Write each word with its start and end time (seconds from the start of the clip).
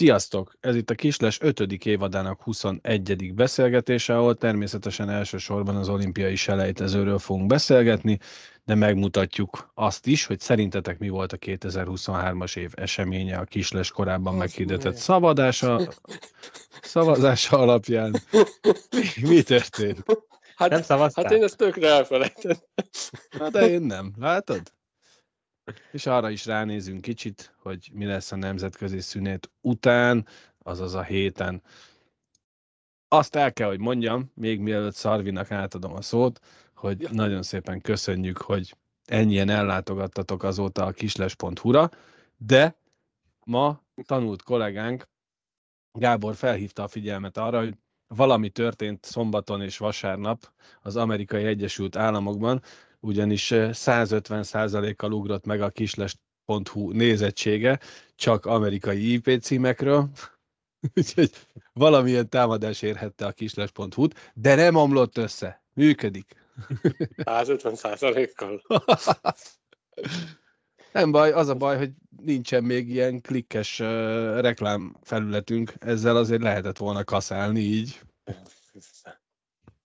Sziasztok! 0.00 0.52
Ez 0.60 0.76
itt 0.76 0.90
a 0.90 0.94
Kisles 0.94 1.40
5. 1.40 1.60
évadának 1.84 2.42
21. 2.42 3.34
beszélgetése, 3.34 4.16
ahol 4.16 4.36
természetesen 4.36 5.10
elsősorban 5.10 5.76
az 5.76 5.88
olimpiai 5.88 6.36
selejtezőről 6.36 7.18
fogunk 7.18 7.46
beszélgetni, 7.46 8.18
de 8.64 8.74
megmutatjuk 8.74 9.70
azt 9.74 10.06
is, 10.06 10.26
hogy 10.26 10.40
szerintetek 10.40 10.98
mi 10.98 11.08
volt 11.08 11.32
a 11.32 11.36
2023-as 11.36 12.56
év 12.56 12.70
eseménye 12.74 13.38
a 13.38 13.44
Kisles 13.44 13.90
korábban 13.90 14.34
meghirdetett 14.34 14.96
szavadása, 14.96 15.80
szavazása 16.82 17.58
alapján. 17.58 18.16
Mi, 18.90 19.28
mi 19.28 19.42
történt? 19.42 20.04
Hát, 20.56 20.70
Nem 20.70 20.82
szavaztál? 20.82 21.24
hát 21.24 21.32
én 21.32 21.42
ezt 21.42 21.56
tökre 21.56 21.88
elfelejtettem. 21.88 22.56
Hát 23.38 23.50
de 23.50 23.70
én 23.70 23.82
nem, 23.82 24.12
látod? 24.18 24.62
És 25.92 26.06
arra 26.06 26.30
is 26.30 26.46
ránézünk 26.46 27.00
kicsit, 27.00 27.54
hogy 27.58 27.90
mi 27.92 28.04
lesz 28.04 28.32
a 28.32 28.36
nemzetközi 28.36 29.00
szünet 29.00 29.50
után, 29.60 30.26
azaz 30.58 30.94
a 30.94 31.02
héten. 31.02 31.62
Azt 33.08 33.34
el 33.36 33.52
kell, 33.52 33.68
hogy 33.68 33.80
mondjam, 33.80 34.30
még 34.34 34.60
mielőtt 34.60 34.94
Szarvinak 34.94 35.50
átadom 35.50 35.92
a 35.92 36.02
szót, 36.02 36.40
hogy 36.74 37.00
Ja. 37.00 37.08
nagyon 37.12 37.42
szépen 37.42 37.80
köszönjük, 37.80 38.36
hogy 38.38 38.76
ennyien 39.04 39.48
ellátogattatok 39.48 40.42
azóta 40.42 40.84
a 40.84 40.90
kisles.hu-ra, 40.90 41.90
de 42.36 42.76
ma 43.44 43.82
tanult 44.06 44.42
kollégánk 44.42 45.08
Gábor 45.92 46.34
felhívta 46.34 46.82
a 46.82 46.88
figyelmet 46.88 47.36
arra, 47.36 47.58
hogy 47.58 47.74
valami 48.06 48.50
történt 48.50 49.04
szombaton 49.04 49.62
és 49.62 49.78
vasárnap 49.78 50.52
az 50.82 50.96
amerikai 50.96 51.44
Egyesült 51.44 51.96
Államokban, 51.96 52.62
ugyanis 53.00 53.50
eh, 53.50 53.70
150%-kal 53.72 55.12
ugrott 55.12 55.44
meg 55.44 55.60
a 55.60 55.70
kisles.hu 55.70 56.90
nézettsége, 56.90 57.78
csak 58.14 58.46
amerikai 58.46 59.12
IP 59.12 59.42
címekről, 59.42 60.10
úgyhogy 60.96 61.30
valamilyen 61.72 62.28
támadás 62.28 62.82
érhette 62.82 63.26
a 63.26 63.32
kisles.hu-t, 63.32 64.32
de 64.34 64.54
nem 64.54 64.74
omlott 64.74 65.18
össze, 65.18 65.62
működik. 65.74 66.34
150 67.24 67.74
százalékkal. 67.74 68.62
Nem 70.92 71.10
baj, 71.10 71.32
az 71.32 71.48
a 71.48 71.54
baj, 71.54 71.76
hogy 71.76 71.90
nincsen 72.22 72.64
még 72.64 72.88
ilyen 72.88 73.20
klikkes 73.20 73.80
uh, 73.80 73.86
reklám 74.40 74.96
felületünk, 75.02 75.72
ezzel 75.78 76.16
azért 76.16 76.42
lehetett 76.42 76.76
volna 76.76 77.04
kaszálni 77.04 77.60
így. 77.60 78.00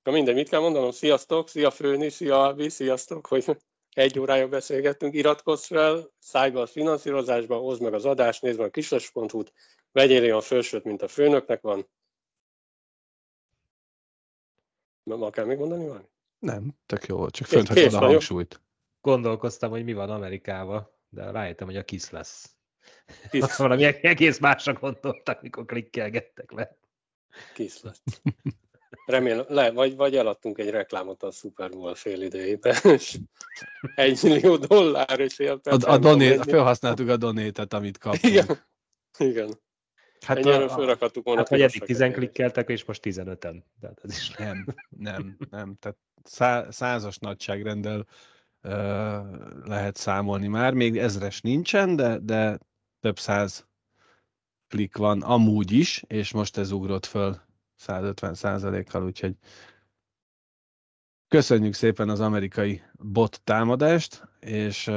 Na 0.06 0.12
mindegy, 0.12 0.36
mit 0.36 0.50
kell 0.50 0.60
mondanom? 0.60 0.92
Sziasztok, 0.92 1.50
szia 1.50 1.72
Főni, 1.72 2.10
szia 2.10 2.44
Albi, 2.44 2.70
sziasztok, 2.70 3.28
hogy 3.28 3.58
egy 3.94 4.20
órája 4.20 4.48
beszélgettünk, 4.48 5.14
iratkozz 5.14 5.66
fel, 5.66 6.12
szállj 6.20 6.52
be 6.52 6.62
a 6.62 6.66
finanszírozásba, 6.66 7.58
hozd 7.58 7.82
meg 7.82 7.94
az 7.94 8.06
adást, 8.06 8.42
nézd 8.42 8.58
meg 8.58 8.68
a 8.68 8.72
kisles.hu-t, 8.72 9.54
vegyél 9.92 10.24
olyan 10.24 10.42
felsőt, 10.42 10.84
mint 10.84 11.02
a 11.02 11.08
főnöknek 11.08 11.62
van. 11.62 11.90
Ma, 15.04 15.16
ma 15.16 15.30
kell 15.30 15.46
még 15.46 15.58
mondani 15.58 15.88
valami? 15.88 16.06
Nem, 16.40 16.78
tök 16.86 17.06
jó 17.06 17.30
csak 17.30 17.48
Kész- 17.48 17.56
fönt 17.56 17.68
hagyod 17.68 17.84
kész 17.84 17.94
a 17.94 18.00
hangsúlyt. 18.00 18.62
Gondolkoztam, 19.02 19.70
hogy 19.70 19.84
mi 19.84 19.94
van 19.94 20.10
Amerikával, 20.10 20.98
de 21.10 21.32
rájöttem, 21.32 21.68
hogy 21.68 21.78
a 21.78 21.84
KISZ 21.84 22.10
lesz. 22.10 22.56
Kis, 23.30 23.56
Valami 23.58 23.84
egész 23.84 24.40
másra 24.40 24.74
gondoltak, 24.74 25.42
mikor 25.42 25.66
klikkelgettek 25.66 26.52
le. 26.52 26.78
kis 27.54 27.82
lett. 27.82 28.04
Remélem, 29.06 29.46
le, 29.48 29.72
vagy, 29.72 29.96
vagy 29.96 30.16
eladtunk 30.16 30.58
egy 30.58 30.70
reklámot 30.70 31.24
a 31.24 31.32
Super 31.32 31.70
Bowl 31.70 31.96
fél 31.96 32.22
idejében, 32.22 32.76
és 32.84 33.18
egy 33.96 34.20
millió 34.24 34.58
dollár 34.58 35.20
és 35.20 35.40
érte. 35.40 35.72
A, 35.72 35.92
a 35.92 35.98
doné, 35.98 36.38
felhasználtuk 36.38 37.10
a 37.10 37.18
donétet, 37.18 37.74
amit 37.74 37.98
kaptunk. 37.98 38.34
Igen. 38.34 38.60
Igen. 39.18 39.64
Hát 40.26 40.46
a, 40.46 40.70
fölrakadtuk 40.70 41.24
volna. 41.24 41.40
Hát, 41.40 41.50
hogy 41.50 41.62
eddig 41.62 41.72
piros 41.72 41.88
10 41.88 41.98
feketére. 41.98 42.20
klikkeltek, 42.20 42.70
és 42.70 42.86
most 42.86 43.02
15-en. 43.04 43.64
Tehát 43.82 44.00
ez 44.04 44.12
is 44.12 44.30
nem, 44.30 44.66
nem, 44.90 45.38
nem. 45.50 45.76
Tehát 45.80 45.98
szá, 46.24 46.72
százas 46.72 47.18
nagyságrendel 47.18 48.06
ö, 48.62 49.18
lehet 49.64 49.96
számolni 49.96 50.48
már. 50.48 50.74
Még 50.74 50.98
ezres 50.98 51.42
nincsen, 51.42 51.96
de, 51.96 52.20
de 52.20 52.60
több 53.00 53.20
száz 53.20 53.66
klik 54.68 54.98
van 54.98 55.22
amúgy 55.22 55.72
is, 55.72 56.04
és 56.08 56.32
most 56.32 56.58
ez 56.58 56.72
ugrott 56.72 57.06
föl 57.06 57.45
150 57.76 58.34
százalékkal, 58.34 59.04
úgyhogy 59.04 59.36
köszönjük 61.28 61.74
szépen 61.74 62.10
az 62.10 62.20
amerikai 62.20 62.82
bot 62.94 63.42
támadást, 63.44 64.28
és 64.40 64.92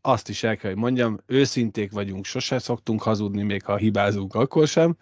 azt 0.00 0.28
is 0.28 0.42
el 0.42 0.56
kell, 0.56 0.70
hogy 0.70 0.80
mondjam, 0.80 1.18
őszinték 1.26 1.92
vagyunk, 1.92 2.24
sose 2.24 2.58
szoktunk 2.58 3.02
hazudni, 3.02 3.42
még 3.42 3.62
ha 3.62 3.76
hibázunk, 3.76 4.34
akkor 4.34 4.66
sem, 4.66 4.96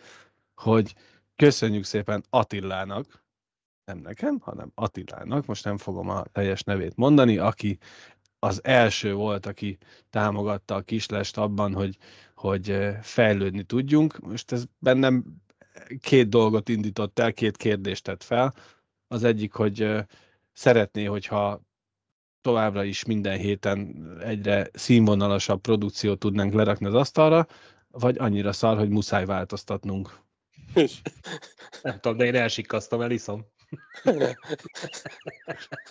hogy 0.54 0.94
köszönjük 1.36 1.84
szépen 1.84 2.24
Attilának, 2.30 3.24
nem 3.84 3.98
nekem, 3.98 4.38
hanem 4.40 4.70
Attilának, 4.74 5.46
most 5.46 5.64
nem 5.64 5.76
fogom 5.76 6.08
a 6.08 6.22
teljes 6.22 6.62
nevét 6.62 6.96
mondani, 6.96 7.38
aki 7.38 7.78
az 8.38 8.64
első 8.64 9.14
volt, 9.14 9.46
aki 9.46 9.78
támogatta 10.10 10.74
a 10.74 10.80
kislest 10.80 11.38
abban, 11.38 11.74
hogy, 11.74 11.98
hogy 12.34 12.78
fejlődni 13.02 13.62
tudjunk. 13.62 14.18
Most 14.18 14.52
ez 14.52 14.64
bennem 14.78 15.24
két 16.00 16.28
dolgot 16.28 16.68
indított 16.68 17.18
el, 17.18 17.32
két 17.32 17.56
kérdést 17.56 18.04
tett 18.04 18.22
fel. 18.22 18.54
Az 19.08 19.24
egyik, 19.24 19.52
hogy 19.52 19.88
szeretné, 20.52 21.04
hogyha 21.04 21.60
továbbra 22.40 22.84
is 22.84 23.04
minden 23.04 23.38
héten 23.38 24.06
egyre 24.24 24.68
színvonalasabb 24.72 25.60
produkciót 25.60 26.18
tudnánk 26.18 26.52
lerakni 26.54 26.86
az 26.86 26.94
asztalra, 26.94 27.46
vagy 27.90 28.18
annyira 28.18 28.52
szar, 28.52 28.78
hogy 28.78 28.88
muszáj 28.88 29.24
változtatnunk. 29.24 30.18
nem 31.82 32.00
tudom, 32.00 32.16
de 32.16 32.24
én 32.24 32.34
elsikkasztom, 32.34 33.00
eliszom. 33.00 33.46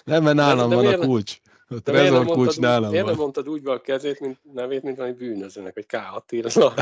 Nem, 0.04 0.24
mert 0.24 0.36
nálam 0.36 0.70
de 0.70 0.76
van 0.76 0.84
miért 0.84 0.98
a 0.98 1.00
nem- 1.00 1.08
kulcs. 1.10 1.38
A 1.68 1.76
De 1.80 1.92
miért 1.92 2.10
nem, 2.12 2.24
trezor 2.24 2.26
mondtad, 2.26 2.36
kulcs 2.36 2.56
úgy, 2.56 2.64
nálam 2.64 2.90
miért 2.90 3.06
nem 3.06 3.14
van. 3.16 3.24
mondtad 3.24 3.50
úgy 3.50 3.62
be 3.62 3.72
a 3.72 3.82
kezét, 3.82 4.20
mint 4.20 4.40
nevét, 4.54 4.84
mint 4.84 4.98
valami 4.98 5.16
bűnözőnek, 5.16 5.74
hogy 5.74 5.86
K. 5.86 5.94
Attila. 6.14 6.50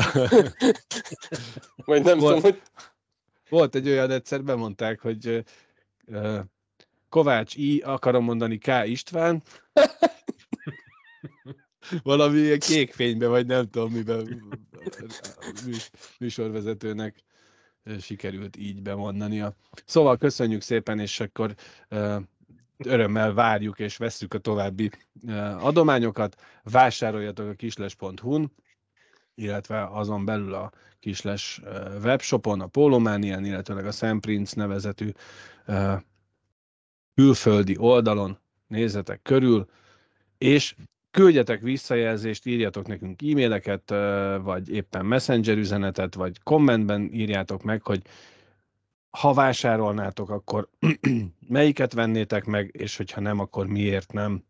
Vagy 1.84 2.02
nem 2.02 2.18
Volt- 2.18 2.34
tudom, 2.34 2.40
hogy 2.40 2.62
Volt 3.52 3.74
egy 3.74 3.88
olyan 3.88 4.10
egyszer, 4.10 4.44
bemondták, 4.44 5.00
hogy 5.00 5.44
ö, 6.06 6.40
Kovács 7.08 7.56
I, 7.56 7.80
akarom 7.80 8.24
mondani 8.24 8.58
K. 8.58 8.66
István, 8.84 9.42
valami 12.02 12.38
ilyen 12.38 12.58
kék 12.58 12.92
fénybe, 12.92 13.26
vagy 13.26 13.46
nem 13.46 13.70
tudom 13.70 13.92
miben 13.92 14.42
műs- 15.66 15.90
műsorvezetőnek 16.18 17.24
sikerült 18.00 18.56
így 18.56 18.82
bemondania. 18.82 19.54
Szóval 19.84 20.16
köszönjük 20.16 20.62
szépen, 20.62 20.98
és 20.98 21.20
akkor 21.20 21.54
ö, 21.88 22.16
örömmel 22.84 23.32
várjuk 23.32 23.78
és 23.78 23.96
vesszük 23.96 24.34
a 24.34 24.38
további 24.38 24.90
ö, 25.26 25.32
adományokat. 25.40 26.36
Vásároljatok 26.62 27.48
a 27.48 27.54
kisles.hu-n, 27.54 28.52
illetve 29.34 29.86
azon 29.86 30.24
belül 30.24 30.54
a 30.54 30.70
kisles 31.00 31.62
webshopon, 32.02 32.60
a 32.60 32.66
Polománián, 32.66 33.44
illetőleg 33.44 33.86
a 33.86 33.92
Szemprinc 33.92 34.52
nevezetű 34.52 35.10
külföldi 37.14 37.76
oldalon 37.78 38.38
nézzetek 38.66 39.22
körül, 39.22 39.68
és 40.38 40.74
küldjetek 41.10 41.60
visszajelzést, 41.60 42.46
írjatok 42.46 42.86
nekünk 42.86 43.22
e-maileket, 43.22 43.90
vagy 44.42 44.68
éppen 44.68 45.06
messenger 45.06 45.56
üzenetet, 45.56 46.14
vagy 46.14 46.42
kommentben 46.42 47.12
írjátok 47.12 47.62
meg, 47.62 47.82
hogy 47.82 48.02
ha 49.10 49.32
vásárolnátok, 49.32 50.30
akkor 50.30 50.68
melyiket 51.48 51.92
vennétek 51.92 52.44
meg, 52.44 52.70
és 52.78 52.96
hogyha 52.96 53.20
nem, 53.20 53.38
akkor 53.38 53.66
miért 53.66 54.12
nem. 54.12 54.44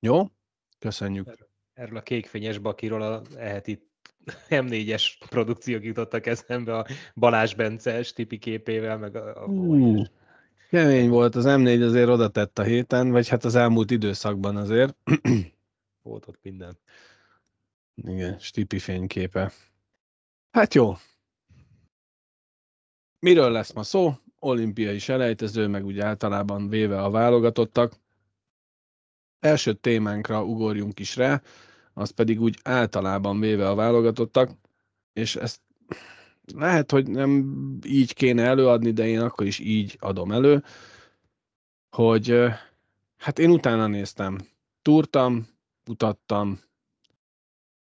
Jó? 0.00 0.26
Köszönjük. 0.78 1.47
Erről 1.78 1.96
a 1.96 2.02
kékfényes 2.02 2.58
bakiról 2.58 3.02
a 3.02 3.22
eheti 3.36 3.88
M4-es 4.48 5.12
produkciók 5.28 5.84
jutottak 5.84 6.26
eszembe 6.26 6.76
a 6.76 6.86
Balázs 7.14 7.54
Bence 7.54 8.02
tipi 8.14 8.38
képével, 8.38 8.98
meg 8.98 9.16
a, 9.16 9.44
a 9.44 9.48
kemény 10.70 11.08
volt, 11.08 11.34
az 11.34 11.44
M4 11.48 11.86
azért 11.86 12.08
oda 12.08 12.28
tett 12.28 12.58
a 12.58 12.62
héten, 12.62 13.10
vagy 13.10 13.28
hát 13.28 13.44
az 13.44 13.54
elmúlt 13.54 13.90
időszakban 13.90 14.56
azért. 14.56 14.96
volt 16.02 16.28
ott 16.28 16.38
minden. 16.42 16.78
Igen, 17.94 18.38
stipi 18.38 18.78
fényképe. 18.78 19.52
Hát 20.50 20.74
jó. 20.74 20.94
Miről 23.18 23.50
lesz 23.50 23.72
ma 23.72 23.82
szó? 23.82 24.12
Olimpiai 24.38 24.98
selejtező, 24.98 25.66
meg 25.66 25.84
úgy 25.84 25.98
általában 25.98 26.68
véve 26.68 27.02
a 27.02 27.10
válogatottak. 27.10 27.92
Első 29.40 29.72
témánkra 29.72 30.44
ugorjunk 30.44 30.98
is 30.98 31.16
rá. 31.16 31.42
Az 31.98 32.10
pedig 32.10 32.40
úgy 32.40 32.58
általában 32.62 33.40
véve 33.40 33.68
a 33.68 33.74
válogatottak, 33.74 34.50
és 35.12 35.36
ezt 35.36 35.60
lehet, 36.54 36.90
hogy 36.90 37.10
nem 37.10 37.58
így 37.86 38.14
kéne 38.14 38.42
előadni, 38.42 38.92
de 38.92 39.06
én 39.06 39.20
akkor 39.20 39.46
is 39.46 39.58
így 39.58 39.96
adom 40.00 40.32
elő, 40.32 40.64
hogy 41.90 42.34
hát 43.16 43.38
én 43.38 43.50
utána 43.50 43.86
néztem, 43.86 44.38
túrtam, 44.82 45.48
mutattam, 45.84 46.60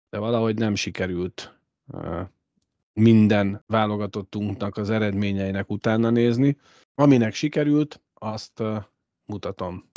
de 0.09 0.17
valahogy 0.17 0.57
nem 0.57 0.75
sikerült 0.75 1.59
minden 2.93 3.63
válogatottunknak 3.65 4.77
az 4.77 4.89
eredményeinek 4.89 5.69
utána 5.69 6.09
nézni. 6.09 6.57
Aminek 6.95 7.33
sikerült, 7.33 8.01
azt 8.13 8.63
mutatom. 9.25 9.89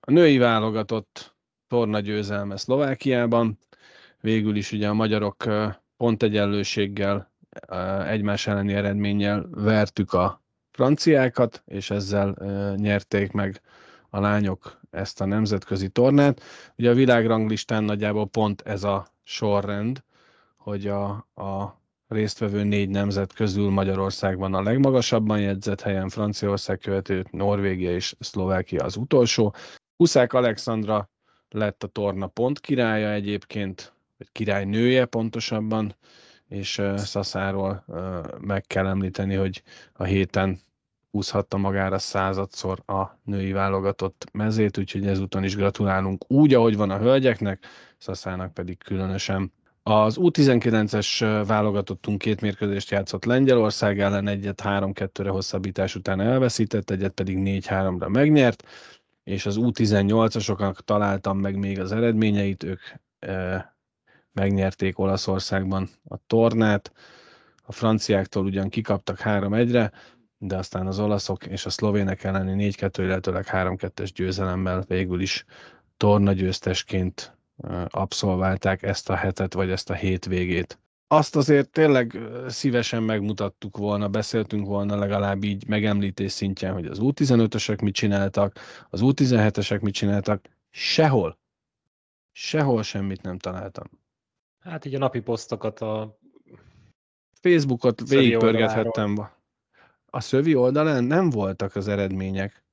A 0.00 0.10
női 0.10 0.38
válogatott 0.38 1.37
torna 1.68 2.00
győzelme 2.00 2.56
Szlovákiában, 2.56 3.58
végül 4.20 4.56
is 4.56 4.72
ugye 4.72 4.88
a 4.88 4.94
magyarok 4.94 5.44
egyenlőséggel, 6.16 7.30
egymás 8.06 8.46
elleni 8.46 8.72
eredménnyel 8.72 9.48
vertük 9.50 10.12
a 10.12 10.42
franciákat, 10.70 11.62
és 11.66 11.90
ezzel 11.90 12.36
nyerték 12.76 13.32
meg 13.32 13.60
a 14.10 14.20
lányok 14.20 14.80
ezt 14.90 15.20
a 15.20 15.24
nemzetközi 15.24 15.88
tornát. 15.88 16.42
Ugye 16.76 16.90
a 16.90 16.94
világranglistán 16.94 17.84
nagyjából 17.84 18.26
pont 18.26 18.60
ez 18.60 18.84
a 18.84 19.06
sorrend, 19.22 20.02
hogy 20.56 20.86
a, 20.86 21.08
a 21.34 21.80
résztvevő 22.08 22.62
négy 22.62 22.88
nemzet 22.88 23.32
közül 23.32 23.70
Magyarországban 23.70 24.54
a 24.54 24.62
legmagasabban 24.62 25.40
jegyzett 25.40 25.80
helyen, 25.80 26.08
Franciaország 26.08 26.78
követő, 26.78 27.26
Norvégia 27.30 27.94
és 27.94 28.14
Szlovákia 28.18 28.84
az 28.84 28.96
utolsó. 28.96 29.54
Huszák 29.96 30.32
Alexandra 30.32 31.10
lett 31.50 31.82
a 31.82 31.86
torna 31.86 32.26
pont 32.26 32.60
királya 32.60 33.10
egyébként, 33.12 33.92
vagy 34.18 34.28
királynője 34.32 35.04
pontosabban, 35.04 35.96
és 36.48 36.82
Szaszáról 36.96 37.84
meg 38.40 38.62
kell 38.66 38.86
említeni, 38.86 39.34
hogy 39.34 39.62
a 39.92 40.04
héten 40.04 40.60
húzhatta 41.10 41.56
magára 41.56 41.98
századszor 41.98 42.82
a 42.86 43.18
női 43.24 43.52
válogatott 43.52 44.28
mezét, 44.32 44.78
úgyhogy 44.78 45.06
ezúton 45.06 45.44
is 45.44 45.56
gratulálunk 45.56 46.30
úgy, 46.30 46.54
ahogy 46.54 46.76
van 46.76 46.90
a 46.90 46.98
hölgyeknek, 46.98 47.66
Szaszának 47.98 48.54
pedig 48.54 48.78
különösen. 48.78 49.52
Az 49.82 50.16
U19-es 50.20 51.42
válogatottunk 51.46 52.18
két 52.18 52.40
mérkőzést 52.40 52.90
játszott 52.90 53.24
Lengyelország 53.24 54.00
ellen, 54.00 54.28
egyet 54.28 54.62
3-2-re 54.64 55.30
hosszabbítás 55.30 55.94
után 55.94 56.20
elveszített, 56.20 56.90
egyet 56.90 57.12
pedig 57.12 57.38
4-3-ra 57.40 58.08
megnyert, 58.08 58.64
és 59.28 59.46
az 59.46 59.56
U18-asoknak 59.58 60.78
találtam 60.84 61.38
meg 61.38 61.56
még 61.56 61.80
az 61.80 61.92
eredményeit, 61.92 62.62
ők 62.62 62.80
e, 63.18 63.76
megnyerték 64.32 64.98
Olaszországban 64.98 65.88
a 66.08 66.16
tornát, 66.26 66.92
a 67.62 67.72
franciáktól 67.72 68.44
ugyan 68.44 68.68
kikaptak 68.68 69.20
3-1-re, 69.24 69.92
de 70.38 70.56
aztán 70.56 70.86
az 70.86 70.98
olaszok 70.98 71.46
és 71.46 71.66
a 71.66 71.70
szlovének 71.70 72.24
elleni 72.24 72.72
4-2, 72.76 72.90
illetőleg 72.98 73.46
3-2-es 73.48 74.10
győzelemmel 74.14 74.84
végül 74.86 75.20
is 75.20 75.44
tornagyőztesként 75.96 77.36
abszolválták 77.88 78.82
ezt 78.82 79.10
a 79.10 79.14
hetet, 79.14 79.54
vagy 79.54 79.70
ezt 79.70 79.90
a 79.90 79.94
hétvégét. 79.94 80.78
Azt 81.10 81.36
azért 81.36 81.70
tényleg 81.70 82.18
szívesen 82.46 83.02
megmutattuk 83.02 83.76
volna, 83.76 84.08
beszéltünk 84.08 84.66
volna 84.66 84.96
legalább 84.96 85.44
így 85.44 85.66
megemlítés 85.66 86.32
szintjén, 86.32 86.72
hogy 86.72 86.86
az 86.86 86.98
U15-ösök 87.00 87.82
mit 87.82 87.94
csináltak, 87.94 88.58
az 88.90 89.00
U17-esek 89.02 89.80
mit 89.80 89.94
csináltak. 89.94 90.48
Sehol. 90.70 91.38
Sehol 92.32 92.82
semmit 92.82 93.22
nem 93.22 93.38
találtam. 93.38 93.86
Hát 94.58 94.84
így 94.84 94.94
a 94.94 94.98
napi 94.98 95.20
posztokat 95.20 95.80
a 95.80 96.18
Facebookot 97.40 98.08
végigpörgethettem. 98.08 99.28
A 100.06 100.20
szövi 100.20 100.54
oldalán 100.54 101.04
nem 101.04 101.30
voltak 101.30 101.76
az 101.76 101.88
eredmények. 101.88 102.64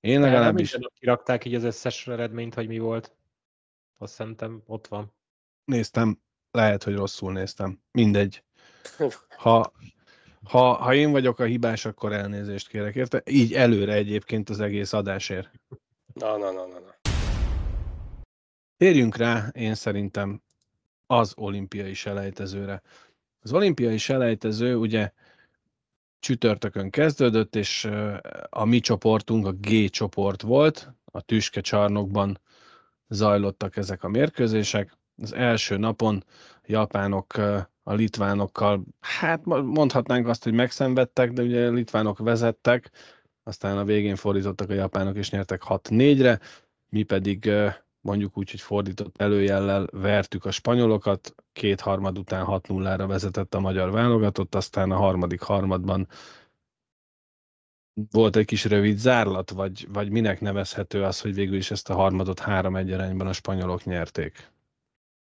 Én 0.00 0.20
legalábbis... 0.20 0.72
Nem 0.72 0.90
kirakták 0.94 1.44
így 1.44 1.54
az 1.54 1.64
összes 1.64 2.06
eredményt, 2.06 2.54
hogy 2.54 2.68
mi 2.68 2.78
volt. 2.78 3.16
Azt 3.98 4.14
szerintem 4.14 4.62
ott 4.66 4.86
van. 4.86 5.12
Néztem, 5.64 6.20
lehet, 6.56 6.82
hogy 6.82 6.94
rosszul 6.94 7.32
néztem. 7.32 7.80
Mindegy. 7.90 8.42
Ha, 9.36 9.72
ha, 10.44 10.72
ha 10.72 10.94
én 10.94 11.10
vagyok 11.10 11.38
a 11.38 11.44
hibás, 11.44 11.84
akkor 11.84 12.12
elnézést 12.12 12.68
kérek 12.68 12.94
érte. 12.94 13.22
Így 13.24 13.52
előre 13.52 13.92
egyébként 13.92 14.48
az 14.48 14.60
egész 14.60 14.92
adásért. 14.92 15.50
Na, 16.12 16.36
na, 16.36 16.50
na, 16.50 16.66
na, 16.66 16.78
na. 16.78 16.94
Térjünk 18.76 19.16
rá, 19.16 19.48
én 19.52 19.74
szerintem, 19.74 20.42
az 21.06 21.32
olimpiai 21.36 21.94
selejtezőre. 21.94 22.82
Az 23.40 23.52
olimpiai 23.52 23.98
selejtező 23.98 24.76
ugye 24.76 25.12
csütörtökön 26.18 26.90
kezdődött, 26.90 27.56
és 27.56 27.90
a 28.50 28.64
mi 28.64 28.80
csoportunk 28.80 29.46
a 29.46 29.52
G 29.52 29.90
csoport 29.90 30.42
volt, 30.42 30.92
a 31.04 31.20
tüske 31.20 31.60
csarnokban 31.60 32.40
zajlottak 33.08 33.76
ezek 33.76 34.02
a 34.02 34.08
mérkőzések. 34.08 34.96
Az 35.22 35.32
első 35.32 35.76
napon 35.76 36.24
japánok 36.66 37.36
a 37.82 37.94
litvánokkal, 37.94 38.84
hát 39.00 39.44
mondhatnánk 39.44 40.26
azt, 40.28 40.44
hogy 40.44 40.52
megszenvedtek, 40.52 41.32
de 41.32 41.42
ugye 41.42 41.66
a 41.66 41.72
litvánok 41.72 42.18
vezettek, 42.18 42.90
aztán 43.42 43.78
a 43.78 43.84
végén 43.84 44.16
fordítottak 44.16 44.70
a 44.70 44.74
japánok 44.74 45.16
és 45.16 45.30
nyertek 45.30 45.62
6-4-re, 45.66 46.40
mi 46.88 47.02
pedig 47.02 47.50
mondjuk 48.00 48.38
úgy, 48.38 48.50
hogy 48.50 48.60
fordított 48.60 49.20
előjellel 49.20 49.86
vertük 49.90 50.44
a 50.44 50.50
spanyolokat, 50.50 51.34
két 51.52 51.80
harmad 51.80 52.18
után 52.18 52.44
6-0-ra 52.48 53.04
vezetett 53.06 53.54
a 53.54 53.60
magyar 53.60 53.90
válogatott, 53.90 54.54
aztán 54.54 54.90
a 54.90 54.96
harmadik 54.96 55.40
harmadban 55.40 56.08
volt 58.10 58.36
egy 58.36 58.44
kis 58.44 58.64
rövid 58.64 58.98
zárlat, 58.98 59.50
vagy, 59.50 59.88
vagy 59.92 60.10
minek 60.10 60.40
nevezhető 60.40 61.02
az, 61.02 61.20
hogy 61.20 61.34
végül 61.34 61.56
is 61.56 61.70
ezt 61.70 61.90
a 61.90 61.94
harmadot 61.94 62.42
3-1 62.46 62.94
arányban 62.94 63.26
a 63.26 63.32
spanyolok 63.32 63.84
nyerték? 63.84 64.54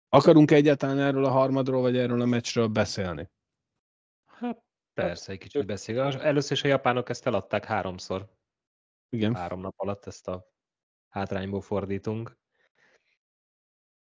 Akarunk 0.10 0.52
egyáltalán 0.52 1.00
erről 1.00 1.26
a 1.26 1.30
harmadról, 1.30 1.82
vagy 1.82 1.98
erről 1.98 2.22
a 2.22 2.26
meccsről 2.26 2.68
beszélni? 2.68 3.30
Hát 4.26 4.64
persze, 4.94 5.32
egy 5.32 5.38
kicsit 5.38 5.66
beszél. 5.66 6.02
Először 6.02 6.52
is 6.52 6.64
a 6.64 6.68
japánok 6.68 7.10
ezt 7.10 7.26
eladták 7.26 7.66
háromszor. 7.66 8.30
Igen. 9.10 9.36
Három 9.36 9.62
nap 9.62 9.74
alatt 9.78 10.06
ezt 10.06 10.28
a 10.28 10.52
hátrányból 11.10 11.62
fordítunk. 11.62 12.38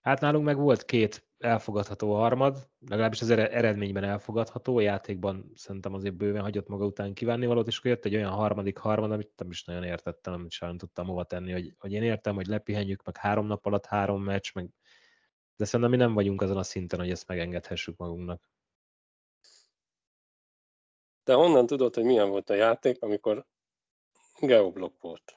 Hát 0.01 0.19
nálunk 0.19 0.45
meg 0.45 0.57
volt 0.57 0.85
két 0.85 1.27
elfogadható 1.38 2.13
harmad, 2.15 2.69
legalábbis 2.89 3.21
az 3.21 3.29
eredményben 3.29 4.03
elfogadható, 4.03 4.77
a 4.77 4.81
játékban 4.81 5.51
szerintem 5.55 5.93
azért 5.93 6.15
bőven 6.15 6.41
hagyott 6.41 6.67
maga 6.67 6.85
után 6.85 7.13
kívánni 7.13 7.45
valót, 7.45 7.67
és 7.67 7.77
akkor 7.77 7.91
jött 7.91 8.05
egy 8.05 8.15
olyan 8.15 8.31
harmadik 8.31 8.77
harmad, 8.77 9.12
amit 9.12 9.31
nem 9.38 9.50
is 9.50 9.63
nagyon 9.63 9.83
értettem, 9.83 10.33
amit 10.33 10.51
sem 10.51 10.77
tudtam 10.77 11.07
hova 11.07 11.24
tenni, 11.24 11.51
hogy, 11.51 11.74
hogy 11.77 11.91
én 11.91 12.03
értem, 12.03 12.35
hogy 12.35 12.47
lepihenjük, 12.47 13.03
meg 13.03 13.17
három 13.17 13.47
nap 13.47 13.65
alatt 13.65 13.85
három 13.85 14.24
meccs, 14.24 14.53
meg 14.53 14.69
de 15.55 15.65
szerintem 15.65 15.89
mi 15.89 15.97
nem 15.97 16.13
vagyunk 16.13 16.41
azon 16.41 16.57
a 16.57 16.63
szinten, 16.63 17.00
hogy 17.00 17.09
ezt 17.09 17.27
megengedhessük 17.27 17.97
magunknak. 17.97 18.50
De 21.24 21.33
honnan 21.33 21.65
tudod, 21.65 21.95
hogy 21.95 22.03
milyen 22.03 22.29
volt 22.29 22.50
a 22.50 22.53
játék, 22.53 23.01
amikor 23.01 23.45
geoblok 24.39 25.01
volt? 25.01 25.35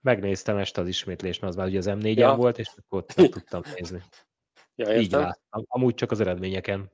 Megnéztem 0.00 0.56
este 0.56 0.80
az 0.80 0.88
ismétlést, 0.88 1.40
mert 1.40 1.52
az 1.52 1.58
már 1.58 1.68
ugye 1.68 1.78
az 1.78 1.86
M4-en 1.88 2.16
ja. 2.16 2.34
volt, 2.34 2.58
és 2.58 2.68
akkor 2.76 2.98
ott 2.98 3.14
nem 3.14 3.30
tudtam 3.30 3.62
nézni. 3.74 4.02
Ja, 4.78 4.96
Így 4.96 5.10
láttam. 5.10 5.64
Amúgy 5.66 5.94
csak 5.94 6.10
az 6.10 6.20
eredményeken, 6.20 6.92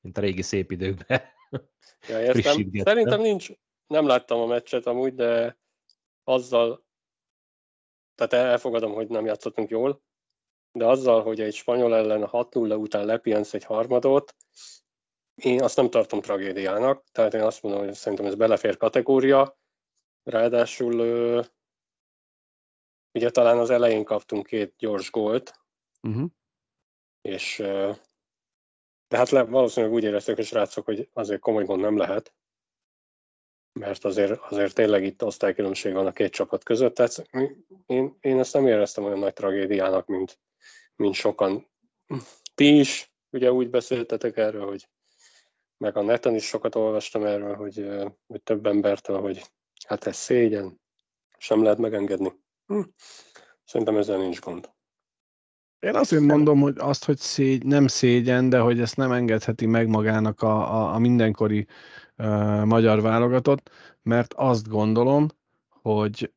mint 0.00 0.18
a 0.18 0.20
régi 0.20 0.42
szép 0.42 0.70
időkben. 0.70 1.20
Ja, 2.08 2.22
értem. 2.22 2.70
Szerintem 2.72 3.20
nincs, 3.20 3.48
nem 3.86 4.06
láttam 4.06 4.40
a 4.40 4.46
meccset 4.46 4.86
amúgy, 4.86 5.14
de 5.14 5.58
azzal, 6.24 6.84
tehát 8.14 8.32
elfogadom, 8.32 8.92
hogy 8.92 9.08
nem 9.08 9.26
játszottunk 9.26 9.70
jól, 9.70 10.02
de 10.74 10.86
azzal, 10.86 11.22
hogy 11.22 11.40
egy 11.40 11.54
spanyol 11.54 11.94
ellen 11.94 12.22
a 12.22 12.44
6-0 12.44 12.78
után 12.78 13.04
lepihensz 13.04 13.54
egy 13.54 13.64
harmadot, 13.64 14.34
én 15.34 15.62
azt 15.62 15.76
nem 15.76 15.90
tartom 15.90 16.20
tragédiának, 16.20 17.04
tehát 17.12 17.34
én 17.34 17.42
azt 17.42 17.62
mondom, 17.62 17.84
hogy 17.84 17.94
szerintem 17.94 18.26
ez 18.26 18.34
belefér 18.34 18.76
kategória, 18.76 19.58
ráadásul 20.22 20.94
ugye 23.12 23.30
talán 23.30 23.58
az 23.58 23.70
elején 23.70 24.04
kaptunk 24.04 24.46
két 24.46 24.74
gyors 24.78 25.10
gólt, 25.10 25.60
uh-huh. 26.02 26.30
és 27.20 27.56
de 29.08 29.16
hát 29.16 29.30
le, 29.30 29.42
valószínűleg 29.42 29.94
úgy 29.94 30.04
érezték 30.04 30.38
a 30.38 30.42
srácok, 30.42 30.84
hogy 30.84 31.08
azért 31.12 31.40
komoly 31.40 31.64
gond 31.64 31.80
nem 31.80 31.96
lehet, 31.96 32.34
mert 33.72 34.04
azért, 34.04 34.40
azért 34.40 34.74
tényleg 34.74 35.04
itt 35.04 35.24
osztálykülönbség 35.24 35.92
van 35.92 36.06
a 36.06 36.12
két 36.12 36.32
csapat 36.32 36.64
között, 36.64 36.94
tehát 36.94 37.28
én, 37.86 38.16
én 38.20 38.38
ezt 38.38 38.54
nem 38.54 38.66
éreztem 38.66 39.04
olyan 39.04 39.18
nagy 39.18 39.32
tragédiának, 39.32 40.06
mint, 40.06 40.38
mint 40.96 41.14
sokan. 41.14 41.66
Ti 42.54 42.78
is 42.78 43.12
ugye 43.30 43.52
úgy 43.52 43.70
beszéltetek 43.70 44.36
erről, 44.36 44.66
hogy 44.66 44.88
meg 45.76 45.96
a 45.96 46.02
neten 46.02 46.34
is 46.34 46.44
sokat 46.44 46.74
olvastam 46.74 47.24
erről, 47.24 47.54
hogy, 47.54 47.88
hogy 48.26 48.42
több 48.42 48.66
embertől, 48.66 49.20
hogy 49.20 49.42
hát 49.86 50.06
ez 50.06 50.16
szégyen, 50.16 50.80
sem 51.38 51.62
lehet 51.62 51.78
megengedni. 51.78 52.32
Hm. 52.66 52.80
Szerintem 53.64 53.96
ezzel 53.96 54.18
nincs 54.18 54.40
gond. 54.40 54.72
Én 55.78 55.94
azért 55.94 56.22
mondom, 56.22 56.60
hogy 56.60 56.74
azt, 56.78 57.04
hogy 57.04 57.18
szégy, 57.18 57.64
nem 57.64 57.86
szégyen, 57.86 58.48
de 58.48 58.58
hogy 58.58 58.80
ezt 58.80 58.96
nem 58.96 59.12
engedheti 59.12 59.66
meg 59.66 59.88
magának 59.88 60.42
a, 60.42 60.74
a, 60.74 60.94
a 60.94 60.98
mindenkori 60.98 61.66
uh, 62.16 62.64
magyar 62.64 63.00
válogatott, 63.00 63.70
mert 64.02 64.34
azt 64.34 64.68
gondolom, 64.68 65.28
hogy 65.68 66.32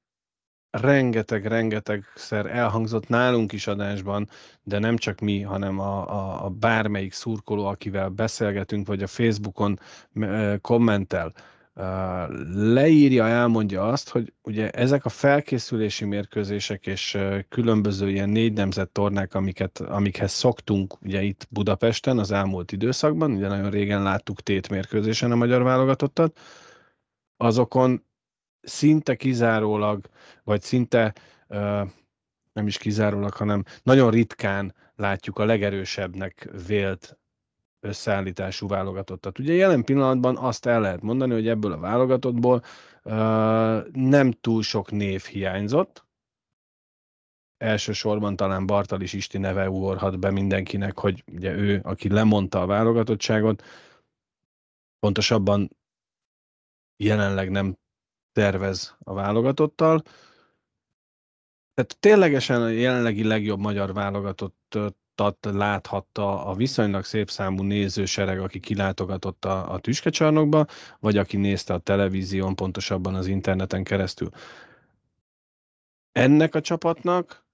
rengeteg-rengetegszer 0.69 2.45
elhangzott 2.45 3.07
nálunk 3.07 3.51
is 3.51 3.67
adásban, 3.67 4.29
de 4.63 4.79
nem 4.79 4.97
csak 4.97 5.19
mi, 5.19 5.41
hanem 5.41 5.79
a, 5.79 6.09
a, 6.09 6.45
a 6.45 6.49
bármelyik 6.49 7.13
szurkoló, 7.13 7.65
akivel 7.65 8.09
beszélgetünk, 8.09 8.87
vagy 8.87 9.03
a 9.03 9.07
Facebookon 9.07 9.79
kommentel, 10.61 11.33
leírja, 12.53 13.27
elmondja 13.27 13.87
azt, 13.87 14.09
hogy 14.09 14.33
ugye 14.43 14.69
ezek 14.69 15.05
a 15.05 15.09
felkészülési 15.09 16.05
mérkőzések 16.05 16.87
és 16.87 17.17
különböző 17.49 18.09
ilyen 18.09 18.29
négy 18.29 18.53
nemzet 18.53 18.89
tornák, 18.89 19.33
amiket, 19.33 19.79
amikhez 19.79 20.31
szoktunk 20.31 21.01
ugye 21.01 21.21
itt 21.21 21.47
Budapesten 21.49 22.17
az 22.17 22.31
elmúlt 22.31 22.71
időszakban, 22.71 23.31
ugye 23.31 23.47
nagyon 23.47 23.69
régen 23.69 24.03
láttuk 24.03 24.41
tét 24.41 24.69
mérkőzésen 24.69 25.31
a 25.31 25.35
magyar 25.35 25.63
válogatottat, 25.63 26.39
azokon 27.37 28.06
szinte 28.67 29.15
kizárólag, 29.15 30.09
vagy 30.43 30.61
szinte 30.61 31.13
nem 32.53 32.67
is 32.67 32.77
kizárólag, 32.77 33.33
hanem 33.33 33.63
nagyon 33.83 34.11
ritkán 34.11 34.75
látjuk 34.95 35.39
a 35.39 35.45
legerősebbnek 35.45 36.49
vélt 36.67 37.17
összeállítású 37.79 38.67
válogatottat. 38.67 39.39
Ugye 39.39 39.53
jelen 39.53 39.83
pillanatban 39.83 40.37
azt 40.37 40.65
el 40.65 40.81
lehet 40.81 41.01
mondani, 41.01 41.33
hogy 41.33 41.47
ebből 41.47 41.71
a 41.71 41.79
válogatottból 41.79 42.63
nem 43.91 44.31
túl 44.31 44.63
sok 44.63 44.91
név 44.91 45.23
hiányzott, 45.23 46.05
elsősorban 47.57 48.35
talán 48.35 48.65
Bartalis 48.65 49.13
Isti 49.13 49.37
neve 49.37 49.69
ugorhat 49.69 50.19
be 50.19 50.31
mindenkinek, 50.31 50.99
hogy 50.99 51.23
ugye 51.31 51.51
ő, 51.51 51.79
aki 51.83 52.09
lemondta 52.09 52.61
a 52.61 52.65
válogatottságot, 52.65 53.63
pontosabban 54.99 55.77
jelenleg 56.97 57.49
nem 57.49 57.77
tervez 58.37 58.95
a 58.99 59.13
válogatottal. 59.13 60.01
Tehát 61.73 61.97
ténylegesen 61.99 62.61
a 62.61 62.67
jelenlegi 62.67 63.23
legjobb 63.23 63.59
magyar 63.59 63.93
válogatottat 63.93 65.37
láthatta 65.41 66.45
a 66.45 66.55
viszonylag 66.55 67.03
szép 67.03 67.29
számú 67.29 67.63
nézősereg, 67.63 68.39
aki 68.39 68.59
kilátogatott 68.59 69.45
a, 69.45 69.73
a 69.73 69.79
tüskecsarnokba, 69.79 70.65
vagy 70.99 71.17
aki 71.17 71.37
nézte 71.37 71.73
a 71.73 71.79
televízión, 71.79 72.55
pontosabban 72.55 73.15
az 73.15 73.27
interneten 73.27 73.83
keresztül. 73.83 74.29
Ennek 76.11 76.55
a 76.55 76.61
csapatnak 76.61 77.45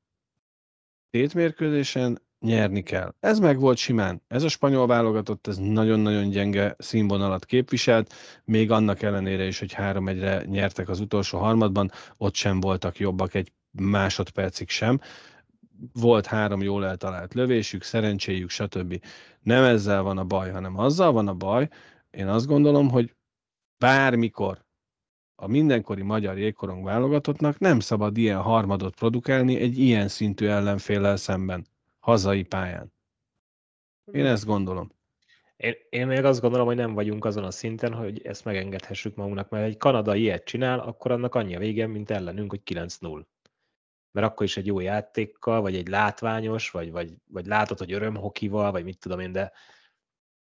tétmérkőzésen 1.10 2.22
nyerni 2.44 2.84
kell. 2.84 3.14
Ez 3.20 3.40
meg 3.40 3.60
volt 3.60 3.78
simán. 3.78 4.22
Ez 4.28 4.44
a 4.44 4.48
spanyol 4.48 4.88
válogatott, 4.88 5.48
ez 5.48 5.58
nagyon-nagyon 5.58 6.30
gyenge 6.30 6.76
színvonalat 6.78 7.46
képviselt, 7.46 8.14
még 8.44 8.72
annak 8.72 9.02
ellenére 9.02 9.46
is, 9.46 9.60
hogy 9.60 9.76
3-1-re 9.78 10.44
nyertek 10.46 10.90
az 10.90 11.00
utolsó 11.00 11.38
harmadban, 11.38 11.92
ott 12.18 12.36
sem 12.36 12.60
voltak 12.60 12.98
jobbak 12.98 13.34
egy 13.34 13.52
másodpercig 13.72 14.70
sem. 14.70 15.00
Volt 15.94 16.26
három 16.26 16.62
jól 16.62 16.86
eltalált 16.86 17.34
lövésük, 17.34 17.84
szerencséjük, 17.84 18.50
stb. 18.50 19.06
Nem 19.42 19.64
ezzel 19.64 20.02
van 20.02 20.18
a 20.18 20.24
baj, 20.24 20.52
hanem 20.52 20.80
azzal 20.80 21.12
van 21.12 21.28
a 21.28 21.34
baj, 21.34 21.68
én 22.12 22.28
azt 22.28 22.48
gondolom, 22.48 22.90
hogy 22.90 23.16
bármikor 23.78 24.66
a 25.36 25.48
mindenkori 25.48 26.02
magyar 26.02 26.38
jégkorong 26.38 26.84
válogatottnak 26.84 27.60
nem 27.60 27.80
szabad 27.80 28.18
ilyen 28.18 28.42
harmadot 28.42 28.96
produkálni 28.96 29.60
egy 29.60 29.80
ilyen 29.80 30.08
szintű 30.08 30.48
ellenféllel 30.48 31.16
szemben 31.16 31.66
hazai 32.04 32.44
pályán. 32.44 32.94
Én 34.12 34.26
ezt 34.26 34.46
gondolom. 34.46 34.92
Én, 35.56 35.74
én 35.90 36.08
még 36.08 36.24
azt 36.24 36.42
gondolom, 36.42 36.66
hogy 36.66 36.76
nem 36.76 36.94
vagyunk 36.94 37.26
azon 37.26 37.44
a 37.44 37.52
szinten, 37.52 37.94
hogy 37.94 38.22
ezt 38.22 38.46
megengedhessük 38.46 39.16
magunknak, 39.16 39.50
mert 39.50 39.66
egy 39.66 39.78
Kanada 39.78 40.16
ilyet 40.16 40.44
csinál, 40.44 40.80
akkor 40.80 41.12
annak 41.12 41.36
annyi 41.36 41.56
a 41.56 41.60
vége, 41.60 41.88
mint 41.88 42.10
ellenünk, 42.10 42.50
hogy 42.50 42.62
9-0. 42.66 43.26
Mert 44.12 44.28
akkor 44.28 44.46
is 44.46 44.58
egy 44.58 44.66
jó 44.66 44.80
játékkal, 44.80 45.62
vagy 45.62 45.76
egy 45.76 45.88
látványos, 45.88 46.72
vagy, 46.72 46.92
vagy, 46.92 47.14
vagy 47.28 47.46
látod, 47.46 47.78
hogy 47.78 47.94
örömhokival, 47.94 48.72
vagy 48.72 48.84
mit 48.84 49.00
tudom 49.00 49.20
én, 49.20 49.32
de, 49.32 49.52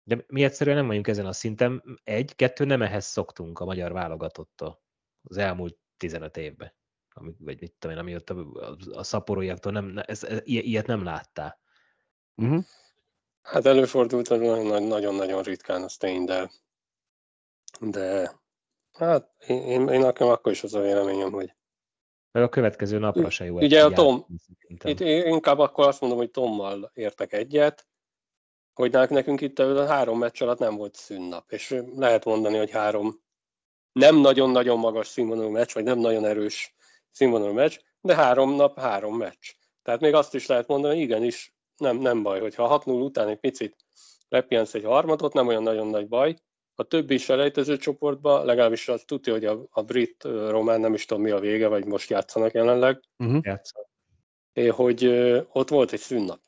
de 0.03 0.23
mi 0.27 0.43
egyszerűen 0.43 0.75
nem 0.75 0.87
vagyunk 0.87 1.07
ezen 1.07 1.25
a 1.25 1.33
szinten. 1.33 1.99
Egy, 2.03 2.35
kettő, 2.35 2.65
nem 2.65 2.81
ehhez 2.81 3.05
szoktunk 3.05 3.59
a 3.59 3.65
magyar 3.65 3.91
válogatottól 3.91 4.81
az 5.23 5.37
elmúlt 5.37 5.77
15 5.97 6.37
évben 6.37 6.78
ami, 7.19 7.35
vagy 7.39 7.61
mit 7.61 7.73
tudom 7.79 7.95
én, 7.95 8.01
amióta 8.01 8.35
a, 8.35 8.75
a 8.91 9.03
szaporóiaktól 9.03 9.71
nem, 9.71 9.93
ez, 10.05 10.23
ez, 10.23 10.39
ilyet 10.43 10.87
nem 10.87 11.03
láttál. 11.03 11.59
Uh-huh. 12.35 12.63
Hát 13.41 13.65
előfordult, 13.65 14.27
hogy 14.27 14.39
nagyon-nagyon 14.39 15.43
ritkán, 15.43 15.83
az 15.83 15.97
tény, 15.97 16.25
de, 16.25 16.51
de 17.79 18.31
hát 18.91 19.31
én, 19.47 19.61
én, 19.61 19.87
én 19.87 19.99
nekem 19.99 20.27
akkor 20.27 20.51
is 20.51 20.63
az 20.63 20.73
a 20.73 20.81
véleményem, 20.81 21.31
hogy 21.31 21.53
meg 22.31 22.43
a 22.43 22.49
következő 22.49 22.97
napra 22.97 23.29
se 23.29 23.45
jó. 23.45 23.55
Ugye 23.55 23.85
a 23.85 23.91
Tom, 23.91 24.25
itt 24.83 24.99
inkább 24.99 25.59
akkor 25.59 25.87
azt 25.87 26.01
mondom, 26.01 26.19
hogy 26.19 26.31
Tommal 26.31 26.91
értek 26.93 27.33
egyet, 27.33 27.87
hogy 28.73 28.91
nekünk 28.91 29.41
itt 29.41 29.59
a 29.59 29.85
három 29.85 30.19
meccs 30.19 30.41
alatt 30.41 30.59
nem 30.59 30.75
volt 30.75 30.95
szünnap, 30.95 31.51
és 31.51 31.75
lehet 31.95 32.25
mondani, 32.25 32.57
hogy 32.57 32.71
három 32.71 33.21
nem 33.91 34.15
nagyon-nagyon 34.15 34.79
magas 34.79 35.07
színvonalú 35.07 35.49
meccs, 35.49 35.73
vagy 35.73 35.83
nem 35.83 35.99
nagyon 35.99 36.25
erős 36.25 36.75
színvonalú 37.11 37.53
meccs, 37.53 37.77
de 38.01 38.15
három 38.15 38.55
nap, 38.55 38.79
három 38.79 39.17
meccs. 39.17 39.51
Tehát 39.81 39.99
még 39.99 40.13
azt 40.13 40.35
is 40.35 40.45
lehet 40.45 40.67
mondani, 40.67 40.93
hogy 40.93 41.03
igenis 41.03 41.53
nem, 41.77 41.97
nem 41.97 42.23
baj, 42.23 42.39
hogyha 42.39 42.81
6-0 42.85 43.03
után 43.03 43.27
egy 43.27 43.39
picit 43.39 43.75
lepihensz 44.29 44.73
egy 44.73 44.83
harmadot, 44.83 45.33
nem 45.33 45.47
olyan 45.47 45.63
nagyon 45.63 45.87
nagy 45.87 46.07
baj. 46.07 46.35
A 46.75 46.83
többi 46.83 47.17
selejtező 47.17 47.77
csoportban, 47.77 48.45
legalábbis 48.45 48.87
azt 48.87 49.05
tudja, 49.05 49.33
hogy 49.33 49.45
a, 49.45 49.67
a 49.69 49.81
brit 49.81 50.23
román 50.23 50.79
nem 50.79 50.93
is 50.93 51.05
tudom 51.05 51.23
mi 51.23 51.29
a 51.29 51.39
vége, 51.39 51.67
vagy 51.67 51.85
most 51.85 52.09
játszanak 52.09 52.53
jelenleg. 52.53 53.01
Uh-huh. 53.17 53.39
Játszanak. 53.43 53.89
É, 54.53 54.67
hogy 54.67 55.03
ö, 55.03 55.41
ott 55.51 55.69
volt 55.69 55.91
egy 55.91 55.99
szünnap. 55.99 56.41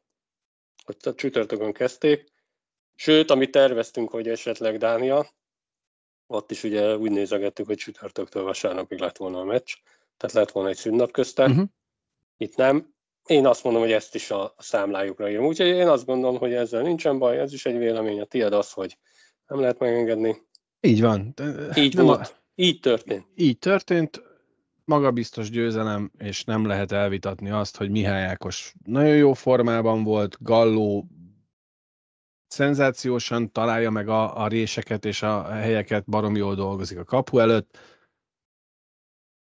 Ott 0.88 1.06
a 1.06 1.13
csütörtökön 1.13 1.74
kezdték. 1.74 2.32
Sőt, 2.96 3.32
amit 3.32 3.51
terveztünk, 3.51 4.10
hogy 4.10 4.27
esetleg 4.27 4.77
Dánia, 4.77 5.30
ott 6.27 6.51
is 6.51 6.63
ugye 6.63 6.98
úgy 6.98 7.12
nézegettük, 7.12 7.65
hogy 7.65 7.77
csütörtöktől 7.77 8.44
vasárnapig 8.44 9.00
lett 9.00 9.18
volna 9.18 9.39
a 9.39 9.44
meccs 9.44 9.74
tehát 10.22 10.36
lett 10.36 10.51
volna 10.51 10.70
egy 10.70 10.78
szünnap 10.78 11.12
közte. 11.12 11.46
Uh-huh. 11.46 11.68
Itt 12.38 12.56
nem. 12.56 12.94
Én 13.25 13.46
azt 13.46 13.63
mondom, 13.63 13.82
hogy 13.82 13.92
ezt 13.92 14.16
is 14.16 14.32
a 14.32 14.56
számlájukra 14.58 15.30
írom. 15.30 15.46
Úgyhogy 15.46 15.68
én 15.68 15.88
azt 15.88 16.06
gondolom, 16.06 16.38
hogy 16.38 16.54
ezzel 16.54 16.82
nincsen 16.82 17.20
baj, 17.20 17.40
ez 17.40 17.54
is 17.54 17.66
egy 17.66 17.78
vélemény. 17.78 18.22
A 18.22 18.25
tiéd 18.25 18.54
az, 18.54 18.72
hogy 18.72 18.98
nem 19.48 19.60
lehet 19.60 19.80
megengedni. 19.80 20.38
Így 20.80 21.01
van. 21.01 21.34
Így 21.75 21.96
nem 21.96 22.06
volt. 22.06 22.20
A... 22.20 22.40
Így 22.56 22.80
történt. 22.80 23.25
Így 23.36 23.58
történt. 23.58 24.22
Magabiztos 24.86 25.50
győzelem, 25.50 26.12
és 26.18 26.44
nem 26.44 26.66
lehet 26.66 26.92
elvitatni 26.92 27.50
azt, 27.50 27.78
hogy 27.78 27.90
Mihály 27.90 28.24
Ákos 28.24 28.74
nagyon 28.86 29.16
jó 29.16 29.34
formában 29.34 30.04
volt, 30.04 30.38
Galló 30.40 31.08
szenzációsan 32.48 33.51
találja 33.51 33.90
meg 33.90 34.08
a, 34.10 34.44
a 34.44 34.48
réseket 34.48 35.06
és 35.06 35.22
a 35.22 35.44
helyeket, 35.44 36.06
barom 36.06 36.36
jól 36.36 36.56
dolgozik 36.56 37.00
a 37.00 37.04
kapu 37.04 37.40
előtt. 37.40 37.78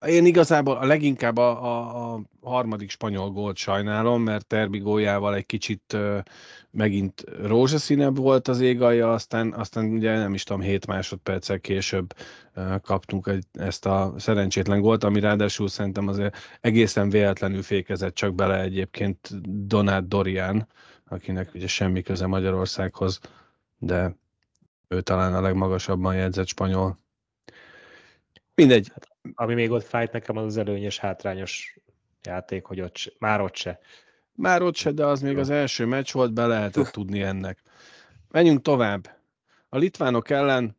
Én 0.06 0.24
igazából 0.24 0.76
a 0.76 0.84
leginkább 0.84 1.36
a, 1.36 1.64
a, 1.64 2.14
a 2.14 2.48
harmadik 2.48 2.90
spanyol 2.90 3.30
gólt 3.30 3.56
sajnálom, 3.56 4.22
mert 4.22 4.46
Terbi 4.46 4.78
góljával 4.78 5.34
egy 5.34 5.46
kicsit 5.46 5.92
uh, 5.92 6.18
megint 6.70 7.24
rózsaszínebb 7.42 8.16
volt 8.16 8.48
az 8.48 8.60
égalja, 8.60 9.12
aztán, 9.12 9.52
aztán 9.52 9.84
ugye 9.84 10.18
nem 10.18 10.34
is 10.34 10.42
tudom, 10.42 10.62
7 10.62 10.86
másodperccel 10.86 11.60
később 11.60 12.14
uh, 12.56 12.80
kaptunk 12.80 13.26
egy, 13.26 13.44
ezt 13.52 13.86
a 13.86 14.14
szerencsétlen 14.16 14.80
gólt, 14.80 15.04
ami 15.04 15.20
ráadásul 15.20 15.68
szerintem 15.68 16.08
azért 16.08 16.36
egészen 16.60 17.10
véletlenül 17.10 17.62
fékezett 17.62 18.14
csak 18.14 18.34
bele 18.34 18.60
egyébként 18.60 19.28
Donát 19.66 20.08
Dorian, 20.08 20.66
akinek 21.08 21.54
ugye 21.54 21.66
semmi 21.66 22.02
köze 22.02 22.26
Magyarországhoz, 22.26 23.20
de 23.78 24.16
ő 24.88 25.00
talán 25.00 25.34
a 25.34 25.40
legmagasabban 25.40 26.14
jegyzett 26.14 26.46
spanyol. 26.46 26.98
Mindegy, 28.60 28.90
hát 28.92 29.08
ami 29.34 29.54
még 29.54 29.70
ott 29.70 29.84
fájt 29.84 30.12
nekem, 30.12 30.36
az 30.36 30.44
az 30.44 30.56
előnyös, 30.56 30.98
hátrányos 30.98 31.78
játék, 32.22 32.64
hogy 32.64 32.80
ott 32.80 32.96
se, 32.96 33.10
már 33.18 33.40
ott 33.40 33.54
se. 33.54 33.78
Már 34.32 34.62
ott 34.62 34.74
se, 34.74 34.90
de 34.90 35.06
az 35.06 35.20
még 35.20 35.38
az 35.38 35.50
első 35.50 35.86
meccs 35.86 36.12
volt, 36.12 36.32
be 36.32 36.46
lehetett 36.46 36.86
tudni 36.86 37.22
ennek. 37.22 37.58
Menjünk 38.30 38.62
tovább. 38.62 39.18
A 39.68 39.76
litvánok 39.76 40.30
ellen, 40.30 40.76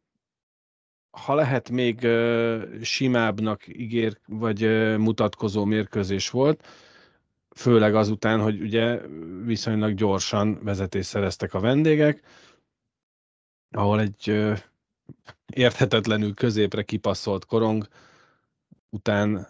ha 1.12 1.34
lehet, 1.34 1.70
még 1.70 2.00
uh, 2.04 2.82
simábbnak 2.82 3.68
ígér, 3.68 4.18
vagy 4.26 4.66
uh, 4.66 4.98
mutatkozó 4.98 5.66
mérkőzés 5.66 6.30
volt, 6.30 6.68
főleg 7.56 7.96
azután, 7.96 8.40
hogy 8.40 8.62
ugye 8.62 9.00
viszonylag 9.44 9.94
gyorsan 9.94 10.60
vezetést 10.64 11.10
szereztek 11.10 11.54
a 11.54 11.60
vendégek, 11.60 12.22
ahol 13.72 14.00
egy 14.00 14.52
érthetetlenül 15.54 16.34
középre 16.34 16.84
kipasszolt 16.84 17.46
korong 17.46 17.88
után, 18.90 19.48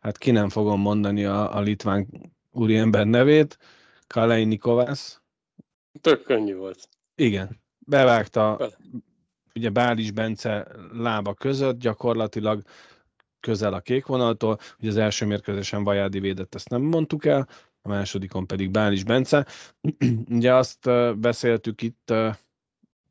hát 0.00 0.18
ki 0.18 0.30
nem 0.30 0.48
fogom 0.48 0.80
mondani 0.80 1.24
a, 1.24 1.56
a 1.56 1.60
litván 1.60 2.06
úriember 2.50 3.06
nevét, 3.06 3.58
Kalei 4.06 4.56
Kovász. 4.56 5.20
Tök 6.00 6.22
könnyű 6.22 6.54
volt. 6.54 6.88
Igen, 7.14 7.60
bevágta 7.78 8.70
ugye 9.56 9.70
Bális 9.70 10.10
Bence 10.10 10.66
lába 10.92 11.34
között, 11.34 11.78
gyakorlatilag 11.78 12.62
közel 13.40 13.72
a 13.72 13.80
kék 13.80 14.06
vonaltól. 14.06 14.58
Ugye 14.78 14.88
az 14.88 14.96
első 14.96 15.26
mérkőzésen 15.26 15.84
Vajádi 15.84 16.20
védett, 16.20 16.54
ezt 16.54 16.68
nem 16.68 16.82
mondtuk 16.82 17.24
el, 17.24 17.48
a 17.82 17.88
másodikon 17.88 18.46
pedig 18.46 18.70
Bális 18.70 19.04
Bence. 19.04 19.46
ugye 20.28 20.54
azt 20.54 20.90
beszéltük 21.18 21.82
itt 21.82 22.12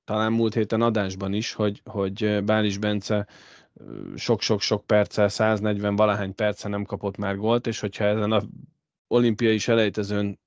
talán 0.05 0.31
múlt 0.31 0.53
héten 0.53 0.81
adásban 0.81 1.33
is, 1.33 1.53
hogy, 1.53 1.81
hogy 1.85 2.43
Bális 2.43 2.77
Bence 2.77 3.27
sok-sok-sok 4.15 4.85
perccel, 4.85 5.27
140 5.27 5.95
valahány 5.95 6.35
perce 6.35 6.67
nem 6.67 6.83
kapott 6.83 7.17
már 7.17 7.37
gólt, 7.37 7.67
és 7.67 7.79
hogyha 7.79 8.03
ezen 8.03 8.31
a 8.31 8.41
olimpiai 9.07 9.57
selejtezőn 9.57 10.39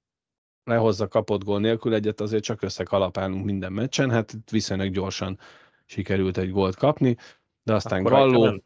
lehozza 0.64 1.08
kapott 1.08 1.44
gól 1.44 1.60
nélkül 1.60 1.94
egyet, 1.94 2.20
azért 2.20 2.42
csak 2.42 2.62
összekalapálunk 2.62 3.44
minden 3.44 3.72
meccsen, 3.72 4.10
hát 4.10 4.34
viszonylag 4.50 4.92
gyorsan 4.92 5.38
sikerült 5.84 6.36
egy 6.38 6.50
gólt 6.50 6.76
kapni, 6.76 7.16
de 7.62 7.74
aztán 7.74 8.00
Akkor 8.00 8.12
Galló... 8.12 8.62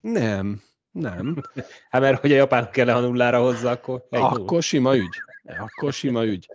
Nem, 0.00 0.62
nem. 0.90 1.42
Hát 1.90 2.00
mert 2.00 2.20
hogy 2.20 2.32
a 2.32 2.36
japán 2.36 2.70
kell 2.70 2.88
a 2.88 3.00
nullára 3.00 3.40
hozza, 3.40 3.70
akkor... 3.70 4.06
Akkor 4.10 4.62
sima 4.62 4.96
ügy. 4.96 5.22
Akkor 5.58 5.92
sima 5.92 6.24
ügy. 6.24 6.48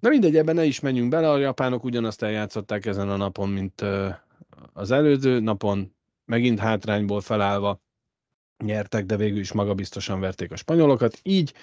Na 0.00 0.08
mindegy, 0.08 0.36
ebben 0.36 0.54
ne 0.54 0.64
is 0.64 0.80
menjünk 0.80 1.10
bele, 1.10 1.30
a 1.30 1.38
japánok 1.38 1.84
ugyanazt 1.84 2.22
eljátszották 2.22 2.86
ezen 2.86 3.08
a 3.08 3.16
napon, 3.16 3.48
mint 3.48 3.84
az 4.72 4.90
előző 4.90 5.40
napon, 5.40 5.94
megint 6.24 6.58
hátrányból 6.58 7.20
felállva 7.20 7.80
nyertek, 8.64 9.04
de 9.04 9.16
végül 9.16 9.38
is 9.38 9.52
magabiztosan 9.52 10.20
verték 10.20 10.50
a 10.52 10.56
spanyolokat. 10.56 11.20
Így 11.22 11.54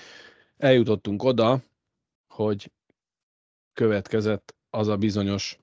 eljutottunk 0.57 1.23
oda, 1.23 1.63
hogy 2.27 2.71
következett 3.73 4.55
az 4.69 4.87
a 4.87 4.97
bizonyos 4.97 5.59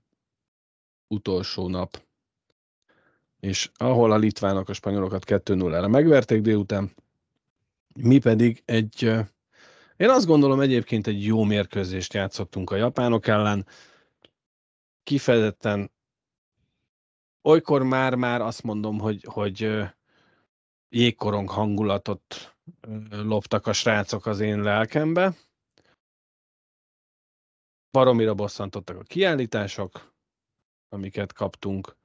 utolsó 1.09 1.69
nap, 1.69 2.03
és 3.41 3.71
ahol 3.75 4.13
a 4.13 4.17
litvánok 4.17 4.69
a 4.69 4.73
spanyolokat 4.73 5.25
2-0-ra 5.27 5.91
megverték 5.91 6.41
délután, 6.41 6.93
mi 7.95 8.19
pedig 8.19 8.63
egy, 8.65 9.11
én 9.97 10.09
azt 10.09 10.27
gondolom 10.27 10.61
egyébként 10.61 11.07
egy 11.07 11.25
jó 11.25 11.43
mérkőzést 11.43 12.15
játszottunk 12.15 12.71
a 12.71 12.77
japánok 12.77 13.27
ellen, 13.27 13.67
kifejezetten 15.03 15.91
olykor 17.43 17.83
már-már 17.83 18.41
azt 18.41 18.63
mondom, 18.63 18.99
hogy, 18.99 19.25
hogy 19.29 19.71
jégkorong 20.89 21.49
hangulatot 21.49 22.57
loptak 23.11 23.67
a 23.67 23.73
srácok 23.73 24.27
az 24.27 24.41
én 24.41 24.61
lelkembe. 24.63 25.35
Baromira 27.91 28.35
bosszantottak 28.35 28.97
a 28.99 29.03
kiállítások, 29.03 30.15
amiket 30.89 31.33
kaptunk, 31.33 31.97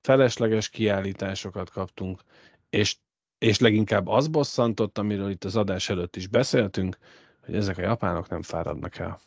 felesleges 0.00 0.68
kiállításokat 0.68 1.70
kaptunk, 1.70 2.22
és, 2.70 2.96
és 3.38 3.58
leginkább 3.58 4.06
az 4.06 4.28
bosszantott, 4.28 4.98
amiről 4.98 5.30
itt 5.30 5.44
az 5.44 5.56
adás 5.56 5.88
előtt 5.88 6.16
is 6.16 6.26
beszéltünk, 6.26 6.96
hogy 7.44 7.54
ezek 7.54 7.78
a 7.78 7.82
japánok 7.82 8.28
nem 8.28 8.42
fáradnak 8.42 8.96
el. 8.96 9.20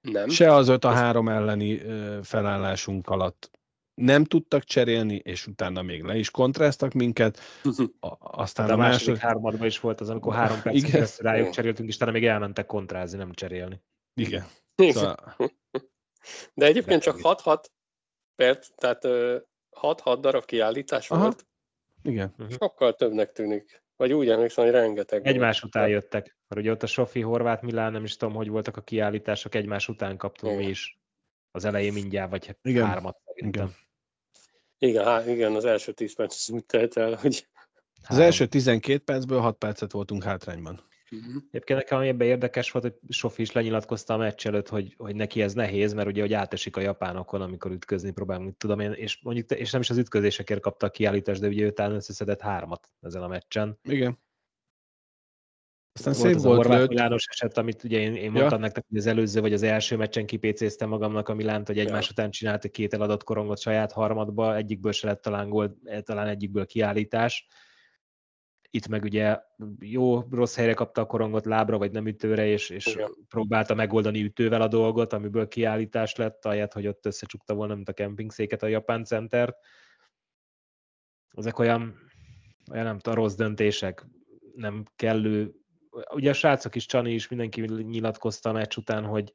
Nem. 0.00 0.28
Se 0.28 0.54
az 0.54 0.68
5 0.68 0.84
a 0.84 0.90
3 0.90 1.28
elleni 1.28 1.82
felállásunk 2.22 3.08
alatt 3.08 3.50
nem 3.94 4.24
tudtak 4.24 4.64
cserélni, 4.64 5.14
és 5.14 5.46
utána 5.46 5.82
még 5.82 6.02
le 6.02 6.16
is 6.16 6.30
kontráztak 6.30 6.92
minket. 6.92 7.38
Aztán 8.18 8.66
De 8.66 8.72
a, 8.72 8.74
a 8.74 8.78
második 8.78 9.06
másod... 9.06 9.22
hármadban 9.22 9.66
is 9.66 9.80
volt 9.80 10.00
az, 10.00 10.10
amikor 10.10 10.34
három 10.34 10.60
percig 10.62 10.90
keresztül 10.90 11.30
rájuk 11.30 11.50
cseréltünk, 11.50 11.88
és 11.88 11.94
utána 11.94 12.10
még 12.10 12.26
elmentek 12.26 12.66
kontrázni, 12.66 13.18
nem 13.18 13.32
cserélni. 13.32 13.82
Igen. 14.14 14.46
Szóval... 14.74 15.36
De 16.54 16.66
egyébként 16.66 17.02
csak 17.02 17.18
6-6 17.22 17.64
perc, 18.34 18.68
tehát 18.74 19.02
6-6 19.80 20.18
darab 20.20 20.44
kiállítás 20.44 21.10
Aha. 21.10 21.22
volt. 21.22 21.46
Igen. 22.02 22.34
Mhm. 22.36 22.50
Sokkal 22.50 22.94
többnek 22.94 23.32
tűnik. 23.32 23.82
Vagy 23.96 24.12
úgy 24.12 24.28
emlékszem, 24.28 24.64
hogy 24.64 24.72
rengeteg. 24.72 25.26
Egymás 25.26 25.60
volt. 25.60 25.74
után 25.74 25.88
jöttek. 25.88 26.36
Mert 26.48 26.60
ugye 26.60 26.70
ott 26.70 26.82
a 26.82 26.86
Sofi, 26.86 27.20
Horváth, 27.20 27.62
Milán, 27.62 27.92
nem 27.92 28.04
is 28.04 28.16
tudom, 28.16 28.34
hogy 28.34 28.48
voltak 28.48 28.76
a 28.76 28.80
kiállítások, 28.80 29.54
egymás 29.54 29.88
után 29.88 30.16
kaptunk 30.16 30.52
Igen. 30.52 30.64
mi 30.64 30.70
is. 30.70 30.98
Az 31.50 31.64
elején 31.64 31.92
mindjárt, 31.92 32.30
vagy 32.30 32.56
Igen. 32.62 32.86
hármat 32.86 33.18
szerintem. 33.24 33.64
Igen. 33.64 33.76
Igen, 34.78 35.04
há, 35.04 35.24
igen, 35.26 35.54
az 35.54 35.64
első 35.64 35.92
10 35.92 36.14
perc 36.14 36.48
úgy 36.48 36.64
telt 36.64 36.96
el, 36.96 37.14
hogy... 37.14 37.48
Az 38.08 38.18
első 38.18 38.46
12 38.46 38.98
percből 38.98 39.40
6 39.40 39.56
percet 39.58 39.92
voltunk 39.92 40.22
hátrányban. 40.22 40.89
Uh-huh. 41.10 41.42
Egyébként 41.50 41.78
nekem 41.78 41.98
ami 41.98 42.08
ebben 42.08 42.26
érdekes 42.26 42.70
volt, 42.70 42.84
hogy 42.84 42.94
Sofi 43.08 43.42
is 43.42 43.52
lenyilatkozta 43.52 44.14
a 44.14 44.16
meccs 44.16 44.46
előtt, 44.46 44.68
hogy, 44.68 44.94
hogy 44.96 45.14
neki 45.14 45.42
ez 45.42 45.54
nehéz, 45.54 45.92
mert 45.92 46.08
ugye 46.08 46.20
hogy 46.20 46.32
átesik 46.32 46.76
a 46.76 46.80
japánokon, 46.80 47.40
amikor 47.40 47.70
ütközni 47.70 48.10
próbál, 48.10 48.38
mit 48.38 48.56
tudom 48.56 48.80
én, 48.80 48.92
és, 48.92 49.20
mondjuk, 49.22 49.50
és 49.50 49.70
nem 49.70 49.80
is 49.80 49.90
az 49.90 49.98
ütközésekért 49.98 50.60
kapta 50.60 50.86
a 50.86 50.90
kiállítást, 50.90 51.40
de 51.40 51.48
ugye 51.48 51.66
utána 51.66 51.94
összeszedett 51.94 52.40
hármat 52.40 52.90
ezen 53.00 53.22
a 53.22 53.28
meccsen. 53.28 53.78
Igen. 53.82 54.18
Aztán 55.92 56.12
volt 56.12 56.26
szép 56.26 56.34
az 56.34 56.44
volt 56.44 56.58
a 56.58 56.62
Horváth 56.62 56.88
Milános 56.88 57.26
eset, 57.30 57.58
amit 57.58 57.84
ugye 57.84 57.98
én, 57.98 58.14
én 58.14 58.30
mondtam 58.30 58.58
ja. 58.58 58.64
nektek, 58.64 58.84
hogy 58.88 58.98
az 58.98 59.06
előző 59.06 59.40
vagy 59.40 59.52
az 59.52 59.62
első 59.62 59.96
meccsen 59.96 60.26
kipécéztem 60.26 60.88
magamnak 60.88 61.28
a 61.28 61.34
Milánt, 61.34 61.66
hogy 61.66 61.78
egymás 61.78 62.04
ja. 62.04 62.10
után 62.10 62.30
csinált 62.30 62.64
egy 62.64 62.70
két 62.70 62.94
eladott 62.94 63.24
korongot 63.24 63.60
saját 63.60 63.92
harmadba, 63.92 64.56
egyikből 64.56 64.92
se 64.92 65.06
lett 65.06 65.22
talán 65.22 65.48
gól, 65.48 65.78
talán 66.02 66.26
egyikből 66.26 66.66
kiállítás 66.66 67.46
itt 68.70 68.88
meg 68.88 69.02
ugye 69.02 69.40
jó, 69.80 70.20
rossz 70.20 70.56
helyre 70.56 70.74
kapta 70.74 71.00
a 71.00 71.06
korongot 71.06 71.44
lábra, 71.44 71.78
vagy 71.78 71.92
nem 71.92 72.06
ütőre, 72.06 72.46
és, 72.46 72.70
és 72.70 72.98
próbálta 73.28 73.74
megoldani 73.74 74.22
ütővel 74.22 74.62
a 74.62 74.68
dolgot, 74.68 75.12
amiből 75.12 75.48
kiállítás 75.48 76.16
lett, 76.16 76.44
ahelyett, 76.44 76.72
hogy 76.72 76.86
ott 76.86 77.06
összecsukta 77.06 77.54
volna, 77.54 77.74
mint 77.74 77.88
a 77.88 77.92
kempingszéket 77.92 78.62
a 78.62 78.66
Japán 78.66 79.04
Center. 79.04 79.56
Ezek 81.30 81.58
olyan, 81.58 81.94
olyan 82.70 82.84
nem 82.84 82.98
tudom, 82.98 83.18
rossz 83.18 83.34
döntések, 83.34 84.06
nem 84.54 84.84
kellő. 84.96 85.54
Ugye 86.14 86.30
a 86.30 86.34
srácok 86.34 86.74
is, 86.74 86.86
Csani 86.86 87.12
is, 87.12 87.28
mindenki 87.28 87.60
nyilatkozta 87.82 88.48
a 88.48 88.52
meccs 88.52 88.76
után, 88.76 89.04
hogy, 89.04 89.34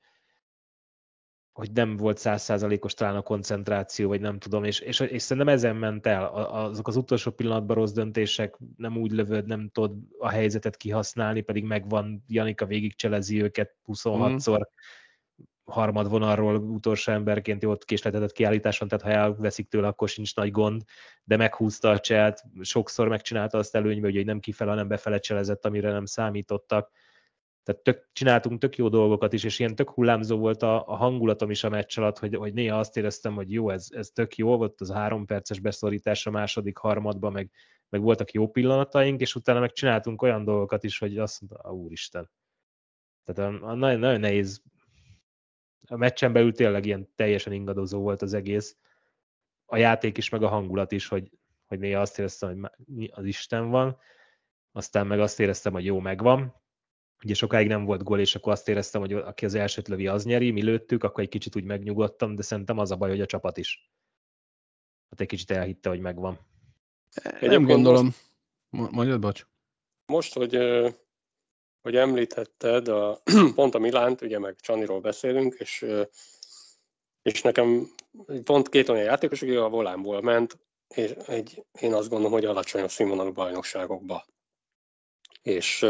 hogy 1.55 1.71
nem 1.73 1.97
volt 1.97 2.17
százszázalékos 2.17 2.93
talán 2.93 3.15
a 3.15 3.21
koncentráció, 3.21 4.07
vagy 4.07 4.21
nem 4.21 4.39
tudom, 4.39 4.63
és, 4.63 4.79
és, 4.79 4.99
és 4.99 5.21
szerintem 5.21 5.53
ezen 5.53 5.75
ment 5.75 6.07
el. 6.07 6.25
Azok 6.51 6.87
az 6.87 6.95
utolsó 6.95 7.31
pillanatban 7.31 7.75
rossz 7.75 7.91
döntések, 7.91 8.57
nem 8.77 8.97
úgy 8.97 9.11
lövöd, 9.11 9.45
nem 9.45 9.69
tudod 9.69 9.97
a 10.19 10.29
helyzetet 10.29 10.77
kihasználni, 10.77 11.41
pedig 11.41 11.63
megvan, 11.63 12.23
Janika 12.27 12.65
végigcselezi 12.65 13.41
őket 13.41 13.75
26-szor, 13.87 14.57
mm. 14.59 15.43
harmad 15.63 16.09
vonalról 16.09 16.55
utolsó 16.55 17.11
emberként 17.11 17.63
jót 17.63 17.85
késletetett 17.85 18.31
kiállításon, 18.31 18.87
tehát 18.87 19.05
ha 19.05 19.11
elveszik 19.11 19.67
tőle, 19.67 19.87
akkor 19.87 20.09
sincs 20.09 20.35
nagy 20.35 20.51
gond, 20.51 20.81
de 21.23 21.37
meghúzta 21.37 21.89
a 21.89 21.99
cselt, 21.99 22.43
sokszor 22.61 23.07
megcsinálta 23.07 23.57
azt 23.57 23.75
előnybe, 23.75 24.11
hogy 24.11 24.25
nem 24.25 24.39
kifele, 24.39 24.69
hanem 24.69 24.87
befele 24.87 25.19
cselezett, 25.19 25.65
amire 25.65 25.91
nem 25.91 26.05
számítottak 26.05 26.91
tehát 27.65 27.81
tök, 27.81 28.07
csináltunk 28.11 28.59
tök 28.59 28.77
jó 28.77 28.89
dolgokat 28.89 29.33
is, 29.33 29.43
és 29.43 29.59
ilyen 29.59 29.75
tök 29.75 29.89
hullámzó 29.89 30.37
volt 30.37 30.61
a, 30.61 30.87
a 30.87 30.95
hangulatom 30.95 31.49
is 31.49 31.63
a 31.63 31.69
meccs 31.69 31.97
alatt, 31.99 32.19
hogy, 32.19 32.35
hogy 32.35 32.53
néha 32.53 32.79
azt 32.79 32.97
éreztem, 32.97 33.33
hogy 33.33 33.51
jó, 33.51 33.69
ez, 33.69 33.87
ez 33.89 34.09
tök 34.09 34.35
jó 34.35 34.57
volt, 34.57 34.81
az 34.81 34.91
három 34.91 35.25
perces 35.25 35.59
beszorítás 35.59 36.25
a 36.25 36.31
második 36.31 36.77
harmadban, 36.77 37.31
meg, 37.31 37.51
meg 37.89 38.01
voltak 38.01 38.31
jó 38.31 38.47
pillanataink, 38.47 39.21
és 39.21 39.35
utána 39.35 39.59
meg 39.59 39.71
csináltunk 39.71 40.21
olyan 40.21 40.43
dolgokat 40.43 40.83
is, 40.83 40.97
hogy 40.97 41.17
azt 41.17 41.41
mondta, 41.41 41.71
úristen. 41.71 42.29
Tehát 43.23 43.53
a, 43.53 43.67
a 43.67 43.73
nagyon, 43.73 43.99
nagyon 43.99 44.19
nehéz, 44.19 44.61
a 45.87 45.95
meccsen 45.95 46.33
belül 46.33 46.53
tényleg 46.53 46.85
ilyen 46.85 47.09
teljesen 47.15 47.53
ingadozó 47.53 48.01
volt 48.01 48.21
az 48.21 48.33
egész, 48.33 48.77
a 49.65 49.77
játék 49.77 50.17
is, 50.17 50.29
meg 50.29 50.43
a 50.43 50.47
hangulat 50.47 50.91
is, 50.91 51.07
hogy, 51.07 51.31
hogy 51.65 51.79
néha 51.79 52.01
azt 52.01 52.19
éreztem, 52.19 52.69
hogy 52.85 53.11
az 53.13 53.25
Isten 53.25 53.69
van, 53.69 53.97
aztán 54.71 55.07
meg 55.07 55.19
azt 55.19 55.39
éreztem, 55.39 55.73
hogy 55.73 55.85
jó, 55.85 55.99
megvan, 55.99 56.63
ugye 57.25 57.33
sokáig 57.33 57.67
nem 57.67 57.85
volt 57.85 58.03
gól, 58.03 58.19
és 58.19 58.35
akkor 58.35 58.51
azt 58.51 58.67
éreztem, 58.67 59.01
hogy 59.01 59.13
aki 59.13 59.45
az 59.45 59.53
elsőt 59.53 59.87
lövi, 59.87 60.07
az 60.07 60.25
nyeri, 60.25 60.51
mi 60.51 60.63
lőttük, 60.63 61.03
akkor 61.03 61.23
egy 61.23 61.29
kicsit 61.29 61.55
úgy 61.55 61.63
megnyugodtam, 61.63 62.35
de 62.35 62.41
szerintem 62.41 62.79
az 62.79 62.91
a 62.91 62.95
baj, 62.95 63.09
hogy 63.09 63.21
a 63.21 63.25
csapat 63.25 63.57
is. 63.57 63.91
Hát 65.09 65.19
egy 65.21 65.27
kicsit 65.27 65.51
elhitte, 65.51 65.89
hogy 65.89 65.99
megvan. 65.99 66.39
Én 67.41 67.49
nem 67.49 67.63
gondolom. 67.63 68.15
Mondjad, 68.69 69.19
bocs. 69.19 69.45
Most, 70.05 70.33
hogy, 70.33 70.57
hogy 71.81 71.95
említetted, 71.95 72.87
a, 72.87 73.21
pont 73.55 73.75
a 73.75 73.79
Milánt, 73.79 74.21
ugye 74.21 74.39
meg 74.39 74.55
Csaniról 74.55 74.99
beszélünk, 74.99 75.53
és, 75.53 75.85
és 77.21 77.41
nekem 77.41 77.87
pont 78.43 78.69
két 78.69 78.89
olyan 78.89 79.03
játékos, 79.03 79.41
aki 79.41 79.55
a 79.55 79.69
volánból 79.69 80.21
ment, 80.21 80.59
és 80.87 81.11
egy, 81.11 81.65
én 81.79 81.93
azt 81.93 82.09
gondolom, 82.09 82.33
hogy 82.33 82.45
alacsonyabb 82.45 82.89
színvonalú 82.89 83.31
bajnokságokba. 83.31 84.25
És 85.41 85.85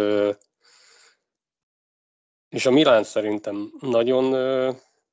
és 2.55 2.65
a 2.65 2.71
Milán 2.71 3.03
szerintem 3.03 3.71
nagyon, 3.79 4.23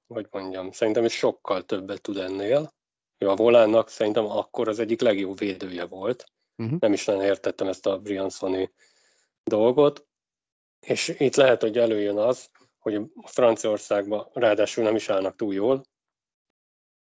hogy 0.07 0.27
mondjam, 0.31 0.71
szerintem 0.71 1.05
is 1.05 1.13
sokkal 1.13 1.65
többet 1.65 2.03
tud 2.03 2.17
ennél. 2.17 2.73
Ő 3.19 3.29
a 3.29 3.37
Volánnak 3.37 3.89
szerintem 3.89 4.25
akkor 4.25 4.69
az 4.69 4.79
egyik 4.79 5.01
legjobb 5.01 5.39
védője 5.39 5.85
volt. 5.85 6.25
Uh-huh. 6.57 6.79
Nem 6.79 6.93
is 6.93 7.05
nagyon 7.05 7.23
értettem 7.23 7.69
ezt 7.69 7.87
a 7.87 7.99
Briansoni 7.99 8.73
dolgot. 9.45 10.07
És 10.81 11.15
itt 11.19 11.35
lehet, 11.35 11.63
hogy 11.63 11.79
előjön 11.79 12.19
az, 12.19 12.51
hogy 12.79 13.01
Franciaországban 13.25 14.29
ráadásul 14.33 14.85
nem 14.85 14.97
is 14.97 15.09
állnak 15.09 15.37
túl 15.37 15.55
jól, 15.55 15.85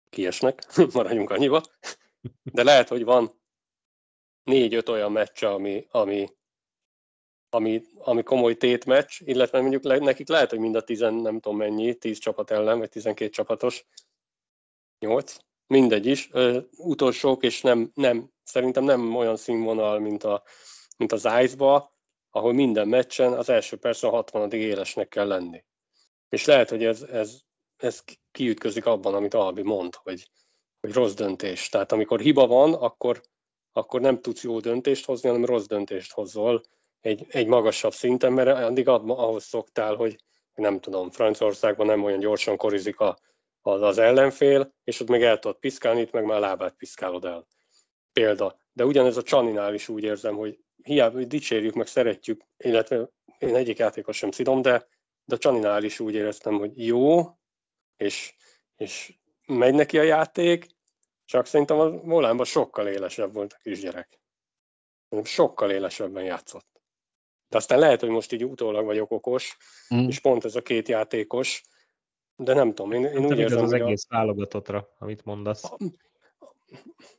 kiesnek, 0.10 0.64
maradjunk 0.94 1.30
annyiba, 1.30 1.62
de 2.44 2.64
lehet, 2.64 2.88
hogy 2.88 3.04
van 3.04 3.42
négy-öt 4.44 4.90
olyan 4.90 5.12
meccs, 5.12 5.44
ami, 5.44 5.88
ami, 5.92 6.30
ami, 7.56 7.84
ami 7.98 8.24
komoly 8.24 8.56
tétmeccs, 8.56 9.22
illetve 9.24 9.62
mondjuk 9.62 9.84
le, 9.84 9.98
nekik 9.98 10.28
lehet, 10.28 10.50
hogy 10.50 10.60
mind 10.60 10.76
a 10.76 10.84
tizen, 10.84 11.14
nem 11.14 11.40
tudom 11.40 11.58
mennyi, 11.58 11.96
tíz 11.96 12.18
csapat 12.18 12.52
ellen, 12.52 12.78
vagy 12.78 12.90
tizenkét 12.90 13.34
csapatos, 13.34 13.86
nyolc, 15.00 15.38
mindegy 15.68 16.06
is, 16.06 16.30
ö, 16.32 16.60
utolsók, 16.78 17.44
és 17.44 17.62
nem, 17.62 17.92
nem, 17.94 18.32
szerintem 18.44 18.84
nem 18.84 19.16
olyan 19.16 19.36
színvonal, 19.36 20.00
mint, 20.00 20.24
a, 20.24 20.44
mint 20.98 21.12
az 21.12 21.28
Ice-ba, 21.42 21.94
ahol 22.30 22.54
minden 22.54 22.88
meccsen 22.88 23.34
az 23.34 23.50
első 23.50 23.78
percen 23.78 24.10
60 24.10 24.52
élesnek 24.52 25.08
kell 25.08 25.28
lenni. 25.28 25.64
És 26.30 26.46
lehet, 26.46 26.70
hogy 26.70 26.84
ez, 26.84 27.02
ez, 27.02 27.40
ez 27.78 28.04
kiütközik 28.32 28.86
abban, 28.86 29.14
amit 29.14 29.34
Albi 29.34 29.62
mond, 29.62 29.96
hogy, 29.96 30.30
hogy 30.80 30.94
rossz 30.94 31.14
döntés. 31.14 31.70
Tehát 31.70 31.92
amikor 31.92 32.20
hiba 32.20 32.48
van, 32.48 32.74
akkor, 32.74 33.22
akkor 33.72 34.02
nem 34.02 34.22
tudsz 34.22 34.44
jó 34.44 34.60
döntést 34.60 35.06
hozni, 35.06 35.30
hanem 35.30 35.46
rossz 35.46 35.66
döntést 35.66 36.12
hozol 36.12 36.62
egy, 37.06 37.26
egy 37.30 37.48
magasabb 37.48 37.94
szinten, 37.94 38.34
mert 38.34 38.48
addig 38.48 38.88
ahhoz 38.88 39.44
szoktál, 39.44 39.96
hogy 39.96 40.16
nem 40.54 40.80
tudom, 40.80 41.12
Franciaországban 41.12 41.86
nem 41.86 42.04
olyan 42.04 42.20
gyorsan 42.20 42.58
korizik 42.58 43.00
a, 43.00 43.18
az, 43.62 43.82
az 43.82 43.98
ellenfél, 43.98 44.74
és 44.84 45.00
ott 45.00 45.10
meg 45.10 45.24
el 45.24 45.40
tudod 45.40 45.58
piszkálni, 45.58 46.02
itt 46.02 46.12
meg 46.12 46.26
már 46.26 46.40
lábát 46.40 46.76
piszkálod 46.76 47.26
el. 47.26 47.48
Példa. 48.14 48.58
De 48.74 48.86
ugyanez 48.86 49.18
a 49.18 49.24
Csaninál 49.24 49.74
is 49.74 49.90
úgy 49.90 50.04
érzem, 50.04 50.36
hogy 50.36 50.60
hiába 50.84 51.16
hogy 51.16 51.28
dicsérjük, 51.28 51.74
meg 51.74 51.88
szeretjük, 51.88 52.42
illetve 52.58 53.10
én 53.38 53.56
egyik 53.56 53.78
játékos 53.78 54.18
sem 54.18 54.32
szidom, 54.32 54.62
de, 54.62 54.88
de 55.26 55.36
a 55.36 55.38
Csaninál 55.38 55.84
is 55.84 56.00
úgy 56.00 56.14
éreztem, 56.14 56.58
hogy 56.58 56.86
jó, 56.86 57.22
és, 57.98 58.36
és 58.76 59.14
megy 59.48 59.74
neki 59.74 60.00
a 60.00 60.04
játék, 60.04 60.68
csak 61.26 61.46
szerintem 61.46 61.80
a 61.80 61.90
volánban 61.90 62.46
sokkal 62.46 62.88
élesebb 62.88 63.34
volt 63.34 63.54
a 63.54 63.60
kisgyerek. 63.62 64.20
Sokkal 65.24 65.72
élesebben 65.72 66.24
játszott. 66.24 66.75
De 67.56 67.62
aztán 67.62 67.80
lehet, 67.80 68.00
hogy 68.00 68.10
most 68.10 68.32
így 68.32 68.46
utólag 68.46 68.86
vagyok 68.86 69.12
okos, 69.12 69.58
mm. 69.96 70.08
és 70.08 70.20
pont 70.20 70.46
ez 70.46 70.56
a 70.56 70.62
két 70.62 70.88
játékos, 70.88 71.64
de 72.36 72.54
nem 72.54 72.74
tudom, 72.74 72.92
én, 72.92 73.04
én 73.04 73.26
úgy 73.26 73.40
érzem, 73.40 73.64
az 73.64 73.74
egész 73.74 74.06
a... 74.10 74.16
válogatottra, 74.16 74.90
amit 75.00 75.26
mondasz. 75.26 75.72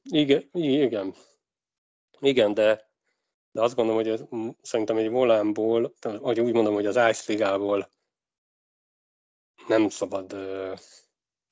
Igen, 0.03 0.49
igen. 0.53 1.15
Igen, 2.21 2.55
de, 2.55 2.91
de 3.51 3.63
azt 3.63 3.75
gondolom, 3.75 4.03
hogy 4.03 4.11
ez, 4.11 4.25
szerintem 4.63 4.97
egy 4.97 5.11
volánból, 5.11 5.93
vagy 6.01 6.41
úgy 6.41 6.53
mondom, 6.53 6.75
hogy 6.75 6.87
az 6.87 6.97
Ice 6.97 7.33
Ligából 7.33 7.89
nem 9.69 9.89
szabad 9.89 10.37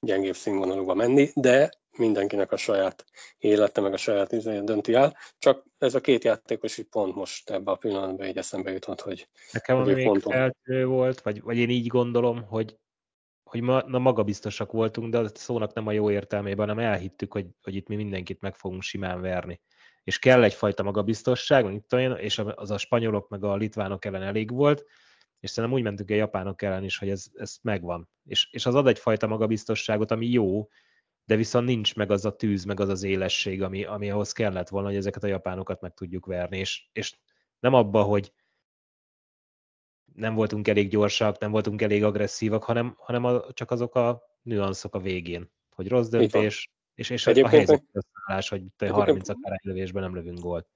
gyengébb 0.00 0.36
színvonalúba 0.36 0.94
menni, 0.94 1.30
de 1.34 1.70
mindenkinek 1.96 2.52
a 2.52 2.56
saját 2.56 3.04
élete, 3.38 3.80
meg 3.80 3.92
a 3.92 3.96
saját 3.96 4.32
izéje 4.32 4.60
dönti 4.60 4.94
el. 4.94 5.16
Csak 5.38 5.64
ez 5.78 5.94
a 5.94 6.00
két 6.00 6.24
játékos 6.24 6.78
így 6.78 6.88
pont 6.88 7.14
most 7.14 7.50
ebbe 7.50 7.70
a 7.70 7.76
pillanatban 7.76 8.26
így 8.26 8.36
eszembe 8.36 8.70
jutott, 8.70 9.00
hogy... 9.00 9.28
Nekem 9.52 9.76
ami 9.76 9.92
még 9.92 10.18
feltő 10.18 10.86
volt, 10.86 11.20
vagy, 11.20 11.42
vagy 11.42 11.56
én 11.56 11.70
így 11.70 11.86
gondolom, 11.86 12.42
hogy 12.42 12.76
hogy 13.54 13.62
ma, 13.62 13.82
na 13.86 13.98
magabiztosak 13.98 14.72
voltunk, 14.72 15.10
de 15.10 15.18
a 15.18 15.28
szónak 15.34 15.74
nem 15.74 15.86
a 15.86 15.92
jó 15.92 16.10
értelmében, 16.10 16.68
hanem 16.68 16.84
elhittük, 16.84 17.32
hogy, 17.32 17.46
hogy 17.62 17.74
itt 17.74 17.88
mi 17.88 17.96
mindenkit 17.96 18.40
meg 18.40 18.54
fogunk 18.54 18.82
simán 18.82 19.20
verni. 19.20 19.60
És 20.04 20.18
kell 20.18 20.42
egyfajta 20.42 20.82
magabiztosság, 20.82 21.64
mint 21.64 21.92
én, 21.92 22.10
és 22.12 22.38
az 22.54 22.70
a 22.70 22.78
spanyolok 22.78 23.28
meg 23.28 23.44
a 23.44 23.56
litvánok 23.56 24.04
ellen 24.04 24.22
elég 24.22 24.50
volt, 24.50 24.84
és 25.40 25.50
szerintem 25.50 25.78
úgy 25.78 25.84
mentünk 25.84 26.10
a 26.10 26.14
japánok 26.14 26.62
ellen 26.62 26.84
is, 26.84 26.98
hogy 26.98 27.10
ez, 27.10 27.26
ez 27.34 27.56
megvan. 27.62 28.08
És, 28.24 28.48
és 28.50 28.66
az 28.66 28.74
ad 28.74 28.86
egyfajta 28.86 29.26
magabiztosságot, 29.26 30.10
ami 30.10 30.26
jó, 30.26 30.68
de 31.24 31.36
viszont 31.36 31.66
nincs 31.66 31.94
meg 31.94 32.10
az 32.10 32.24
a 32.24 32.36
tűz, 32.36 32.64
meg 32.64 32.80
az 32.80 32.88
az 32.88 33.02
élesség, 33.02 33.62
ami, 33.62 33.84
ami 33.84 34.10
ahhoz 34.10 34.32
kellett 34.32 34.68
volna, 34.68 34.88
hogy 34.88 34.96
ezeket 34.96 35.22
a 35.22 35.26
japánokat 35.26 35.80
meg 35.80 35.94
tudjuk 35.94 36.26
verni. 36.26 36.58
És, 36.58 36.88
és 36.92 37.16
nem 37.60 37.74
abba, 37.74 38.02
hogy 38.02 38.32
nem 40.14 40.34
voltunk 40.34 40.68
elég 40.68 40.88
gyorsak, 40.88 41.38
nem 41.38 41.50
voltunk 41.50 41.82
elég 41.82 42.04
agresszívak, 42.04 42.64
hanem, 42.64 42.94
hanem 42.98 43.24
a, 43.24 43.52
csak 43.52 43.70
azok 43.70 43.94
a 43.94 44.22
nüanszok 44.42 44.94
a 44.94 44.98
végén, 44.98 45.50
hogy 45.70 45.88
rossz 45.88 46.08
döntés, 46.08 46.70
és, 46.94 47.10
és 47.10 47.26
a 47.26 47.48
helyzetköszállás, 47.48 48.48
hogy 48.48 48.62
30 48.78 49.28
akár 49.28 49.60
lövésben 49.62 50.02
nem 50.02 50.14
lövünk 50.14 50.38
gólt. 50.38 50.68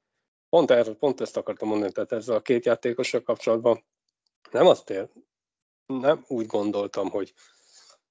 Pont, 0.48 0.70
erről, 0.70 0.96
pont 0.96 1.20
ezt 1.20 1.36
akartam 1.36 1.68
mondani, 1.68 1.92
tehát 1.92 2.12
ezzel 2.12 2.36
a 2.36 2.40
két 2.40 2.64
játékossal 2.64 3.22
kapcsolatban 3.22 3.84
nem 4.50 4.66
azt 4.66 4.90
ér, 4.90 5.08
nem 5.86 6.24
úgy 6.28 6.46
gondoltam, 6.46 7.08
hogy, 7.08 7.32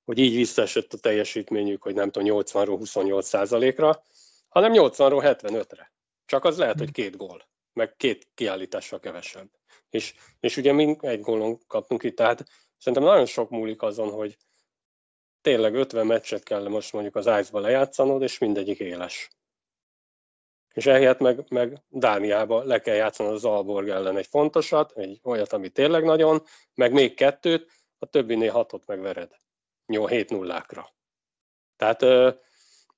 hogy 0.08 0.18
így 0.18 0.36
visszaesett 0.36 0.94
a 0.94 0.98
teljesítményük, 0.98 1.82
hogy 1.84 1.94
nem 1.94 2.12
tudom, 2.12 2.44
80-ról 2.44 2.76
28 2.78 3.28
százalékra, 3.28 4.04
hanem 4.48 4.72
80-ról 4.76 5.38
75-re. 5.42 5.92
Csak 6.26 6.44
az 6.44 6.58
lehet, 6.58 6.80
hogy 6.80 6.92
két 6.92 7.18
gól, 7.18 7.48
meg 7.74 7.96
két 7.96 8.28
kiállítással 8.34 9.00
kevesebb. 9.00 9.50
És, 9.90 10.14
és 10.40 10.58
ugye 10.58 10.74
mi 10.74 10.98
egy 11.00 11.22
gólon 11.22 11.60
kaptunk 11.68 12.04
itt, 12.04 12.16
tehát 12.16 12.44
szerintem 12.78 13.08
nagyon 13.08 13.26
sok 13.26 13.50
múlik 13.50 13.82
azon, 13.82 14.12
hogy 14.12 14.38
tényleg 15.42 15.76
50 15.76 16.06
meccset 16.06 16.44
kell 16.44 16.68
most 16.68 16.94
mondjuk 16.94 17.16
az 17.16 17.26
Ice-ba 17.26 17.60
lejátszanod, 17.60 18.22
és 18.22 18.38
mindegyik 18.38 18.80
éles. 18.80 19.30
És 20.74 20.86
ehelyett 20.86 21.20
meg, 21.20 21.44
meg 21.50 21.84
Dániába 21.90 22.64
le 22.64 22.80
kell 22.80 22.96
játszanod 22.96 23.34
az 23.34 23.46
Alborg 23.46 23.90
ellen 23.90 24.18
egy 24.18 24.28
fontosat, 24.28 24.92
egy 24.92 25.20
olyat, 25.24 25.54
ami 25.54 25.70
tényleg 25.70 26.04
nagyon, 26.04 26.44
meg 26.74 26.92
még 26.92 27.14
kettőt, 27.14 27.72
a 28.00 28.06
többinél 28.06 28.52
hatot 28.52 28.86
megvered. 28.86 29.46
7 29.88 30.30
nullákra. 30.30 30.90
Tehát 31.76 32.04
euh, 32.04 32.36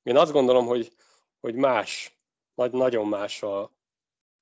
én 0.04 0.17
azt 0.17 0.32
gondolom, 0.32 0.65
hogy, 0.65 0.91
hogy 1.39 1.56
más, 1.56 2.19
nagy, 2.54 2.71
nagyon 2.71 3.08
más 3.08 3.43
a, 3.43 3.71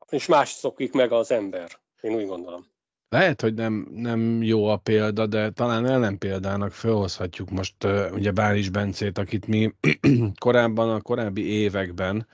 és 0.10 0.26
más 0.26 0.50
szokik 0.50 0.94
meg 0.94 1.12
az 1.12 1.32
ember. 1.32 1.70
Én 2.02 2.16
úgy 2.16 2.28
gondolom. 2.28 2.66
Lehet, 3.10 3.42
hogy 3.42 3.54
nem, 3.54 3.88
nem 3.92 4.44
jó 4.44 4.66
a 4.66 4.78
példa, 4.78 5.26
de 5.26 5.50
talán 5.50 5.86
ellenpéldának 5.86 6.72
felhozhatjuk 6.72 7.50
most 7.50 7.76
ugye 8.12 8.32
Bális 8.32 8.70
Bencét, 8.70 9.18
akit 9.18 9.48
mi 9.48 9.74
korábban, 10.40 10.90
a 10.90 11.02
korábbi 11.02 11.46
években 11.46 12.28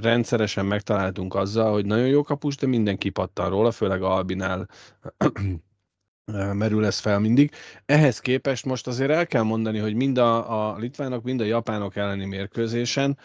rendszeresen 0.00 0.66
megtaláltunk 0.66 1.34
azzal, 1.34 1.72
hogy 1.72 1.86
nagyon 1.86 2.06
jó 2.06 2.22
kapus, 2.22 2.56
de 2.56 2.66
mindenki 2.66 3.10
pattan 3.10 3.50
róla, 3.50 3.70
főleg 3.70 4.02
Albinál 4.02 4.68
merül 6.52 6.86
ez 6.86 6.98
fel 6.98 7.18
mindig. 7.18 7.50
Ehhez 7.86 8.20
képest 8.20 8.64
most 8.64 8.86
azért 8.86 9.10
el 9.10 9.26
kell 9.26 9.42
mondani, 9.42 9.78
hogy 9.78 9.94
mind 9.94 10.18
a, 10.18 10.70
a 10.72 10.76
litvánok, 10.76 11.22
mind 11.22 11.40
a 11.40 11.44
japánok 11.44 11.96
elleni 11.96 12.24
mérkőzésen 12.24 13.18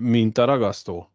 mint 0.00 0.38
a 0.38 0.44
ragasztó. 0.44 1.10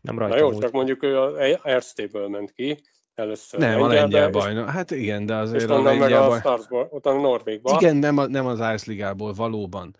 Nem 0.00 0.18
rajta 0.18 0.34
Na 0.34 0.40
jó, 0.40 0.58
csak 0.58 0.72
mondjuk 0.72 1.02
ő 1.02 1.20
a 1.20 1.60
Erztéből 1.62 2.28
ment 2.28 2.52
ki, 2.52 2.80
először 3.14 3.60
Nem, 3.60 3.82
a 3.82 3.86
lengyel 3.86 4.30
bajnok. 4.30 4.68
Hát 4.68 4.90
igen, 4.90 5.26
de 5.26 5.34
azért 5.34 5.62
és 5.62 5.68
a 5.68 5.82
lengyel 5.82 6.20
meg 6.20 6.30
a 6.30 6.38
Starsból, 6.38 6.88
utána 6.90 7.20
Norvégban. 7.20 7.80
Igen, 7.80 7.96
nem, 7.96 8.18
a, 8.18 8.26
nem 8.26 8.46
az 8.46 8.58
Ice 8.58 8.84
Ligából, 8.86 9.32
valóban. 9.32 9.96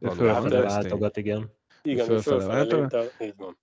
Fölfele 0.00 0.60
váltogat, 0.60 1.16
igen. 1.16 1.50
Igen, 1.82 2.06
fölfele, 2.06 2.64
fölfele 2.66 3.04
így 3.20 3.34
van. 3.36 3.58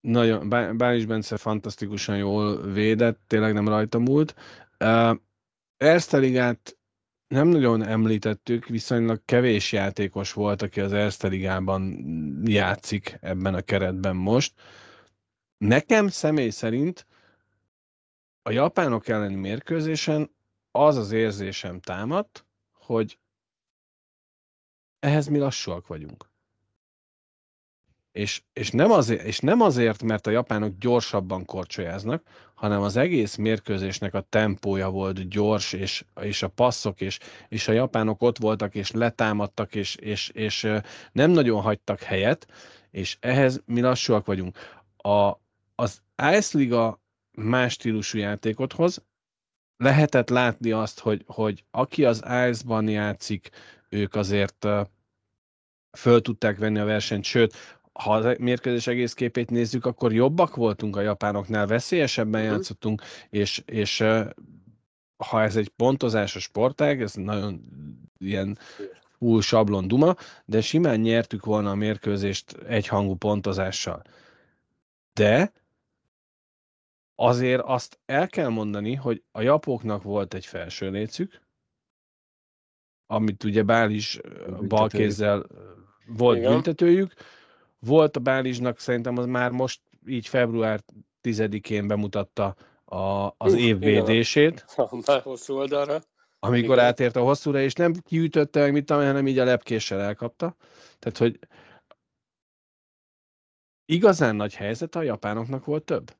Nagyon, 0.00 0.48
Bális 0.76 1.06
Bence 1.06 1.36
fantasztikusan 1.36 2.16
jól 2.16 2.72
védett, 2.72 3.20
tényleg 3.26 3.52
nem 3.52 3.68
rajta 3.68 3.98
múlt. 3.98 4.34
Uh, 4.84 5.16
Erste 5.76 6.18
Ligát 6.18 6.78
nem 7.28 7.48
nagyon 7.48 7.82
említettük, 7.82 8.66
viszonylag 8.66 9.22
kevés 9.24 9.72
játékos 9.72 10.32
volt, 10.32 10.62
aki 10.62 10.80
az 10.80 10.92
Erste 10.92 11.28
Ligában 11.28 11.98
játszik 12.44 13.18
ebben 13.20 13.54
a 13.54 13.60
keretben 13.60 14.16
most. 14.16 14.60
Nekem 15.58 16.08
személy 16.08 16.50
szerint 16.50 17.06
a 18.42 18.50
japánok 18.50 19.08
elleni 19.08 19.34
mérkőzésen 19.34 20.30
az 20.70 20.96
az 20.96 21.12
érzésem 21.12 21.80
támadt, 21.80 22.46
hogy 22.72 23.18
ehhez 24.98 25.26
mi 25.26 25.38
lassúak 25.38 25.86
vagyunk. 25.86 26.30
És, 28.12 28.42
és, 28.52 28.70
nem 28.70 28.90
azért, 28.90 29.22
és 29.22 29.38
nem 29.38 29.60
azért, 29.60 30.02
mert 30.02 30.26
a 30.26 30.30
japánok 30.30 30.78
gyorsabban 30.78 31.44
korcsolyáznak, 31.44 32.22
hanem 32.54 32.82
az 32.82 32.96
egész 32.96 33.36
mérkőzésnek 33.36 34.14
a 34.14 34.20
tempója 34.20 34.90
volt 34.90 35.28
gyors, 35.28 35.72
és, 35.72 36.04
és 36.20 36.42
a 36.42 36.48
passzok, 36.48 37.00
és, 37.00 37.18
és 37.48 37.68
a 37.68 37.72
japánok 37.72 38.22
ott 38.22 38.38
voltak, 38.38 38.74
és 38.74 38.90
letámadtak, 38.90 39.74
és, 39.74 39.94
és, 39.94 40.28
és 40.28 40.68
nem 41.12 41.30
nagyon 41.30 41.60
hagytak 41.60 42.00
helyet, 42.00 42.46
és 42.90 43.16
ehhez 43.20 43.62
mi 43.64 43.80
lassúak 43.80 44.26
vagyunk. 44.26 44.58
A, 44.96 45.32
az 45.74 46.02
Ice 46.32 46.58
Liga 46.58 47.00
más 47.30 47.72
stílusú 47.72 48.18
játékot 48.18 48.72
hoz, 48.72 49.02
lehetett 49.76 50.28
látni 50.28 50.70
azt, 50.70 51.00
hogy, 51.00 51.24
hogy 51.26 51.64
aki 51.70 52.04
az 52.04 52.16
Ice-ban 52.16 52.88
játszik, 52.88 53.50
ők 53.88 54.14
azért 54.14 54.66
föl 55.98 56.20
tudták 56.20 56.58
venni 56.58 56.78
a 56.78 56.84
versenyt, 56.84 57.24
sőt, 57.24 57.77
ha 57.98 58.14
a 58.14 58.34
mérkőzés 58.38 58.86
egész 58.86 59.14
képét 59.14 59.50
nézzük, 59.50 59.86
akkor 59.86 60.12
jobbak 60.12 60.56
voltunk 60.56 60.96
a 60.96 61.00
japánoknál, 61.00 61.66
veszélyesebben 61.66 62.40
uh-huh. 62.40 62.56
játszottunk, 62.56 63.02
és, 63.30 63.62
és 63.66 64.04
ha 65.16 65.42
ez 65.42 65.56
egy 65.56 65.68
pontozásos 65.68 66.42
sportág, 66.42 67.02
ez 67.02 67.14
nagyon 67.14 67.64
ilyen 68.18 68.58
full 69.18 69.40
sablon 69.40 69.88
duma, 69.88 70.14
de 70.44 70.60
simán 70.60 71.00
nyertük 71.00 71.44
volna 71.44 71.70
a 71.70 71.74
mérkőzést 71.74 72.52
egyhangú 72.52 73.14
pontozással. 73.14 74.02
De 75.12 75.52
azért 77.14 77.62
azt 77.64 77.98
el 78.06 78.28
kell 78.28 78.48
mondani, 78.48 78.94
hogy 78.94 79.22
a 79.32 79.40
japóknak 79.40 80.02
volt 80.02 80.34
egy 80.34 80.46
felső 80.46 80.90
lécük, 80.90 81.40
amit 83.06 83.44
ugye 83.44 83.62
Bális 83.62 84.20
balkézzel 84.68 85.46
volt 86.06 86.38
Igen. 86.38 86.52
büntetőjük, 86.52 87.14
volt 87.78 88.16
a 88.16 88.20
Bálizsnak 88.20 88.78
szerintem 88.78 89.16
az 89.16 89.26
már 89.26 89.50
most 89.50 89.80
így 90.06 90.28
február 90.28 90.80
10-én 91.22 91.86
bemutatta 91.86 92.56
a, 92.84 93.34
az 93.36 93.54
év 93.54 93.78
védését. 93.78 94.64
Már 95.06 95.22
hosszú 95.22 95.54
oldalra. 95.54 96.00
Amikor 96.40 96.74
Igen. 96.74 96.86
átért 96.86 97.16
a 97.16 97.22
hosszúra, 97.22 97.60
és 97.60 97.72
nem 97.72 97.92
kiütötte 97.92 98.60
meg 98.60 98.72
mit 98.72 98.90
hanem 98.90 99.26
így 99.26 99.38
a 99.38 99.44
lepkéssel 99.44 100.00
elkapta. 100.00 100.56
Tehát, 100.98 101.18
hogy 101.18 101.38
igazán 103.84 104.36
nagy 104.36 104.54
helyzet 104.54 104.94
a 104.94 105.02
japánoknak 105.02 105.64
volt 105.64 105.84
több? 105.84 106.16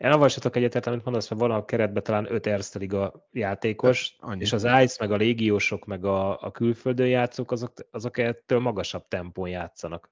Én 0.00 0.10
avassatok 0.10 0.56
egyetért, 0.56 0.86
amit 0.86 1.04
mondasz, 1.04 1.30
mert 1.30 1.40
van 1.42 1.50
a 1.50 1.64
keretben 1.64 2.02
talán 2.02 2.32
öt 2.32 2.46
Erste 2.46 2.78
Liga 2.78 3.28
játékos, 3.32 4.16
Annyi. 4.18 4.40
és 4.40 4.52
az 4.52 4.64
ICE, 4.82 4.96
meg 4.98 5.12
a 5.12 5.16
légiósok, 5.16 5.84
meg 5.84 6.04
a, 6.04 6.40
a 6.40 6.50
külföldön 6.50 7.08
játszók, 7.08 7.52
azok, 7.52 7.72
azok 7.90 8.18
ettől 8.18 8.58
magasabb 8.58 9.08
tempón 9.08 9.48
játszanak. 9.48 10.10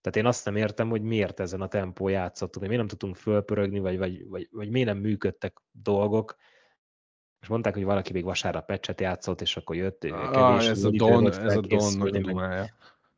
Tehát 0.00 0.18
én 0.18 0.26
azt 0.26 0.44
nem 0.44 0.56
értem, 0.56 0.88
hogy 0.88 1.02
miért 1.02 1.40
ezen 1.40 1.60
a 1.60 1.68
tempó 1.68 2.08
játszottunk, 2.08 2.66
miért 2.66 2.78
nem 2.80 2.88
tudtunk 2.88 3.16
fölpörögni, 3.16 3.78
vagy, 3.78 3.98
vagy, 3.98 4.28
vagy, 4.28 4.48
vagy 4.50 4.70
miért 4.70 4.88
nem 4.88 4.98
működtek 4.98 5.62
dolgok. 5.70 6.36
És 7.40 7.48
mondták, 7.48 7.74
hogy 7.74 7.84
valaki 7.84 8.12
még 8.12 8.24
vasárnap 8.24 8.66
pecset 8.66 9.00
játszott, 9.00 9.40
és 9.40 9.56
akkor 9.56 9.76
jött. 9.76 10.04
Ah, 10.04 10.68
ez, 10.68 10.84
a 10.84 10.90
don, 10.90 11.26
ez 11.26 11.56
a 11.56 11.60
Donnak 11.60 12.06
a 12.06 12.10
dumája. 12.10 12.66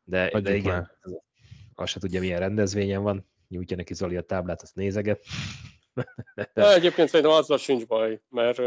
De, 0.05 0.41
de 0.41 0.55
igen, 0.55 0.91
azt 1.75 1.93
se 1.93 2.01
tudja, 2.01 2.21
milyen 2.21 2.39
rendezvényen 2.39 3.03
van. 3.03 3.27
Nyújtja 3.49 3.77
neki 3.77 3.95
Zoli 3.95 4.17
a 4.17 4.23
táblát, 4.23 4.63
azt 4.63 4.75
nézeget. 4.75 5.25
De 6.55 6.73
egyébként 6.75 7.09
szerintem 7.09 7.35
azzal 7.35 7.59
sincs 7.59 7.87
baj, 7.87 8.21
mert 8.29 8.59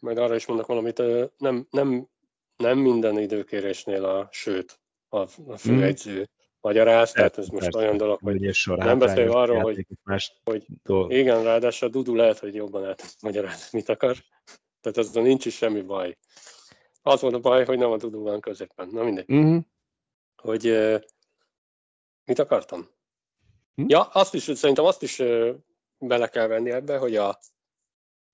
majd 0.00 0.18
arra 0.18 0.34
is 0.34 0.46
mondok 0.46 0.66
valamit, 0.66 1.02
nem, 1.38 1.66
nem, 1.70 2.08
nem 2.56 2.78
minden 2.78 3.18
időkérésnél 3.18 4.04
a, 4.04 4.28
sőt, 4.30 4.80
a, 5.08 5.18
a 5.46 5.56
főegyző 5.56 6.14
hmm. 6.14 6.24
magyaráz, 6.60 7.12
tehát 7.12 7.38
ez 7.38 7.48
most 7.48 7.74
olyan 7.74 7.96
dolog, 7.96 8.18
hogy 8.22 8.56
nem 8.64 8.98
beszél 8.98 9.30
arról, 9.30 9.60
hogy, 9.60 9.86
más 10.04 10.40
hogy 10.44 10.66
igen, 11.08 11.42
ráadásul 11.42 11.88
a 11.88 11.90
Dudu 11.90 12.14
lehet, 12.14 12.38
hogy 12.38 12.54
jobban 12.54 12.84
el 12.84 12.96
magyarázni, 13.20 13.78
mit 13.78 13.88
akar. 13.88 14.16
Tehát 14.80 14.98
azon 14.98 15.22
nincs 15.22 15.46
is 15.46 15.56
semmi 15.56 15.82
baj. 15.82 16.18
Az 17.02 17.20
volt 17.20 17.34
a 17.34 17.38
baj, 17.38 17.64
hogy 17.64 17.78
nem 17.78 17.90
a 17.90 17.96
Dudu 17.96 18.22
van 18.22 18.40
középen. 18.40 18.88
Na 18.88 19.02
mindegy. 19.02 19.32
Mm-hmm. 19.32 19.58
Hogy 20.36 20.62
mit 22.24 22.38
akartam? 22.38 22.88
Hm? 23.74 23.84
Ja, 23.88 24.02
azt 24.02 24.34
is, 24.34 24.42
szerintem 24.42 24.84
azt 24.84 25.02
is 25.02 25.22
bele 26.02 26.28
kell 26.28 26.46
venni 26.46 26.70
ebbe, 26.70 26.98
hogy 26.98 27.16
a 27.16 27.38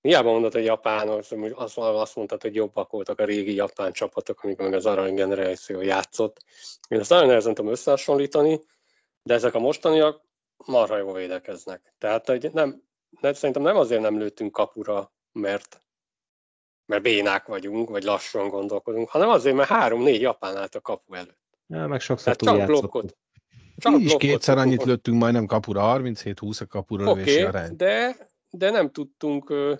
Hiába 0.01 0.31
mondod, 0.31 0.53
hogy 0.53 0.65
japánok, 0.65 1.23
azt, 1.55 1.77
azt 1.77 2.15
mondtad, 2.15 2.41
hogy 2.41 2.55
jobbak 2.55 2.91
voltak 2.91 3.19
a 3.19 3.25
régi 3.25 3.53
japán 3.53 3.91
csapatok, 3.91 4.43
amikor 4.43 4.65
meg 4.65 4.73
az 4.73 4.85
arany 4.85 5.13
generáció 5.13 5.81
játszott. 5.81 6.43
Én 6.87 6.99
ezt 6.99 7.09
nagyon 7.09 7.27
nehezen 7.27 7.53
tudom 7.53 7.71
összehasonlítani, 7.71 8.59
de 9.23 9.33
ezek 9.33 9.53
a 9.53 9.59
mostaniak 9.59 10.21
marha 10.65 10.97
jól 10.97 11.13
védekeznek. 11.13 11.93
Tehát 11.97 12.27
hogy 12.27 12.49
nem, 12.53 12.83
nem, 13.21 13.33
szerintem 13.33 13.63
nem 13.63 13.77
azért 13.77 14.01
nem 14.01 14.17
lőttünk 14.17 14.51
kapura, 14.51 15.13
mert, 15.31 15.83
mert 16.85 17.01
bénák 17.01 17.45
vagyunk, 17.45 17.89
vagy 17.89 18.03
lassan 18.03 18.49
gondolkodunk, 18.49 19.09
hanem 19.09 19.29
azért, 19.29 19.55
mert 19.55 19.69
három-négy 19.69 20.21
japán 20.21 20.57
állt 20.57 20.75
a 20.75 20.81
kapu 20.81 21.13
előtt. 21.13 21.59
Ja, 21.67 21.87
meg 21.87 21.99
sokszor 21.99 22.35
túl 22.35 22.57
csak 22.57 22.65
blokkot, 22.65 23.17
csak 23.79 23.97
Mi 23.97 24.03
is 24.03 24.15
kétszer 24.17 24.57
annyit 24.57 24.83
lőttünk 24.83 25.19
majdnem 25.19 25.45
kapura, 25.45 25.97
37-20 25.97 26.61
a 26.61 26.65
kapura 26.65 27.09
okay, 27.09 27.23
lövési 27.23 27.41
arány. 27.41 27.75
De, 27.75 28.15
de 28.49 28.69
nem 28.69 28.91
tudtunk 28.91 29.49
uh, 29.49 29.77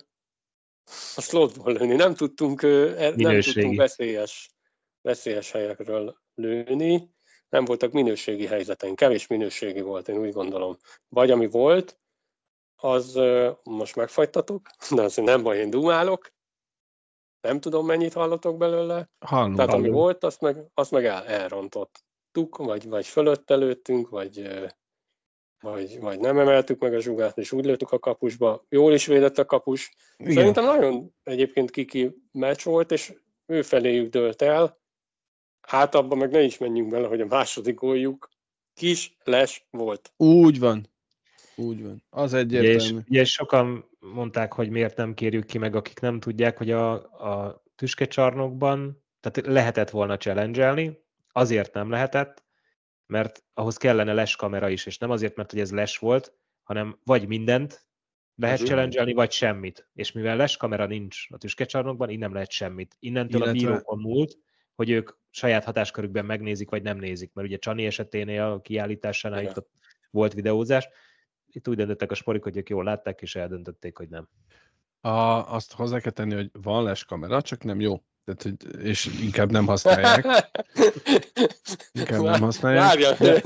a 1.16 1.20
slotból 1.20 1.72
lőni, 1.72 1.94
nem 1.94 2.14
tudtunk, 2.14 2.62
uh, 2.62 3.14
nem 3.16 3.40
tudtunk 3.40 3.76
veszélyes, 3.76 4.50
veszélyes 5.00 5.50
helyekről 5.50 6.16
lőni, 6.34 7.10
nem 7.48 7.64
voltak 7.64 7.92
minőségi 7.92 8.46
helyzeteink, 8.46 8.96
kevés 8.96 9.26
minőségi 9.26 9.80
volt, 9.80 10.08
én 10.08 10.18
úgy 10.18 10.32
gondolom. 10.32 10.76
Vagy 11.08 11.30
ami 11.30 11.46
volt, 11.46 11.98
az 12.76 13.16
uh, 13.16 13.56
most 13.62 13.96
megfagytatok, 13.96 14.70
de 14.94 15.02
azért 15.02 15.28
nem 15.28 15.42
baj, 15.42 15.58
én 15.58 15.70
dumálok, 15.70 16.32
nem 17.40 17.60
tudom, 17.60 17.86
mennyit 17.86 18.12
hallotok 18.12 18.56
belőle. 18.56 19.10
Hallom, 19.26 19.54
Tehát 19.54 19.70
hallom. 19.70 19.84
ami 19.84 19.94
volt, 19.94 20.24
azt 20.24 20.40
meg, 20.40 20.56
azt 20.74 20.90
meg 20.90 21.04
el, 21.04 21.26
elrontott 21.26 22.04
tuk, 22.32 22.56
vagy, 22.56 22.88
vagy 22.88 23.06
fölött 23.06 23.50
előttünk, 23.50 24.08
vagy, 24.08 24.48
vagy, 25.60 26.00
vagy 26.00 26.20
nem 26.20 26.38
emeltük 26.38 26.80
meg 26.80 26.94
a 26.94 27.00
zsugát, 27.00 27.38
és 27.38 27.52
úgy 27.52 27.64
lőttük 27.64 27.92
a 27.92 27.98
kapusba. 27.98 28.64
Jól 28.68 28.92
is 28.92 29.06
védett 29.06 29.38
a 29.38 29.44
kapus. 29.44 29.94
Igen. 30.16 30.32
Szerintem 30.32 30.64
nagyon 30.64 31.14
egyébként 31.22 31.70
kiki 31.70 32.14
meccs 32.32 32.64
volt, 32.64 32.90
és 32.90 33.12
ő 33.46 33.62
feléjük 33.62 34.10
dőlt 34.10 34.42
el. 34.42 34.78
Hát 35.60 35.94
abban 35.94 36.18
meg 36.18 36.30
ne 36.30 36.42
is 36.42 36.58
menjünk 36.58 36.90
bele, 36.90 37.06
hogy 37.06 37.20
a 37.20 37.26
második 37.26 37.74
góljuk 37.74 38.28
kis 38.74 39.16
les 39.24 39.66
volt. 39.70 40.12
Úgy 40.16 40.58
van. 40.58 40.88
Úgy 41.56 41.82
van. 41.82 42.02
Az 42.10 42.34
egyértelmű. 42.34 43.00
És, 43.08 43.18
és 43.18 43.30
sokan 43.30 43.90
mondták, 43.98 44.52
hogy 44.52 44.70
miért 44.70 44.96
nem 44.96 45.14
kérjük 45.14 45.46
ki 45.46 45.58
meg, 45.58 45.74
akik 45.74 46.00
nem 46.00 46.20
tudják, 46.20 46.58
hogy 46.58 46.70
a, 46.70 46.92
a 47.34 47.62
tüskecsarnokban, 47.76 49.04
tehát 49.20 49.52
lehetett 49.52 49.90
volna 49.90 50.16
challenge 50.16 50.66
azért 51.32 51.74
nem 51.74 51.90
lehetett, 51.90 52.44
mert 53.06 53.44
ahhoz 53.54 53.76
kellene 53.76 54.12
les 54.12 54.36
kamera 54.36 54.68
is, 54.68 54.86
és 54.86 54.98
nem 54.98 55.10
azért, 55.10 55.36
mert 55.36 55.50
hogy 55.50 55.60
ez 55.60 55.72
les 55.72 55.98
volt, 55.98 56.32
hanem 56.62 56.98
vagy 57.04 57.28
mindent 57.28 57.86
lehet 58.34 58.64
challenge 58.64 59.14
vagy 59.14 59.30
semmit. 59.30 59.88
És 59.94 60.12
mivel 60.12 60.36
les 60.36 60.56
kamera 60.56 60.86
nincs 60.86 61.26
a 61.30 61.38
tüskecsarnokban, 61.38 62.08
innen 62.08 62.20
nem 62.20 62.32
lehet 62.32 62.50
semmit. 62.50 62.96
Innentől 62.98 63.42
Illetve... 63.42 63.66
a 63.66 63.70
bírókon 63.70 64.00
múlt, 64.00 64.38
hogy 64.74 64.90
ők 64.90 65.10
saját 65.30 65.64
hatáskörükben 65.64 66.24
megnézik, 66.24 66.70
vagy 66.70 66.82
nem 66.82 66.98
nézik, 66.98 67.32
mert 67.32 67.48
ugye 67.48 67.56
Csani 67.56 67.86
eseténél 67.86 68.42
a 68.42 68.60
kiállításánál 68.60 69.42
itt 69.42 69.66
volt 70.10 70.32
videózás, 70.32 70.88
itt 71.46 71.68
úgy 71.68 71.76
döntöttek 71.76 72.10
a 72.10 72.14
sporik, 72.14 72.42
hogy 72.42 72.56
ők 72.56 72.68
jól 72.68 72.84
látták, 72.84 73.20
és 73.22 73.36
eldöntötték, 73.36 73.96
hogy 73.96 74.08
nem. 74.08 74.28
A, 75.00 75.08
azt 75.54 75.72
hozzá 75.72 76.00
kell 76.00 76.12
tenni, 76.12 76.34
hogy 76.34 76.50
van 76.52 76.82
les 76.82 77.04
kamera, 77.04 77.42
csak 77.42 77.64
nem 77.64 77.80
jó. 77.80 78.02
Tehát, 78.36 78.42
hogy, 78.42 78.84
és 78.84 79.08
inkább 79.22 79.50
nem 79.50 79.66
használják. 79.66 80.26
Inkább 81.92 82.22
nem 82.22 82.40
használják. 82.40 82.84
Várja, 82.84 83.12
de... 83.18 83.42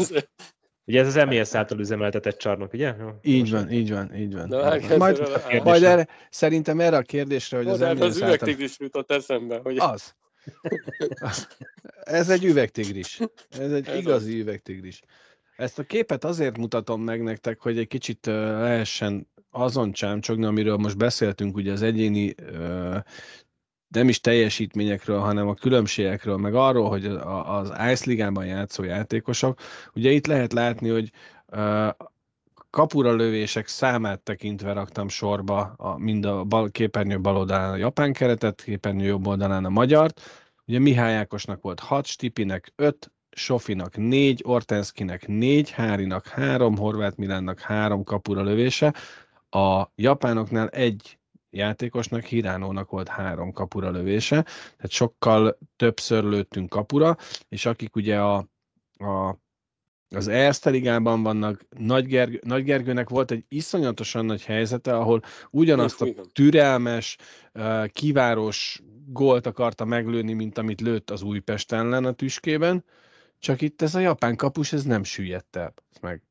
Ugye 0.87 1.01
ez 1.01 1.17
az 1.17 1.25
MES 1.25 1.55
által 1.55 1.79
üzemeltetett 1.79 2.39
csarnok, 2.39 2.73
ugye? 2.73 2.95
Így 3.23 3.51
van, 3.51 3.71
így 3.71 3.91
van, 3.91 4.15
így 4.15 4.35
van. 4.35 4.49
De 4.49 4.97
majd, 4.97 5.21
majd 5.63 5.83
erre, 5.83 6.09
szerintem 6.31 6.81
erre 6.81 6.97
a 6.97 7.03
kérdésre, 7.03 7.57
hogy 7.57 7.69
az 7.69 7.79
MES 7.79 8.01
az 8.01 8.17
üvegtigris 8.17 8.79
jutott 8.79 9.11
eszembe. 9.11 9.61
Hogy... 9.63 9.79
Az. 9.79 10.15
Ez 12.03 12.29
egy 12.29 12.45
üvegtigris. 12.45 13.21
Ez 13.59 13.73
egy 13.73 13.89
Ez 13.89 13.97
igazi 13.97 14.33
az. 14.33 14.41
üvegtigris. 14.41 15.03
Ezt 15.57 15.79
a 15.79 15.83
képet 15.83 16.25
azért 16.25 16.57
mutatom 16.57 17.03
meg 17.03 17.23
nektek, 17.23 17.61
hogy 17.61 17.79
egy 17.79 17.87
kicsit 17.87 18.27
lehessen 18.27 19.29
azon 19.51 19.93
csámcsogni, 19.93 20.45
amiről 20.45 20.77
most 20.77 20.97
beszéltünk, 20.97 21.57
ugye 21.57 21.73
az 21.73 21.83
egyéni 21.83 22.35
nem 23.95 24.09
is 24.09 24.21
teljesítményekről, 24.21 25.19
hanem 25.19 25.49
a 25.49 25.55
különbségekről, 25.55 26.37
meg 26.37 26.55
arról, 26.55 26.89
hogy 26.89 27.07
az 27.45 27.73
Ice 27.91 28.05
Ligában 28.07 28.47
játszó 28.47 28.83
játékosok, 28.83 29.59
ugye 29.95 30.11
itt 30.11 30.27
lehet 30.27 30.53
látni, 30.53 30.89
hogy 30.89 31.11
kapura 32.71 33.13
lövések 33.13 33.67
számát 33.67 34.21
tekintve 34.21 34.73
raktam 34.73 35.09
sorba 35.09 35.61
a, 35.77 35.99
mind 35.99 36.25
a 36.25 36.45
bal, 36.45 36.71
képernyő 36.71 37.21
bal 37.21 37.37
oldalán 37.37 37.71
a 37.73 37.77
japán 37.77 38.13
keretet, 38.13 38.63
képernyő 38.63 39.05
jobb 39.05 39.27
oldalán 39.27 39.65
a 39.65 39.69
magyart. 39.69 40.21
Ugye 40.67 40.79
Mihály 40.79 41.17
Ákosnak 41.17 41.63
volt 41.63 41.81
6, 41.81 42.07
Stipinek 42.07 42.73
5, 42.77 43.13
Sofinak 43.31 43.97
4, 43.97 44.41
Ortenszkinek 44.45 45.27
4, 45.27 45.71
Hárinak 45.71 46.27
3, 46.27 46.77
Horváth 46.77 47.19
Milánnak 47.19 47.61
3 47.61 48.05
kapura 48.05 48.43
lövése. 48.43 48.95
A 49.51 49.85
japánoknál 49.95 50.69
egy 50.69 51.19
játékosnak, 51.55 52.25
Hiránónak 52.25 52.91
volt 52.91 53.09
három 53.09 53.53
kapura 53.53 53.91
lövése, 53.91 54.43
tehát 54.43 54.91
sokkal 54.91 55.59
többször 55.77 56.25
lőttünk 56.25 56.69
kapura, 56.69 57.17
és 57.49 57.67
akik 57.67 57.97
ugye 57.97 58.21
a, 58.21 58.37
a 58.97 59.43
az 60.15 60.29
Erste 60.29 60.71
ligában 60.71 61.23
vannak, 61.23 61.67
Nagy, 61.79 62.07
Gergő, 62.07 62.41
Nagy 62.45 62.65
Gergőnek 62.65 63.09
volt 63.09 63.31
egy 63.31 63.45
iszonyatosan 63.49 64.25
nagy 64.25 64.45
helyzete, 64.45 64.97
ahol 64.97 65.23
ugyanazt 65.51 66.03
a 66.03 66.07
türelmes, 66.33 67.17
kiváros 67.93 68.83
gólt 69.07 69.47
akarta 69.47 69.85
meglőni, 69.85 70.33
mint 70.33 70.59
amit 70.59 70.81
lőtt 70.81 71.11
az 71.11 71.23
Újpest 71.23 71.73
ellen 71.73 72.05
a 72.05 72.13
tüskében, 72.13 72.85
Csak 73.39 73.61
itt 73.61 73.83
ez 73.83 73.95
a 73.95 73.99
japán 73.99 74.37
kapus, 74.37 74.73
ez 74.73 74.85
nem 74.85 75.05
süllyedt 75.05 75.57
el. 75.57 75.75
meg. 76.01 76.23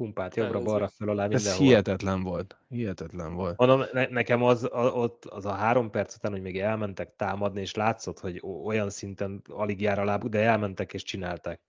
Pumpát 0.00 0.36
jobbra-balra 0.36 0.88
föl 0.88 1.08
alá 1.08 1.24
Ez 1.24 1.30
mindenhol. 1.30 1.66
hihetetlen 1.66 2.22
volt. 2.22 2.56
Hihetetlen 2.68 3.34
volt. 3.34 3.56
Mondom, 3.56 3.82
ne, 3.92 4.06
nekem 4.06 4.42
az, 4.42 4.64
a, 4.64 4.92
ott 4.94 5.24
az 5.24 5.46
a 5.46 5.52
három 5.52 5.90
perc 5.90 6.14
után, 6.14 6.32
hogy 6.32 6.42
még 6.42 6.60
elmentek 6.60 7.16
támadni, 7.16 7.60
és 7.60 7.74
látszott, 7.74 8.18
hogy 8.18 8.42
olyan 8.64 8.90
szinten 8.90 9.42
alig 9.48 9.80
jár 9.80 9.98
a 9.98 10.04
lábuk, 10.04 10.30
de 10.30 10.38
elmentek 10.38 10.92
és 10.92 11.02
csinálták. 11.02 11.60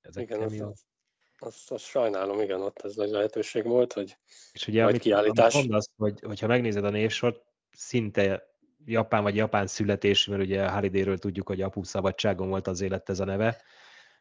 Ezek 0.00 0.22
Igen, 0.22 0.40
az, 0.42 0.50
kemény. 0.50 0.62
az, 0.62 0.82
azt, 1.38 1.70
azt 1.70 1.84
sajnálom, 1.84 2.40
igen, 2.40 2.60
ott 2.60 2.82
ez 2.82 2.94
nagy 2.94 3.10
lehetőség 3.10 3.64
volt, 3.64 3.92
hogy 3.92 4.18
És 4.52 4.68
ugye, 4.68 4.78
Majd 4.80 4.90
amit, 4.90 5.02
kiállítás. 5.02 5.54
amit 5.54 5.66
mondasz, 5.66 5.90
hogy, 5.96 6.20
hogyha 6.20 6.46
megnézed 6.46 6.84
a 6.84 6.90
névsort, 6.90 7.42
szinte 7.70 8.42
japán 8.84 9.22
vagy 9.22 9.36
japán 9.36 9.66
születésű, 9.66 10.30
mert 10.30 10.44
ugye 10.44 10.68
Halidayről 10.68 11.18
tudjuk, 11.18 11.46
hogy 11.46 11.60
apu 11.62 11.82
szabadságon 11.82 12.48
volt 12.48 12.66
az 12.66 12.80
élet 12.80 13.08
ez 13.08 13.20
a 13.20 13.24
neve, 13.24 13.62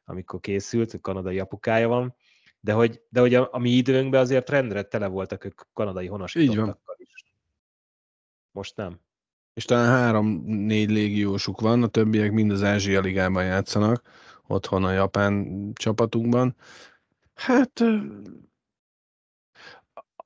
amikor 0.05 0.39
készült, 0.39 1.01
kanadai 1.01 1.39
apukája 1.39 1.87
van, 1.87 2.15
de 2.61 2.73
hogy, 2.73 3.01
de 3.09 3.19
hogy 3.19 3.35
a, 3.35 3.49
a 3.51 3.59
mi 3.59 3.69
időnkben 3.69 4.21
azért 4.21 4.49
rendre 4.49 4.81
tele 4.81 5.07
voltak 5.07 5.45
ők 5.45 5.61
kanadai 5.73 6.07
honosítottakkal 6.07 6.95
is. 6.97 7.25
Most 8.51 8.75
nem. 8.75 8.99
És 9.53 9.65
talán 9.65 9.89
három-négy 9.89 10.89
légiósuk 10.89 11.61
van, 11.61 11.83
a 11.83 11.87
többiek 11.87 12.31
mind 12.31 12.51
az 12.51 12.63
Ázsia 12.63 13.01
Ligában 13.01 13.43
játszanak, 13.43 14.01
otthon 14.47 14.83
a 14.83 14.91
japán 14.91 15.71
csapatunkban. 15.73 16.55
Hát 17.33 17.83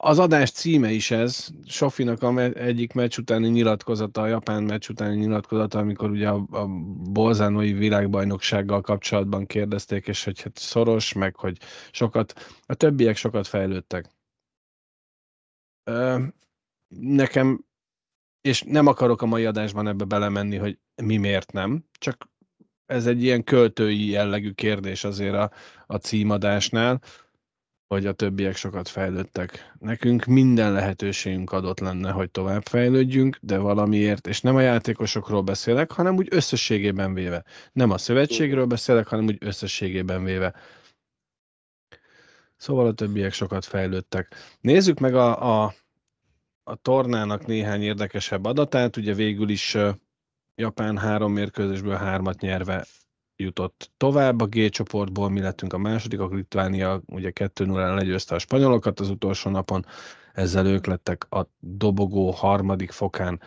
az 0.05 0.19
adás 0.19 0.51
címe 0.51 0.91
is 0.91 1.11
ez, 1.11 1.47
Sofinak 1.65 2.23
a 2.23 2.31
me- 2.31 2.55
egyik 2.55 2.93
meccs 2.93 3.17
utáni 3.17 3.47
nyilatkozata, 3.47 4.21
a 4.21 4.27
japán 4.27 4.63
meccs 4.63 4.89
utáni 4.89 5.15
nyilatkozata, 5.15 5.79
amikor 5.79 6.09
ugye 6.09 6.29
a, 6.29 6.45
a 6.49 6.67
bolzánói 7.11 7.73
világbajnoksággal 7.73 8.81
kapcsolatban 8.81 9.45
kérdezték, 9.45 10.07
és 10.07 10.23
hogy 10.23 10.41
hát 10.41 10.57
szoros, 10.57 11.13
meg 11.13 11.35
hogy 11.35 11.57
sokat, 11.91 12.33
a 12.65 12.73
többiek 12.73 13.15
sokat 13.15 13.47
fejlődtek. 13.47 14.09
Ö, 15.83 16.23
nekem 16.87 17.65
és 18.41 18.61
nem 18.61 18.87
akarok 18.87 19.21
a 19.21 19.25
mai 19.25 19.45
adásban 19.45 19.87
ebbe 19.87 20.03
belemenni, 20.03 20.55
hogy 20.57 20.79
mi 21.03 21.17
miért 21.17 21.51
nem, 21.51 21.85
csak 21.91 22.29
ez 22.85 23.07
egy 23.07 23.23
ilyen 23.23 23.43
költői 23.43 24.09
jellegű 24.09 24.51
kérdés 24.51 25.03
azért 25.03 25.35
a, 25.35 25.51
a 25.85 25.95
címadásnál, 25.95 27.01
hogy 27.87 28.05
a 28.05 28.13
többiek 28.13 28.55
sokat 28.55 28.87
fejlődtek. 28.87 29.73
Nekünk 29.79 30.25
minden 30.25 30.71
lehetőségünk 30.71 31.51
adott 31.51 31.79
lenne, 31.79 32.11
hogy 32.11 32.31
tovább 32.31 32.65
fejlődjünk, 32.65 33.37
de 33.41 33.57
valamiért, 33.57 34.27
és 34.27 34.41
nem 34.41 34.55
a 34.55 34.61
játékosokról 34.61 35.41
beszélek, 35.41 35.91
hanem 35.91 36.15
úgy 36.15 36.27
összességében 36.31 37.13
véve. 37.13 37.43
Nem 37.71 37.91
a 37.91 37.97
szövetségről 37.97 38.65
beszélek, 38.65 39.07
hanem 39.07 39.25
úgy 39.25 39.37
összességében 39.39 40.23
véve. 40.23 40.55
Szóval 42.57 42.87
a 42.87 42.93
többiek 42.93 43.33
sokat 43.33 43.65
fejlődtek. 43.65 44.35
Nézzük 44.61 44.99
meg 44.99 45.15
a, 45.15 45.63
a 45.63 45.73
a 46.67 46.75
tornának 46.75 47.45
néhány 47.45 47.81
érdekesebb 47.81 48.45
adatát. 48.45 48.97
Ugye 48.97 49.13
végül 49.13 49.49
is 49.49 49.77
Japán 50.55 50.97
három 50.97 51.33
mérkőzésből 51.33 51.95
hármat 51.95 52.39
nyerve 52.39 52.85
jutott 53.35 53.91
tovább 53.97 54.41
a 54.41 54.45
G 54.45 54.69
csoportból, 54.69 55.29
mi 55.29 55.39
lettünk 55.39 55.73
a 55.73 55.77
második, 55.77 56.19
a 56.19 56.27
Litvánia 56.31 57.01
ugye 57.05 57.31
2-0-en 57.33 57.95
legyőzte 57.95 58.35
a 58.35 58.39
spanyolokat 58.39 58.99
az 58.99 59.09
utolsó 59.09 59.49
napon, 59.49 59.85
ezzel 60.33 60.65
ők 60.65 60.85
lettek 60.85 61.27
a 61.29 61.49
dobogó 61.59 62.31
harmadik 62.31 62.91
fokán. 62.91 63.41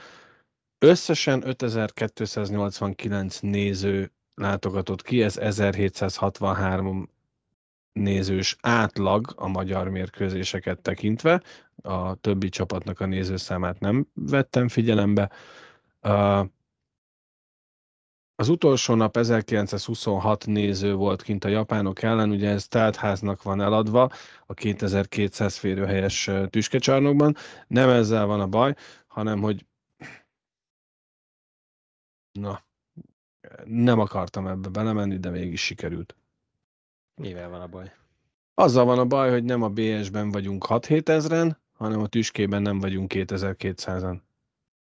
Összesen 0.79 1.43
5289 1.47 3.39
néző 3.41 4.13
látogatott 4.35 5.03
ki, 5.03 5.23
ez 5.23 5.37
1763 5.37 7.11
nézős 7.93 8.57
átlag 8.61 9.33
a 9.37 9.49
magyar 9.49 9.89
mérkőzéseket 9.89 10.81
tekintve, 10.81 11.43
a 11.83 12.15
többi 12.15 12.49
csapatnak 12.49 13.01
a 13.01 13.07
nézőszámát 13.07 13.81
nem 13.81 14.07
vettem 14.15 14.69
figyelembe. 14.69 15.31
Az 18.41 18.49
utolsó 18.49 18.95
nap 18.95 19.17
1926 19.17 20.47
néző 20.47 20.95
volt 20.95 21.23
kint 21.23 21.45
a 21.45 21.49
japánok 21.49 22.03
ellen, 22.03 22.31
ugye 22.31 22.51
ez 22.51 22.69
teltháznak 22.69 23.43
van 23.43 23.61
eladva 23.61 24.11
a 24.47 24.55
2200 24.55 25.57
férőhelyes 25.57 26.31
tüskecsarnokban. 26.51 27.37
Nem 27.67 27.89
ezzel 27.89 28.27
van 28.27 28.41
a 28.41 28.47
baj, 28.47 28.75
hanem 29.07 29.41
hogy 29.41 29.67
na, 32.33 32.65
nem 33.65 33.99
akartam 33.99 34.47
ebbe 34.47 34.69
belemenni, 34.69 35.19
de 35.19 35.31
végig 35.31 35.57
sikerült. 35.57 36.17
Mivel 37.15 37.49
van 37.49 37.61
a 37.61 37.67
baj? 37.67 37.93
Azzal 38.55 38.85
van 38.85 38.99
a 38.99 39.05
baj, 39.05 39.31
hogy 39.31 39.45
nem 39.45 39.63
a 39.63 39.69
BS-ben 39.69 40.31
vagyunk 40.31 40.65
6-7 40.69 41.09
ezeren, 41.09 41.61
hanem 41.73 42.01
a 42.01 42.07
tüskében 42.07 42.63
nem 42.63 42.79
vagyunk 42.79 43.13
2200-an. 43.15 44.21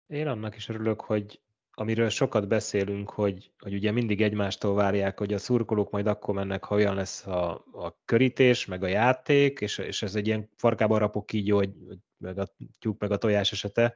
Én 0.07 0.27
annak 0.27 0.57
is 0.57 0.69
örülök, 0.69 1.01
hogy 1.01 1.41
amiről 1.79 2.09
sokat 2.09 2.49
beszélünk, 2.49 3.11
hogy, 3.11 3.53
hogy 3.59 3.75
ugye 3.75 3.91
mindig 3.91 4.23
egymástól 4.23 4.75
várják, 4.75 5.19
hogy 5.19 5.33
a 5.33 5.39
szurkolók 5.39 5.91
majd 5.91 6.07
akkor 6.07 6.35
mennek, 6.35 6.65
ha 6.65 6.75
olyan 6.75 6.95
lesz 6.95 7.27
a, 7.27 7.51
a 7.73 8.01
körítés, 8.05 8.65
meg 8.65 8.83
a 8.83 8.87
játék, 8.87 9.61
és, 9.61 9.79
és 9.79 10.03
ez 10.03 10.15
egy 10.15 10.27
ilyen 10.27 10.51
farkában 10.57 10.99
rapok 10.99 11.33
így, 11.33 11.51
hogy, 11.51 11.73
hogy 11.87 11.99
meg 12.17 12.39
a 12.39 12.47
tyúk, 12.79 13.01
meg 13.01 13.11
a 13.11 13.17
tojás 13.17 13.53
esete, 13.53 13.95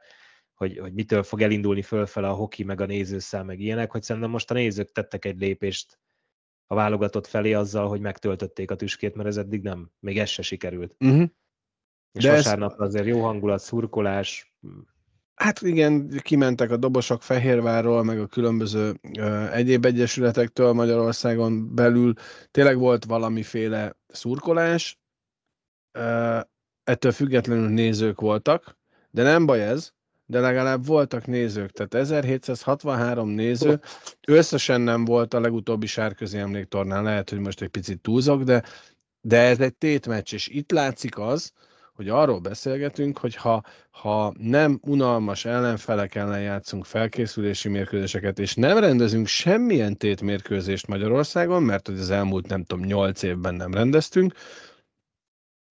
hogy, 0.55 0.79
hogy 0.79 0.93
mitől 0.93 1.23
fog 1.23 1.43
elindulni 1.43 1.83
fölfele 1.83 2.29
a 2.29 2.35
hoki, 2.35 2.63
meg 2.65 2.81
a 2.81 2.87
nézőszám, 2.87 3.47
meg 3.47 3.61
ilyenek, 3.61 3.91
hogy 3.91 4.03
szerintem 4.03 4.31
most 4.31 4.51
a 4.51 4.55
nézők 4.55 4.93
tettek 4.93 5.25
egy 5.25 5.39
lépést 5.39 5.99
a 6.67 6.75
válogatott 6.75 7.27
felé 7.27 7.53
azzal, 7.53 7.89
hogy 7.89 8.01
megtöltötték 8.01 8.71
a 8.71 8.77
tüskét, 8.77 9.15
mert 9.15 9.29
ez 9.29 9.37
eddig 9.37 9.63
nem, 9.63 9.91
még 9.99 10.19
ez 10.19 10.29
se 10.29 10.43
sikerült. 10.43 10.97
Uh-huh. 10.99 11.29
És 12.13 12.23
De 12.23 12.31
ez- 12.31 12.37
vasárnap 12.37 12.81
azért 12.81 13.07
jó 13.07 13.21
hangulat, 13.23 13.61
szurkolás, 13.61 14.55
Hát 15.41 15.63
igen, 15.63 16.21
kimentek 16.23 16.71
a 16.71 16.77
dobosok 16.77 17.23
Fehérvárról, 17.23 18.05
meg 18.05 18.21
a 18.21 18.27
különböző 18.27 18.95
ö, 19.19 19.51
egyéb 19.51 19.85
egyesületektől 19.85 20.73
Magyarországon 20.73 21.75
belül. 21.75 22.13
Tényleg 22.51 22.79
volt 22.79 23.05
valamiféle 23.05 23.97
szurkolás, 24.09 24.99
ö, 25.93 26.39
ettől 26.85 27.13
függetlenül 27.13 27.69
nézők 27.69 28.21
voltak, 28.21 28.79
de 29.11 29.23
nem 29.23 29.47
baj 29.47 29.63
ez, 29.63 29.93
de 30.27 30.41
legalább 30.41 30.87
voltak 30.87 31.27
nézők, 31.27 31.71
tehát 31.71 31.95
1763 31.95 33.29
néző, 33.29 33.81
összesen 34.27 34.81
nem 34.81 35.05
volt 35.05 35.35
a 35.35 35.41
legutóbbi 35.41 35.87
sárközi 35.87 36.39
emléktornán, 36.39 37.03
lehet, 37.03 37.31
hogy 37.31 37.39
most 37.39 37.63
egy 37.63 37.69
picit 37.69 38.01
túlzok, 38.01 38.43
de, 38.43 38.63
de 39.21 39.39
ez 39.39 39.61
egy 39.61 39.75
tétmeccs, 39.75 40.33
és 40.33 40.49
itt 40.49 40.71
látszik 40.71 41.19
az, 41.19 41.53
hogy 42.01 42.09
arról 42.09 42.39
beszélgetünk, 42.39 43.19
hogy 43.19 43.35
ha, 43.35 43.63
ha 43.91 44.35
nem 44.39 44.81
unalmas 44.83 45.45
ellenfelek 45.45 46.15
ellen 46.15 46.43
játszunk 46.43 46.85
felkészülési 46.85 47.69
mérkőzéseket, 47.69 48.39
és 48.39 48.55
nem 48.55 48.79
rendezünk 48.79 49.27
semmilyen 49.27 49.97
tétmérkőzést 49.97 50.87
Magyarországon, 50.87 51.63
mert 51.63 51.87
hogy 51.87 51.99
az 51.99 52.11
elmúlt 52.11 52.49
nem 52.49 52.65
tudom, 52.65 52.85
8 52.85 53.23
évben 53.23 53.55
nem 53.55 53.75
rendeztünk, 53.75 54.35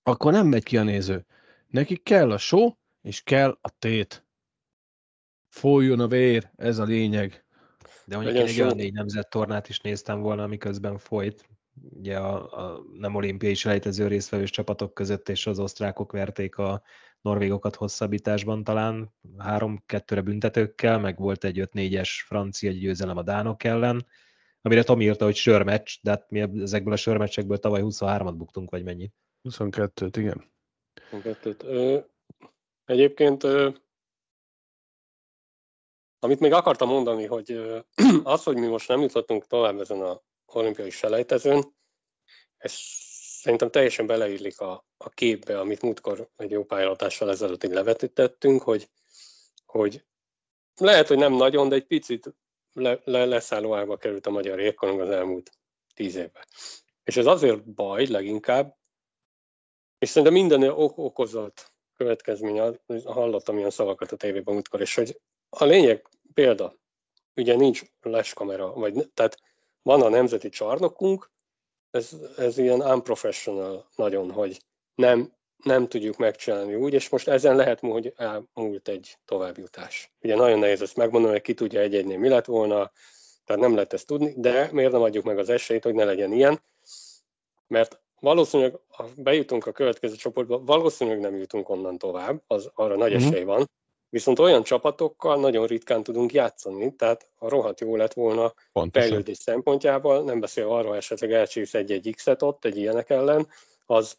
akkor 0.03 0.31
nem 0.31 0.47
megy 0.47 0.63
ki 0.63 0.77
a 0.77 0.83
néző. 0.83 1.25
Nekik 1.67 2.03
kell 2.03 2.31
a 2.31 2.37
show, 2.37 2.71
és 3.01 3.21
kell 3.23 3.57
a 3.61 3.69
tét. 3.79 4.25
Folyjon 5.47 5.99
a 5.99 6.07
vér, 6.07 6.51
ez 6.55 6.77
a 6.77 6.83
lényeg. 6.83 7.45
De 8.05 8.15
mondjuk 8.15 8.37
én 8.37 8.45
egy 8.45 8.61
olyan 8.61 8.75
négy 8.75 8.93
nemzet 8.93 9.29
tornát 9.29 9.69
is 9.69 9.79
néztem 9.79 10.19
volna, 10.21 10.43
amiközben 10.43 10.97
folyt. 10.97 11.49
Ugye 11.89 12.17
a, 12.17 12.51
a 12.51 12.83
nem 12.93 13.15
olimpiai 13.15 13.53
selejtező 13.53 14.07
résztvevős 14.07 14.49
csapatok 14.49 14.93
között, 14.93 15.29
és 15.29 15.47
az 15.47 15.59
osztrákok 15.59 16.11
verték 16.11 16.57
a 16.57 16.81
norvégokat 17.21 17.75
hosszabbításban 17.75 18.63
talán 18.63 19.13
három-kettőre 19.37 20.21
büntetőkkel, 20.21 20.99
meg 20.99 21.17
volt 21.17 21.43
egy 21.43 21.59
5-4-es 21.61 22.09
francia 22.25 22.71
győzelem 22.71 23.17
a 23.17 23.23
dánok 23.23 23.63
ellen, 23.63 24.05
amire 24.61 24.83
Tomi 24.83 25.03
írta, 25.03 25.25
hogy 25.25 25.35
sörmeccs, 25.35 25.95
de 26.01 26.09
hát 26.09 26.29
mi 26.29 26.39
ezekből 26.61 26.93
a 26.93 26.97
sörmeccsekből 26.97 27.57
tavaly 27.57 27.81
23-at 27.83 28.33
buktunk, 28.37 28.69
vagy 28.69 28.83
mennyi. 28.83 29.11
22-t, 29.43 30.13
igen. 30.17 30.51
Kettőt. 31.21 31.63
Ö, 31.63 31.99
egyébként, 32.85 33.43
ö, 33.43 33.69
amit 36.19 36.39
még 36.39 36.53
akartam 36.53 36.89
mondani, 36.89 37.25
hogy 37.25 37.51
ö, 37.51 37.79
az, 38.23 38.43
hogy 38.43 38.55
mi 38.55 38.67
most 38.67 38.87
nem 38.87 39.01
jutottunk 39.01 39.47
tovább 39.47 39.79
ezen 39.79 40.01
a 40.01 40.21
olimpiai 40.55 40.89
selejtezőn, 40.89 41.75
ez 42.57 42.73
szerintem 43.41 43.69
teljesen 43.69 44.07
beleillik 44.07 44.59
a, 44.59 44.85
a 44.97 45.09
képbe, 45.09 45.59
amit 45.59 45.81
múltkor 45.81 46.29
egy 46.35 46.51
jó 46.51 46.63
pályalatással 46.63 47.29
ezelőtt 47.29 47.63
így 47.63 47.71
levetítettünk, 47.71 48.61
hogy, 48.61 48.89
hogy 49.65 50.05
lehet, 50.75 51.07
hogy 51.07 51.17
nem 51.17 51.33
nagyon, 51.33 51.69
de 51.69 51.75
egy 51.75 51.85
picit 51.85 52.33
le, 52.73 52.99
le, 53.03 53.25
leszálló 53.25 53.75
ágba 53.75 53.97
került 53.97 54.27
a 54.27 54.29
magyar 54.29 54.59
érkorong 54.59 54.99
az 54.99 55.09
elmúlt 55.09 55.51
tíz 55.95 56.15
évben. 56.15 56.45
És 57.03 57.17
ez 57.17 57.25
azért 57.25 57.63
baj 57.63 58.05
leginkább, 58.05 58.77
és 59.97 60.09
szerintem 60.09 60.33
minden 60.33 60.63
ok- 60.63 60.97
okozott 60.97 61.71
következmény, 61.95 62.79
hallottam 63.05 63.57
ilyen 63.57 63.69
szavakat 63.69 64.11
a 64.11 64.15
tévében 64.15 64.53
múltkor, 64.53 64.81
és 64.81 64.95
hogy 64.95 65.19
a 65.49 65.65
lényeg 65.65 66.07
példa, 66.33 66.75
ugye 67.35 67.55
nincs 67.55 67.81
leskamera, 68.01 68.73
vagy 68.73 69.11
tehát 69.13 69.37
van 69.81 70.01
a 70.01 70.09
nemzeti 70.09 70.49
csarnokunk, 70.49 71.31
ez, 71.91 72.15
ez 72.37 72.57
ilyen 72.57 72.81
unprofessional 72.81 73.87
nagyon, 73.95 74.31
hogy 74.31 74.61
nem, 74.95 75.33
nem 75.63 75.87
tudjuk 75.87 76.17
megcsinálni 76.17 76.75
úgy, 76.75 76.93
és 76.93 77.09
most 77.09 77.27
ezen 77.27 77.55
lehet, 77.55 77.79
hogy 77.79 78.13
elmúlt 78.15 78.87
egy 78.87 79.17
továbbjutás. 79.25 80.11
Ugye 80.21 80.35
nagyon 80.35 80.59
nehéz 80.59 80.81
ezt 80.81 80.97
megmondani, 80.97 81.33
hogy 81.33 81.41
ki 81.41 81.53
tudja 81.53 81.79
egy-egynél 81.79 82.17
mi 82.17 82.29
lett 82.29 82.45
volna, 82.45 82.91
tehát 83.45 83.61
nem 83.61 83.73
lehet 83.73 83.93
ezt 83.93 84.07
tudni, 84.07 84.33
de 84.37 84.69
miért 84.71 84.91
nem 84.91 85.01
adjuk 85.01 85.23
meg 85.23 85.37
az 85.37 85.49
esélyt, 85.49 85.83
hogy 85.83 85.93
ne 85.93 86.03
legyen 86.03 86.31
ilyen, 86.31 86.61
mert 87.67 88.01
valószínűleg, 88.19 88.79
ha 88.87 89.07
bejutunk 89.15 89.65
a 89.65 89.71
következő 89.71 90.15
csoportba, 90.15 90.63
valószínűleg 90.63 91.19
nem 91.19 91.35
jutunk 91.35 91.69
onnan 91.69 91.97
tovább, 91.97 92.41
az 92.47 92.71
arra 92.73 92.95
nagy 92.95 93.13
uh-huh. 93.13 93.27
esély 93.27 93.43
van, 93.43 93.69
viszont 94.09 94.39
olyan 94.39 94.63
csapatokkal 94.63 95.39
nagyon 95.39 95.67
ritkán 95.67 96.03
tudunk 96.03 96.33
játszani, 96.33 96.95
tehát 96.95 97.29
a 97.37 97.49
rohadt 97.49 97.79
jó 97.79 97.95
lett 97.95 98.13
volna 98.13 98.53
Pontosan. 98.71 99.09
fejlődés 99.09 99.37
szempontjából, 99.37 100.23
nem 100.23 100.39
beszél 100.39 100.67
arról 100.67 100.95
esetleg 100.95 101.31
elcsípsz 101.31 101.73
egy-egy 101.73 102.13
X-et 102.15 102.41
ott, 102.41 102.65
egy 102.65 102.77
ilyenek 102.77 103.09
ellen, 103.09 103.47
az, 103.85 104.17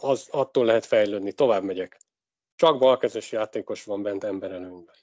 az 0.00 0.28
attól 0.30 0.64
lehet 0.64 0.86
fejlődni, 0.86 1.32
tovább 1.32 1.62
megyek. 1.62 2.00
Csak 2.56 2.78
balkezes 2.78 3.32
játékos 3.32 3.84
van 3.84 4.02
bent 4.02 4.24
emberelőnyben. 4.24 4.94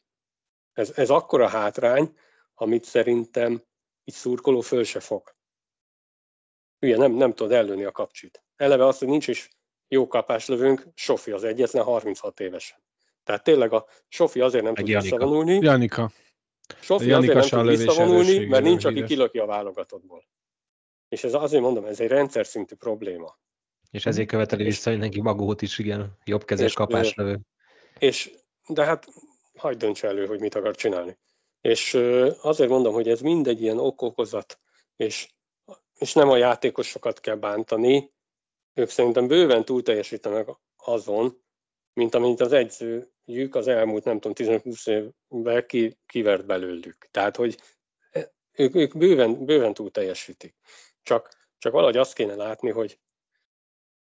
Ez, 0.73 0.91
ez 0.95 1.09
akkora 1.09 1.47
hátrány, 1.47 2.17
amit 2.53 2.83
szerintem 2.83 3.63
így 4.03 4.15
szurkoló 4.15 4.61
föl 4.61 4.83
se 4.83 4.99
fog. 4.99 5.35
Ugye 6.81 6.97
nem, 6.97 7.11
nem 7.11 7.33
tudod 7.33 7.51
ellőni 7.51 7.83
a 7.83 7.91
kapcsit. 7.91 8.43
Eleve 8.55 8.85
az, 8.85 8.97
hogy 8.97 9.07
nincs 9.07 9.27
is 9.27 9.49
jó 9.87 10.07
kapáslövőnk, 10.07 10.87
Sofi 10.95 11.31
az 11.31 11.43
egyetlen 11.43 11.83
36 11.83 12.39
évesen. 12.39 12.77
Tehát 13.29 13.43
tényleg 13.43 13.73
a 13.73 13.85
Sofi 14.07 14.39
azért 14.39 14.63
nem 14.63 14.75
tud 14.75 14.85
visszavonulni. 14.85 15.59
Janika. 15.61 16.11
Sofi 16.79 17.05
Janika 17.05 17.37
azért 17.37 17.51
nem 17.51 17.65
tud 17.65 17.77
visszavonulni, 17.77 18.45
mert 18.45 18.63
nincs, 18.63 18.85
aki 18.85 19.03
kilöki 19.03 19.37
a 19.37 19.45
válogatottból. 19.45 20.27
És 21.09 21.23
ez 21.23 21.33
azért 21.33 21.61
mondom, 21.61 21.85
ez 21.85 21.99
egy 21.99 22.07
rendszer 22.07 22.45
szintű 22.45 22.75
probléma. 22.75 23.37
És 23.91 24.05
ezért 24.05 24.27
követeli 24.27 24.63
vissza 24.63 24.95
neki 24.95 25.21
magót 25.21 25.61
is, 25.61 25.79
igen, 25.79 26.17
jobbkezes 26.23 26.73
kapáslövő. 26.73 27.39
És, 27.99 28.31
de 28.67 28.85
hát 28.85 29.07
hagyd 29.55 29.79
dönts 29.79 30.03
elő, 30.03 30.25
hogy 30.25 30.39
mit 30.39 30.55
akar 30.55 30.75
csinálni. 30.75 31.17
És 31.61 31.93
azért 32.41 32.69
mondom, 32.69 32.93
hogy 32.93 33.09
ez 33.09 33.21
mindegy 33.21 33.61
ilyen 33.61 33.79
okokozat, 33.79 34.59
és, 34.95 35.29
és 35.97 36.13
nem 36.13 36.29
a 36.29 36.37
játékosokat 36.37 37.19
kell 37.19 37.35
bántani, 37.35 38.11
ők 38.73 38.89
szerintem 38.89 39.27
bőven 39.27 39.65
túl 39.65 39.81
teljesítenek 39.81 40.47
azon, 40.77 41.47
mint 41.93 42.15
amint 42.15 42.39
az 42.39 42.51
edzőjük 42.51 43.55
az 43.55 43.67
elmúlt, 43.67 44.03
nem 44.03 44.19
tudom, 44.19 44.61
15-20 44.63 45.11
évvel 45.29 45.65
ki, 45.65 45.97
kivert 46.05 46.45
belőlük. 46.45 47.07
Tehát, 47.11 47.35
hogy 47.35 47.57
ők, 48.51 48.75
ők 48.75 48.97
bőven, 48.97 49.45
bőven 49.45 49.73
túl 49.73 49.91
teljesítik. 49.91 50.55
Csak, 51.01 51.29
csak 51.57 51.73
valahogy 51.73 51.97
azt 51.97 52.13
kéne 52.13 52.35
látni, 52.35 52.69
hogy, 52.69 52.99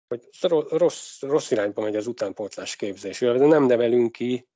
hogy 0.08 0.28
rossz, 0.68 1.22
rossz 1.22 1.50
irányba 1.50 1.82
megy 1.82 1.96
az 1.96 2.06
utánpótlás 2.06 2.76
képzés. 2.76 3.18
Nem 3.18 3.64
nevelünk 3.64 4.12
ki 4.12 4.48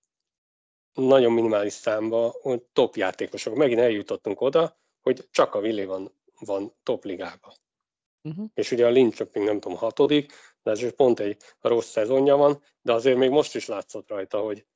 nagyon 0.92 1.32
minimális 1.32 1.72
számba 1.72 2.34
top 2.72 2.96
játékosok. 2.96 3.54
Megint 3.54 3.80
eljutottunk 3.80 4.40
oda, 4.40 4.78
hogy 5.00 5.28
csak 5.30 5.54
a 5.54 5.60
Willi 5.60 5.84
van, 5.84 6.20
van 6.38 6.74
top 6.82 7.04
ligában. 7.04 7.54
Uh-huh. 8.22 8.46
És 8.54 8.70
ugye 8.70 8.86
a 8.86 8.90
Linköping 8.90 9.44
nem 9.44 9.60
tudom, 9.60 9.78
hatodik, 9.78 10.32
ez 10.62 10.94
pont 10.94 11.20
egy 11.20 11.36
rossz 11.61 11.90
szezonja 11.90 12.36
van, 12.36 12.62
de 12.82 12.92
azért 12.92 13.18
még 13.18 13.30
most 13.30 13.54
is 13.54 13.66
látszott 13.66 14.08
rajta, 14.08 14.38
hogy 14.38 14.66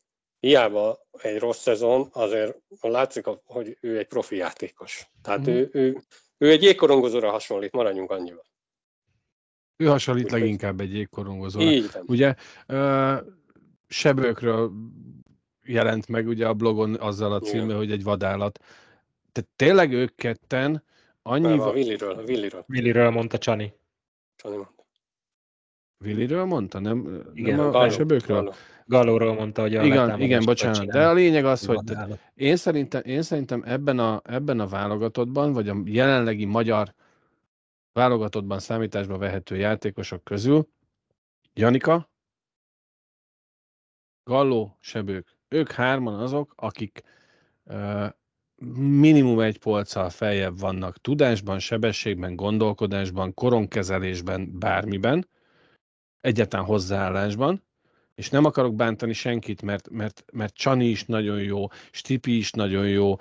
hiába 0.41 0.99
egy 1.13 1.39
rossz 1.39 1.61
szezon, 1.61 2.09
azért 2.13 2.57
látszik, 2.81 3.25
hogy 3.45 3.77
ő 3.81 3.99
egy 3.99 4.07
profi 4.07 4.37
játékos. 4.37 5.07
Tehát 5.23 5.41
uh-huh. 5.41 5.55
ő, 5.55 5.69
ő, 5.73 6.03
ő 6.39 6.51
egy 6.51 6.63
jégkorongozóra 6.63 7.31
hasonlít, 7.31 7.73
maradjunk 7.73 8.11
annyival. 8.11 8.45
Ő 9.77 9.87
hasonlít 9.87 10.25
Úgy 10.25 10.31
leginkább 10.31 10.81
egy 10.81 10.95
jégkorongozóra. 10.95 11.65
Így 11.65 11.93
van. 11.93 12.05
Ugye 12.07 12.35
uh, 12.69 13.19
sebőkről 13.89 14.73
jelent 15.63 16.09
meg 16.09 16.27
ugye 16.27 16.47
a 16.47 16.55
blogon 16.55 16.95
azzal 16.95 17.33
a 17.33 17.41
címmel, 17.41 17.77
hogy 17.77 17.93
egy 17.93 18.03
vadállat. 18.03 18.59
Tehát 19.33 19.51
tényleg 19.57 19.93
ők 19.93 20.17
ketten 20.17 20.85
annyi... 21.23 21.59
A 21.59 21.71
Williről, 21.71 22.13
a 22.13 22.23
Williről. 22.23 22.65
Williről 22.69 23.11
mondta 23.11 23.39
Csani. 23.39 23.75
Csani 24.37 24.57
mondta. 24.57 24.84
Williről 26.05 26.45
mondta, 26.45 26.79
nem, 26.79 27.23
igen, 27.35 27.57
nem 27.57 27.75
a 27.75 27.83
elsőbőkről? 27.83 28.55
Gallóról 28.87 29.35
mondta, 29.35 29.63
hogy 29.63 29.77
a 29.77 29.85
Igen, 29.85 30.21
igen 30.21 30.45
bocsánat. 30.45 30.87
De 30.87 31.09
a 31.09 31.13
lényeg 31.13 31.45
az, 31.45 31.67
hogy 31.67 31.79
én 32.35 32.57
szerintem, 32.57 33.03
én 33.05 33.23
szerintem 33.23 33.63
ebben, 33.67 33.99
a, 33.99 34.23
ebben 34.25 34.61
a 34.61 34.67
válogatottban, 34.67 35.53
vagy 35.53 35.69
a 35.69 35.77
jelenlegi 35.85 36.45
magyar 36.45 36.95
válogatottban 37.93 38.59
számításba 38.59 39.19
vehető 39.19 39.57
játékosok 39.57 40.25
közül 40.25 40.69
Janika, 41.55 42.11
Galló, 44.25 44.77
Sebők. 44.81 45.37
Ők 45.49 45.71
hárman 45.71 46.21
azok, 46.21 46.53
akik 46.57 47.03
uh, 47.65 48.09
minimum 48.77 49.41
egy 49.41 49.59
polccal 49.59 50.11
feljebb 50.11 50.59
vannak 50.59 51.01
tudásban, 51.01 51.59
sebességben, 51.59 52.37
gondolkodásban, 52.37 53.35
koronkezelésben, 53.35 54.59
bármiben, 54.59 55.29
egyetlen 56.25 56.65
hozzáállásban, 56.65 57.63
és 58.15 58.31
nem 58.31 58.45
akarok 58.45 58.75
bántani 58.75 59.13
senkit, 59.13 59.63
mert, 59.63 59.91
mert, 59.91 60.25
mert 60.33 60.55
Csani 60.55 60.87
is 60.87 61.05
nagyon 61.05 61.43
jó, 61.43 61.67
Stipi 61.91 62.37
is 62.37 62.51
nagyon 62.51 62.89
jó, 62.89 63.17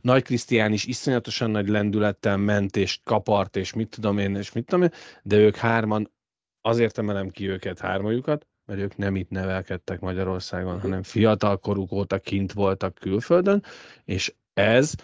Nagy 0.00 0.22
Krisztián 0.22 0.72
is 0.72 0.84
iszonyatosan 0.84 1.50
nagy 1.50 1.68
lendülettel 1.68 2.36
ment, 2.36 2.76
és 2.76 3.00
kapart, 3.04 3.56
és 3.56 3.72
mit 3.72 3.88
tudom 3.88 4.18
én, 4.18 4.34
és 4.36 4.52
mit 4.52 4.64
tudom 4.64 4.84
én, 4.84 4.90
de 5.22 5.36
ők 5.36 5.56
hárman, 5.56 6.12
azért 6.60 6.98
emelem 6.98 7.28
ki 7.28 7.48
őket, 7.48 7.78
hármajukat, 7.78 8.46
mert 8.64 8.80
ők 8.80 8.96
nem 8.96 9.16
itt 9.16 9.30
nevelkedtek 9.30 10.00
Magyarországon, 10.00 10.80
hanem 10.80 11.02
fiatal 11.02 11.58
koruk 11.58 11.92
óta 11.92 12.18
kint 12.18 12.52
voltak 12.52 12.94
külföldön, 12.94 13.62
és 14.04 14.34
ez 14.54 14.94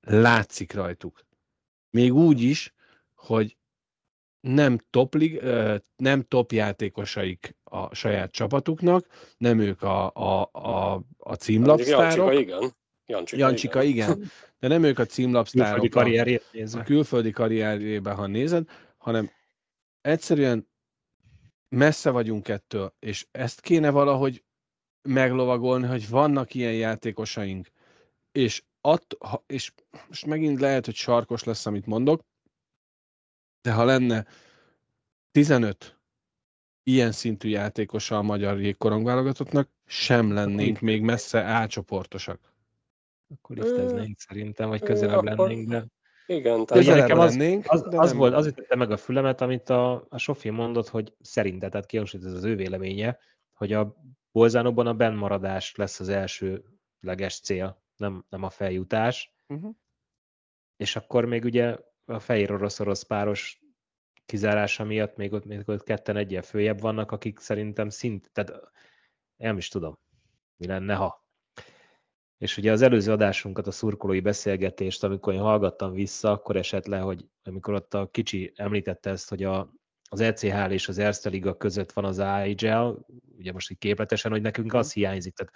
látszik 0.00 0.72
rajtuk. 0.72 1.24
Még 1.90 2.14
úgy 2.14 2.40
is, 2.40 2.74
hogy 3.14 3.56
nem 4.46 4.78
top, 4.90 5.16
nem 5.96 6.22
top 6.22 6.52
játékosaik 6.52 7.56
a 7.64 7.94
saját 7.94 8.32
csapatuknak, 8.32 9.06
nem 9.38 9.58
ők 9.58 9.82
a, 9.82 10.12
a, 10.14 10.48
a, 10.52 11.02
a 11.18 11.34
címlapsztárok. 11.34 12.16
Jancsika, 12.16 12.32
igen. 12.32 12.72
Jancsika, 13.06 13.40
Jancsika 13.40 13.82
igen. 13.82 14.10
igen. 14.10 14.30
De 14.58 14.68
nem 14.68 14.82
ők 14.82 14.98
a 14.98 15.04
címlapsztárok. 15.04 15.80
Külföldi 15.80 15.88
karrierjét 15.88 16.44
nézve. 16.52 16.80
A 16.80 16.82
külföldi 16.82 17.30
karrierjében, 17.30 18.14
ha 18.14 18.26
nézed, 18.26 18.68
hanem 18.96 19.30
egyszerűen 20.00 20.68
messze 21.68 22.10
vagyunk 22.10 22.48
ettől, 22.48 22.94
és 22.98 23.26
ezt 23.30 23.60
kéne 23.60 23.90
valahogy 23.90 24.44
meglovagolni, 25.02 25.86
hogy 25.86 26.08
vannak 26.08 26.54
ilyen 26.54 26.74
játékosaink, 26.74 27.68
és, 28.32 28.62
att, 28.80 29.16
ha, 29.18 29.44
és 29.46 29.72
most 30.08 30.26
megint 30.26 30.60
lehet, 30.60 30.84
hogy 30.84 30.94
sarkos 30.94 31.44
lesz, 31.44 31.66
amit 31.66 31.86
mondok, 31.86 32.22
de 33.66 33.72
ha 33.72 33.84
lenne 33.84 34.26
15 35.30 35.98
ilyen 36.82 37.12
szintű 37.12 37.48
játékosa 37.48 38.18
a 38.18 38.22
magyar 38.22 38.60
jégkorongválogatottnak, 38.60 39.68
sem 39.84 40.32
lennénk 40.32 40.80
még 40.80 41.02
messze 41.02 41.42
átcsoportosak. 41.42 42.54
Akkor 43.28 43.56
lifteznénk 43.56 44.18
szerintem, 44.18 44.68
vagy 44.68 44.82
közelebb 44.82 45.22
lennénk, 45.22 45.68
de... 45.68 45.86
Igen, 46.26 46.66
tehát 46.66 46.86
nekem 46.86 47.18
az, 47.18 47.36
lennénk, 47.36 47.64
az, 47.68 47.86
az, 47.90 48.12
volt, 48.12 48.34
az 48.34 48.46
ütötte 48.46 48.76
meg 48.76 48.90
a 48.90 48.96
fülemet, 48.96 49.40
amit 49.40 49.68
a, 49.68 50.06
a 50.08 50.18
Sofi 50.18 50.50
mondott, 50.50 50.88
hogy 50.88 51.14
szerinte, 51.20 51.68
tehát 51.68 51.86
kihangsúlyozza 51.86 52.30
ez 52.30 52.36
az 52.36 52.44
ő 52.44 52.56
véleménye, 52.56 53.18
hogy 53.52 53.72
a 53.72 53.96
Bolzánóban 54.32 54.86
a 54.86 54.94
bennmaradás 54.94 55.74
lesz 55.74 56.00
az 56.00 56.08
elsőleges 56.08 57.40
cél, 57.40 57.82
nem, 57.96 58.24
nem 58.28 58.42
a 58.42 58.50
feljutás. 58.50 59.34
Uh-huh. 59.48 59.74
És 60.76 60.96
akkor 60.96 61.24
még 61.24 61.44
ugye 61.44 61.76
a 62.06 62.18
fehér 62.18 62.52
orosz-orosz 62.52 63.02
páros 63.02 63.60
kizárása 64.26 64.84
miatt 64.84 65.16
még 65.16 65.32
ott, 65.32 65.44
még 65.44 65.68
ott 65.68 65.82
ketten 65.82 66.16
egyen 66.16 66.42
följebb 66.42 66.80
vannak, 66.80 67.12
akik 67.12 67.38
szerintem 67.38 67.88
szint, 67.88 68.30
tehát 68.32 68.70
nem 69.36 69.56
is 69.56 69.68
tudom, 69.68 69.98
mi 70.56 70.66
lenne, 70.66 70.94
ha. 70.94 71.24
És 72.38 72.56
ugye 72.56 72.72
az 72.72 72.82
előző 72.82 73.12
adásunkat, 73.12 73.66
a 73.66 73.70
szurkolói 73.70 74.20
beszélgetést, 74.20 75.04
amikor 75.04 75.32
én 75.32 75.40
hallgattam 75.40 75.92
vissza, 75.92 76.30
akkor 76.30 76.56
esett 76.56 76.86
le, 76.86 76.98
hogy 76.98 77.28
amikor 77.42 77.74
ott 77.74 77.94
a 77.94 78.10
kicsi 78.10 78.52
említette 78.54 79.10
ezt, 79.10 79.28
hogy 79.28 79.42
a, 79.42 79.72
az 80.08 80.20
ECHL 80.20 80.70
és 80.70 80.88
az 80.88 80.98
Erste 80.98 81.28
Liga 81.28 81.56
között 81.56 81.92
van 81.92 82.04
az 82.04 82.18
AHL, 82.18 82.98
ugye 83.36 83.52
most 83.52 83.70
így 83.70 83.78
képletesen, 83.78 84.30
hogy 84.30 84.40
nekünk 84.40 84.74
az 84.74 84.92
hiányzik. 84.92 85.34
Tehát 85.34 85.52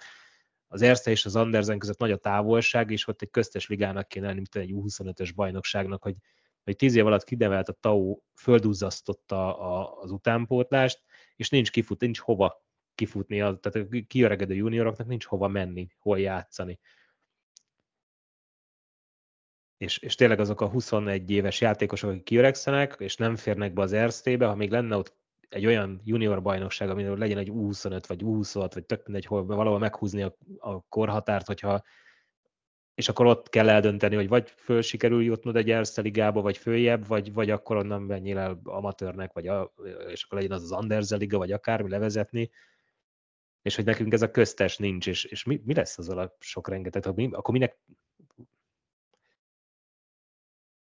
az 0.67 0.81
Erste 0.81 1.11
és 1.11 1.25
az 1.25 1.35
Andersen 1.35 1.79
között 1.79 1.99
nagy 1.99 2.11
a 2.11 2.17
távolság, 2.17 2.91
és 2.91 3.07
ott 3.07 3.21
egy 3.21 3.29
köztes 3.29 3.67
ligának 3.67 4.07
kéne 4.07 4.25
lenni, 4.25 4.35
mint 4.35 4.55
egy 4.55 4.71
U25-ös 4.73 5.31
bajnokságnak, 5.35 6.03
hogy, 6.03 6.15
hogy 6.63 6.75
tíz 6.75 6.95
év 6.95 7.05
alatt 7.05 7.23
kidevelt 7.23 7.69
a 7.69 7.77
TAU 7.79 8.17
földúzzasztotta 8.33 9.57
az 9.99 10.11
utánpótlást, 10.11 11.01
és 11.35 11.49
nincs 11.49 11.71
kifut, 11.71 12.01
nincs 12.01 12.19
hova 12.19 12.65
kifutni, 12.95 13.37
tehát 13.37 13.75
a 13.75 13.85
kiöregedő 14.07 14.53
junioroknak 14.53 15.07
nincs 15.07 15.25
hova 15.25 15.47
menni, 15.47 15.87
hol 15.99 16.19
játszani. 16.19 16.79
és, 19.81 19.97
és 19.97 20.15
tényleg 20.15 20.39
azok 20.39 20.61
a 20.61 20.67
21 20.67 21.31
éves 21.31 21.61
játékosok, 21.61 22.09
akik 22.09 22.23
kiöregszenek, 22.23 22.95
és 22.99 23.15
nem 23.15 23.35
férnek 23.35 23.73
be 23.73 23.81
az 23.81 23.93
Erztébe, 23.93 24.45
ha 24.45 24.55
még 24.55 24.69
lenne 24.69 24.95
ott 24.95 25.17
egy 25.49 25.65
olyan 25.65 26.01
junior 26.03 26.41
bajnokság, 26.41 26.89
amin 26.89 27.17
legyen 27.17 27.37
egy 27.37 27.49
25 27.49 28.07
vagy 28.07 28.21
26, 28.21 28.73
vagy 28.73 28.85
tök 28.85 29.05
mindegy, 29.05 29.25
hol 29.25 29.45
valahol 29.45 29.79
meghúzni 29.79 30.21
a, 30.21 30.37
a 30.57 30.81
korhatárt, 30.81 31.47
hogyha 31.47 31.83
és 32.93 33.09
akkor 33.09 33.25
ott 33.25 33.49
kell 33.49 33.69
eldönteni, 33.69 34.15
hogy 34.15 34.27
vagy 34.27 34.49
föl 34.49 34.81
sikerül 34.81 35.23
jutnod 35.23 35.55
egy 35.55 35.69
Erste 35.69 36.01
ligába, 36.01 36.41
vagy 36.41 36.57
följebb, 36.57 37.07
vagy, 37.07 37.33
vagy 37.33 37.49
akkor 37.49 37.77
onnan 37.77 38.01
menjél 38.01 38.37
el 38.37 38.61
amatőrnek, 38.63 39.33
vagy 39.33 39.47
a, 39.47 39.73
és 40.07 40.23
akkor 40.23 40.37
legyen 40.37 40.57
az 40.57 40.63
az 40.63 40.71
Anderze 40.71 41.15
liga, 41.15 41.37
vagy 41.37 41.51
akármi 41.51 41.89
levezetni, 41.89 42.51
és 43.61 43.75
hogy 43.75 43.85
nekünk 43.85 44.13
ez 44.13 44.21
a 44.21 44.31
köztes 44.31 44.77
nincs, 44.77 45.07
és, 45.07 45.23
és 45.23 45.43
mi, 45.43 45.61
mi 45.65 45.73
lesz 45.73 45.97
azzal 45.97 46.17
a 46.17 46.35
sok 46.39 46.67
rengeteg, 46.67 47.05
akkor 47.31 47.53
minek, 47.53 47.79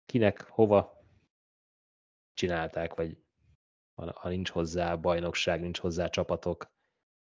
kinek, 0.05 0.41
hova 0.41 1.03
csinálták, 2.33 2.93
vagy 2.93 3.17
ha 3.95 4.29
nincs 4.29 4.49
hozzá 4.49 4.95
bajnokság, 4.95 5.61
nincs 5.61 5.79
hozzá 5.79 6.07
csapatok. 6.07 6.73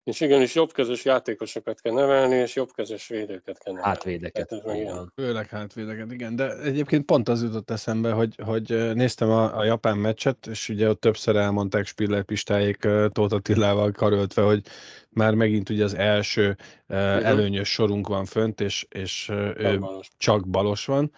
És 0.07 0.21
igenis 0.21 0.55
jobb 0.55 0.71
közös 0.71 1.05
játékosokat 1.05 1.81
kell 1.81 1.93
nevelni, 1.93 2.35
és 2.35 2.55
jobb 2.55 2.71
közös 2.71 3.07
védőket 3.07 3.57
kell 3.57 3.73
nevelni. 3.73 3.95
Hátvédeket. 3.95 4.49
Hát 4.49 5.11
Főleg 5.15 5.49
hátvédeket, 5.49 6.11
igen. 6.11 6.35
De 6.35 6.57
egyébként 6.57 7.05
pont 7.05 7.29
az 7.29 7.43
jutott 7.43 7.69
eszembe, 7.69 8.11
hogy, 8.11 8.35
hogy 8.43 8.93
néztem 8.93 9.29
a, 9.29 9.57
a 9.57 9.63
japán 9.63 9.97
meccset, 9.97 10.47
és 10.47 10.69
ugye 10.69 10.89
ott 10.89 10.99
többször 10.99 11.35
elmondták 11.35 11.85
Spiller 11.85 12.23
Pistáék 12.23 12.77
Tóth 13.11 13.33
Attilával 13.33 13.91
karöltve, 13.91 14.41
hogy 14.41 14.61
már 15.09 15.33
megint 15.33 15.69
ugye 15.69 15.83
az 15.83 15.93
első 15.93 16.57
uh, 16.87 16.97
előnyös 17.25 17.69
sorunk 17.69 18.07
van 18.07 18.25
fönt, 18.25 18.61
és, 18.61 18.85
és 18.89 19.29
uh, 19.29 19.77
balos. 19.79 20.09
csak 20.17 20.47
balos 20.47 20.85
van, 20.85 21.11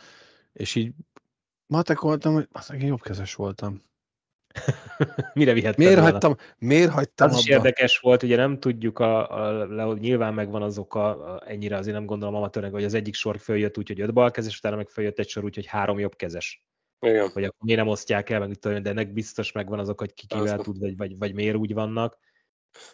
és 0.53 0.75
így 0.75 0.91
matekoltam, 1.67 2.33
hogy 2.33 2.47
az 2.51 2.73
jobbkezes 2.77 3.35
voltam. 3.35 3.81
Mire 5.34 5.54
vihettem 5.54 5.86
miért 5.86 6.00
volna? 6.00 6.12
hagytam, 6.12 6.36
miért 6.58 6.91
hagytam 6.91 7.28
Az 7.28 7.34
abba? 7.34 7.41
is 7.41 7.50
érdekes 7.50 8.00
volt, 8.00 8.24
ugye 8.24 8.36
nem 8.36 8.60
tudjuk, 8.60 9.00
a, 9.00 9.30
a, 9.32 9.89
a, 9.89 9.93
nyilván 9.97 10.34
megvan 10.34 10.62
az 10.62 10.78
oka, 10.78 11.10
a, 11.10 11.43
ennyire 11.45 11.78
azért 11.78 11.95
nem 11.95 12.06
gondolom 12.06 12.36
amatőrnek, 12.36 12.72
hogy 12.72 12.84
az 12.84 12.93
egyik 12.93 13.14
sor 13.14 13.39
följött 13.39 13.78
úgy, 13.78 13.88
hogy 13.88 14.02
öt 14.02 14.14
balkezes, 14.14 14.58
utána 14.58 14.76
meg 14.76 14.89
följött 14.89 15.20
egy 15.20 15.30
sor 15.30 15.43
úgy, 15.43 15.56
hogy 15.56 15.66
három 15.66 16.00
jobbkezes. 16.00 16.64
Igen. 17.00 17.30
Vagy 17.34 17.43
akkor 17.43 17.66
miért 17.66 17.80
nem 17.80 17.89
osztják 17.89 18.30
el, 18.30 18.39
meg 18.39 18.54
tudom, 18.54 18.84
de 18.84 18.89
ennek 18.89 19.14
biztos 19.14 19.52
megvan 19.52 19.80
azok, 19.80 20.00
hogy 20.00 20.14
ki 20.14 20.26
kivel 20.28 20.60
az 20.60 20.64
tud, 20.64 20.80
vagy, 20.80 20.97
vagy, 20.97 21.18
vagy 21.18 21.34
miért 21.34 21.56
úgy 21.56 21.74
vannak. 21.74 22.18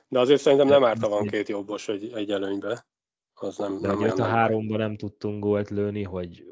De 0.07 0.19
azért 0.19 0.41
szerintem 0.41 0.67
nem 0.67 0.83
árt, 0.83 1.05
van 1.05 1.27
két 1.27 1.49
jobbos 1.49 1.87
egy, 1.87 2.11
egy 2.13 2.31
előnybe. 2.31 2.87
Az 3.33 3.57
nem, 3.57 3.81
de 3.81 3.87
nem 3.87 4.21
a 4.21 4.23
háromban 4.23 4.77
nem 4.77 4.95
tudtunk 4.95 5.43
gólt 5.43 5.69
lőni, 5.69 6.03
hogy 6.03 6.45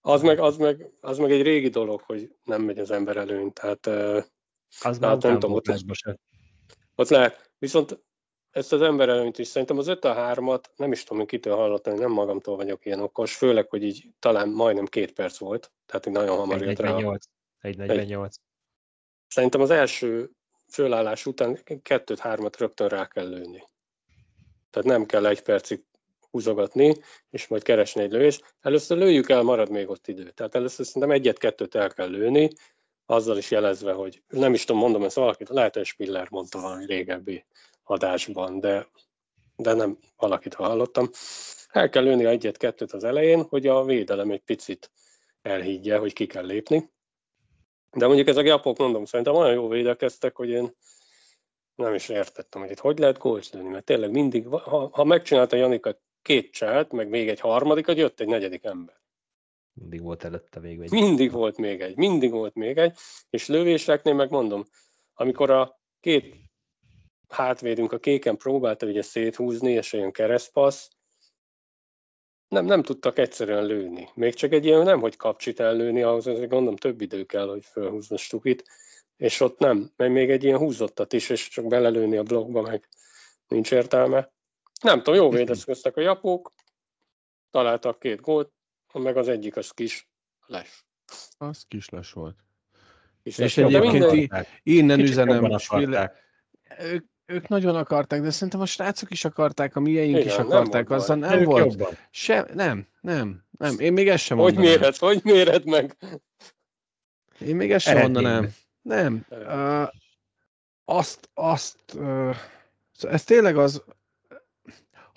az 0.00 0.22
meg, 0.22 0.38
az, 0.38 0.56
meg, 0.56 0.90
az 1.00 1.18
meg 1.18 1.30
egy 1.30 1.42
régi 1.42 1.68
dolog, 1.68 2.00
hogy 2.00 2.34
nem 2.44 2.62
megy 2.62 2.78
az 2.78 2.90
ember 2.90 3.16
előny. 3.16 3.52
Tehát, 3.52 3.86
az 4.80 4.98
már 4.98 5.18
nem 5.18 5.38
tudom, 5.38 5.52
ott, 5.52 5.66
ott 6.94 7.08
lehet. 7.08 7.52
Viszont 7.58 8.02
ezt 8.50 8.72
az 8.72 8.82
ember 8.82 9.08
előnyt 9.08 9.38
is 9.38 9.46
szerintem 9.46 9.78
az 9.78 9.86
5 9.86 10.04
a 10.04 10.14
3-at, 10.14 10.64
nem 10.76 10.92
is 10.92 11.04
tudom, 11.04 11.26
kitől 11.26 11.54
hallottam, 11.56 11.94
nem 11.94 12.10
magamtól 12.10 12.56
vagyok 12.56 12.86
ilyen 12.86 13.00
okos, 13.00 13.36
főleg, 13.36 13.68
hogy 13.68 13.82
így 13.82 14.08
talán 14.18 14.48
majdnem 14.48 14.86
két 14.86 15.12
perc 15.12 15.38
volt, 15.38 15.72
tehát 15.86 16.06
így 16.06 16.12
nagyon 16.12 16.36
hamar 16.36 16.60
jött 16.62 16.78
rá. 16.78 16.96
1.48. 17.62 18.30
Szerintem 19.26 19.60
az 19.60 19.70
első 19.70 20.30
fölállás 20.68 21.26
után 21.26 21.58
kettőt-hármat 21.82 22.56
rögtön 22.56 22.88
rá 22.88 23.06
kell 23.06 23.28
lőni. 23.28 23.68
Tehát 24.70 24.88
nem 24.88 25.06
kell 25.06 25.26
egy 25.26 25.42
percig 25.42 25.84
húzogatni, 26.30 26.94
és 27.30 27.46
majd 27.46 27.62
keresni 27.62 28.02
egy 28.02 28.12
lövés. 28.12 28.40
Először 28.60 28.98
lőjük 28.98 29.28
el, 29.28 29.42
marad 29.42 29.70
még 29.70 29.88
ott 29.88 30.08
idő. 30.08 30.30
Tehát 30.30 30.54
először 30.54 30.86
szerintem 30.86 31.10
egyet-kettőt 31.10 31.74
el 31.74 31.90
kell 31.90 32.08
lőni, 32.08 32.50
azzal 33.06 33.36
is 33.36 33.50
jelezve, 33.50 33.92
hogy 33.92 34.22
nem 34.28 34.54
is 34.54 34.64
tudom, 34.64 34.80
mondom 34.80 35.04
ezt 35.04 35.16
valakit, 35.16 35.48
lehet, 35.48 35.74
hogy 35.74 35.84
Spiller 35.84 36.26
mondta 36.30 36.60
valami 36.60 36.86
régebbi 36.86 37.44
adásban, 37.84 38.60
de, 38.60 38.88
de 39.56 39.72
nem 39.72 39.98
valakit 40.16 40.54
hallottam. 40.54 41.10
El 41.68 41.88
kell 41.88 42.02
lőni 42.02 42.24
egyet-kettőt 42.24 42.92
az 42.92 43.04
elején, 43.04 43.42
hogy 43.42 43.66
a 43.66 43.84
védelem 43.84 44.30
egy 44.30 44.42
picit 44.42 44.90
elhiggye, 45.42 45.96
hogy 45.96 46.12
ki 46.12 46.26
kell 46.26 46.46
lépni. 46.46 46.90
De 47.90 48.06
mondjuk 48.06 48.28
ezek 48.28 48.44
a 48.44 48.48
japok, 48.48 48.78
mondom, 48.78 49.04
szerintem 49.04 49.34
olyan 49.34 49.52
jó 49.52 49.68
védekeztek, 49.68 50.36
hogy 50.36 50.48
én 50.48 50.74
nem 51.74 51.94
is 51.94 52.08
értettem, 52.08 52.60
hogy 52.60 52.70
itt 52.70 52.78
hogy 52.78 52.98
lehet 52.98 53.18
gólt 53.18 53.50
lőni, 53.50 53.68
mert 53.68 53.84
tényleg 53.84 54.10
mindig, 54.10 54.46
ha, 54.46 54.88
ha 54.92 55.04
megcsinálta 55.04 55.56
Janika 55.56 56.00
két 56.22 56.52
cselt, 56.52 56.92
meg 56.92 57.08
még 57.08 57.28
egy 57.28 57.40
harmadikat, 57.40 57.96
jött 57.96 58.20
egy 58.20 58.28
negyedik 58.28 58.64
ember. 58.64 59.00
Mindig 59.72 60.02
volt 60.02 60.24
előtte 60.24 60.60
még 60.60 60.80
egy. 60.80 60.90
Mindig 60.90 61.32
volt 61.32 61.56
még 61.56 61.80
egy, 61.80 61.96
mindig 61.96 62.30
volt 62.30 62.54
még 62.54 62.76
egy, 62.76 62.96
és 63.30 63.46
lövéseknél 63.46 64.14
megmondom, 64.14 64.64
amikor 65.14 65.50
a 65.50 65.80
két 66.00 66.34
hátvédünk 67.28 67.92
a 67.92 67.98
kéken 67.98 68.36
próbálta 68.36 68.86
ugye 68.86 69.02
széthúzni, 69.02 69.70
és 69.70 69.92
olyan 69.92 70.12
keresztpassz, 70.12 70.88
nem, 72.48 72.64
nem 72.64 72.82
tudtak 72.82 73.18
egyszerűen 73.18 73.64
lőni. 73.64 74.08
Még 74.14 74.34
csak 74.34 74.52
egy 74.52 74.64
ilyen 74.64 74.82
nem, 74.82 75.00
hogy 75.00 75.16
kapcsit 75.16 75.60
ellőni, 75.60 76.02
ahhoz 76.02 76.26
azért 76.26 76.50
gondolom 76.50 76.76
több 76.76 77.00
idő 77.00 77.24
kell, 77.24 77.48
hogy 77.48 77.64
felhúzni 77.64 78.16
stukit, 78.16 78.64
és 79.16 79.40
ott 79.40 79.58
nem, 79.58 79.92
mert 79.96 80.12
még 80.12 80.30
egy 80.30 80.44
ilyen 80.44 80.58
húzottat 80.58 81.12
is, 81.12 81.30
és 81.30 81.48
csak 81.48 81.66
belelőni 81.66 82.16
a 82.16 82.22
blokkba 82.22 82.60
meg 82.60 82.88
nincs 83.48 83.72
értelme. 83.72 84.32
Nem 84.80 85.02
tudom, 85.02 85.14
jó 85.14 85.30
védezkeztek 85.30 85.96
a 85.96 86.00
japók, 86.00 86.52
találtak 87.50 87.98
két 87.98 88.20
gólt, 88.20 88.52
meg 88.92 89.16
az 89.16 89.28
egyik 89.28 89.56
az 89.56 89.70
kis 89.70 90.08
les. 90.46 90.84
Az 91.38 91.64
kis 91.68 91.88
les 91.88 92.12
volt. 92.12 92.36
Kis 93.22 93.38
és 93.38 93.56
egyébként 93.56 94.10
minden... 94.10 94.46
innen 94.62 95.00
üzenem, 95.00 95.58
ők, 96.78 97.04
ők 97.26 97.48
nagyon 97.48 97.76
akarták, 97.76 98.20
de 98.20 98.30
szerintem 98.30 98.60
a 98.60 98.66
srácok 98.66 99.10
is 99.10 99.24
akarták, 99.24 99.76
a 99.76 99.80
mieink 99.80 100.16
Igen, 100.16 100.26
is 100.26 100.36
akarták, 100.36 100.88
nem 100.88 100.98
azzal 100.98 101.16
nem 101.16 101.44
volt. 101.44 101.96
Sem, 102.10 102.46
nem, 102.54 102.86
nem, 103.00 103.44
nem. 103.58 103.78
Én 103.78 103.92
még 103.92 104.08
ezt 104.08 104.24
sem 104.24 104.38
hogy 104.38 104.54
mondanám. 104.54 104.78
Hogy 104.78 104.80
méred, 104.80 104.96
hogy 104.96 105.20
méred 105.24 105.64
meg? 105.64 105.96
Én 107.40 107.56
még 107.56 107.72
ezt 107.72 107.84
sem 107.84 107.98
mondanám. 107.98 108.50
Nem. 108.82 109.26
Uh, 109.30 109.88
azt, 110.84 111.30
azt, 111.34 111.76
uh, 111.94 112.36
ez 113.00 113.24
tényleg 113.24 113.56
az, 113.56 113.82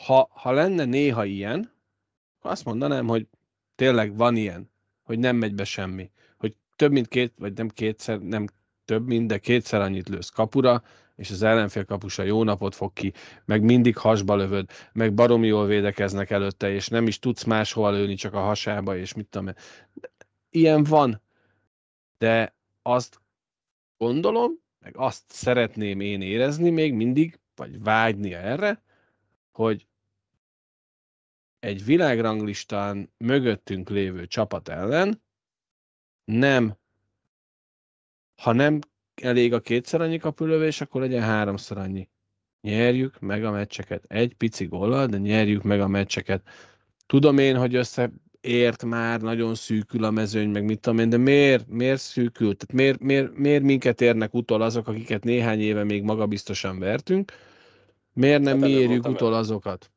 ha, 0.05 0.29
ha 0.31 0.51
lenne 0.51 0.85
néha 0.85 1.25
ilyen, 1.25 1.71
azt 2.41 2.65
mondanám, 2.65 3.07
hogy 3.07 3.27
tényleg 3.75 4.17
van 4.17 4.35
ilyen, 4.35 4.71
hogy 5.03 5.19
nem 5.19 5.35
megy 5.35 5.55
be 5.55 5.63
semmi. 5.63 6.11
Hogy 6.37 6.55
több 6.75 6.91
mint 6.91 7.07
két, 7.07 7.33
vagy 7.37 7.53
nem 7.53 7.69
kétszer, 7.69 8.19
nem 8.19 8.45
több 8.85 9.07
mint, 9.07 9.27
de 9.27 9.37
kétszer 9.37 9.81
annyit 9.81 10.09
lősz 10.09 10.29
kapura, 10.29 10.83
és 11.15 11.31
az 11.31 11.41
ellenfél 11.43 11.85
kapusa 11.85 12.23
jó 12.23 12.43
napot 12.43 12.75
fog 12.75 12.93
ki, 12.93 13.13
meg 13.45 13.61
mindig 13.61 13.97
hasba 13.97 14.35
lövöd, 14.35 14.69
meg 14.93 15.13
baromi 15.13 15.47
jól 15.47 15.65
védekeznek 15.65 16.29
előtte, 16.29 16.71
és 16.71 16.87
nem 16.87 17.07
is 17.07 17.19
tudsz 17.19 17.43
máshova 17.43 17.91
lőni, 17.91 18.15
csak 18.15 18.33
a 18.33 18.39
hasába, 18.39 18.97
és 18.97 19.13
mit 19.13 19.27
tudom 19.27 19.53
Ilyen 20.49 20.83
van, 20.83 21.21
de 22.17 22.55
azt 22.81 23.21
gondolom, 23.97 24.51
meg 24.79 24.97
azt 24.97 25.23
szeretném 25.27 25.99
én 25.99 26.21
érezni 26.21 26.69
még 26.69 26.93
mindig, 26.93 27.39
vagy 27.55 27.81
vágyni 27.81 28.33
erre, 28.33 28.83
hogy 29.51 29.87
egy 31.63 31.85
világranglistán 31.85 33.13
mögöttünk 33.17 33.89
lévő 33.89 34.27
csapat 34.27 34.69
ellen 34.69 35.21
nem, 36.25 36.77
ha 38.41 38.53
nem 38.53 38.79
elég 39.21 39.53
a 39.53 39.59
kétszer 39.59 40.01
annyi 40.01 40.17
kapulövés, 40.17 40.81
akkor 40.81 41.01
legyen 41.01 41.21
háromszor 41.21 41.77
annyi. 41.77 42.09
Nyerjük 42.61 43.19
meg 43.19 43.43
a 43.43 43.51
meccseket. 43.51 44.05
Egy 44.07 44.33
pici 44.33 44.65
gollal, 44.65 45.05
de 45.05 45.17
nyerjük 45.17 45.63
meg 45.63 45.81
a 45.81 45.87
meccseket. 45.87 46.47
Tudom 47.05 47.37
én, 47.37 47.57
hogy 47.57 47.75
összeért 47.75 48.83
már, 48.83 49.21
nagyon 49.21 49.55
szűkül 49.55 50.03
a 50.03 50.11
mezőny, 50.11 50.49
meg 50.49 50.63
mit 50.63 50.79
tudom 50.79 50.99
én, 50.99 51.09
de 51.09 51.17
miért, 51.17 51.67
miért 51.67 52.01
szűkül? 52.01 52.55
Tehát 52.55 52.73
miért, 52.73 52.99
miért, 52.99 53.37
miért 53.37 53.63
minket 53.63 54.01
érnek 54.01 54.33
utol 54.33 54.61
azok, 54.61 54.87
akiket 54.87 55.23
néhány 55.23 55.61
éve 55.61 55.83
még 55.83 56.03
magabiztosan 56.03 56.79
vertünk? 56.79 57.31
Miért 58.13 58.41
nem 58.41 58.59
hát 58.59 58.69
mi 58.69 58.75
érjük 58.75 59.07
utol 59.07 59.33
azokat? 59.33 59.92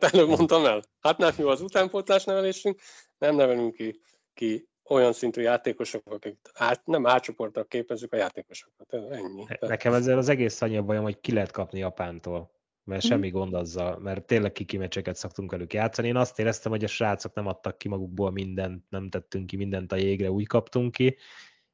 Hát 0.00 0.14
előbb 0.14 0.28
mondtam 0.28 0.64
el. 0.64 0.82
Hát 1.00 1.18
nem 1.18 1.32
jó 1.38 1.48
az 1.48 1.60
utánpótlás 1.60 2.24
nevelésünk, 2.24 2.80
nem 3.18 3.36
nevelünk 3.36 3.74
ki, 3.74 4.00
ki 4.34 4.68
olyan 4.84 5.12
szintű 5.12 5.40
játékosok, 5.40 6.02
akik 6.10 6.38
át, 6.54 6.86
nem 6.86 7.06
átcsoportok 7.06 7.68
képezzük 7.68 8.12
a 8.12 8.16
játékosokat. 8.16 8.92
Ennyi. 8.92 9.44
Nekem 9.60 9.92
ezzel 9.92 10.18
az 10.18 10.28
egész 10.28 10.60
annyi 10.60 10.80
bajom, 10.80 11.02
hogy 11.02 11.20
ki 11.20 11.32
lehet 11.32 11.50
kapni 11.50 11.78
Japántól. 11.78 12.52
Mert 12.84 13.02
hmm. 13.02 13.10
semmi 13.10 13.30
gond 13.30 13.54
azzal, 13.54 13.98
mert 13.98 14.24
tényleg 14.24 14.52
kiki 14.52 14.76
meccseket 14.76 15.16
szoktunk 15.16 15.50
velük 15.50 15.72
játszani. 15.72 16.08
Én 16.08 16.16
azt 16.16 16.38
éreztem, 16.38 16.72
hogy 16.72 16.84
a 16.84 16.88
srácok 16.88 17.34
nem 17.34 17.46
adtak 17.46 17.78
ki 17.78 17.88
magukból 17.88 18.30
mindent, 18.30 18.84
nem 18.88 19.10
tettünk 19.10 19.46
ki 19.46 19.56
mindent 19.56 19.92
a 19.92 19.96
jégre, 19.96 20.30
úgy 20.30 20.46
kaptunk 20.46 20.92
ki. 20.92 21.16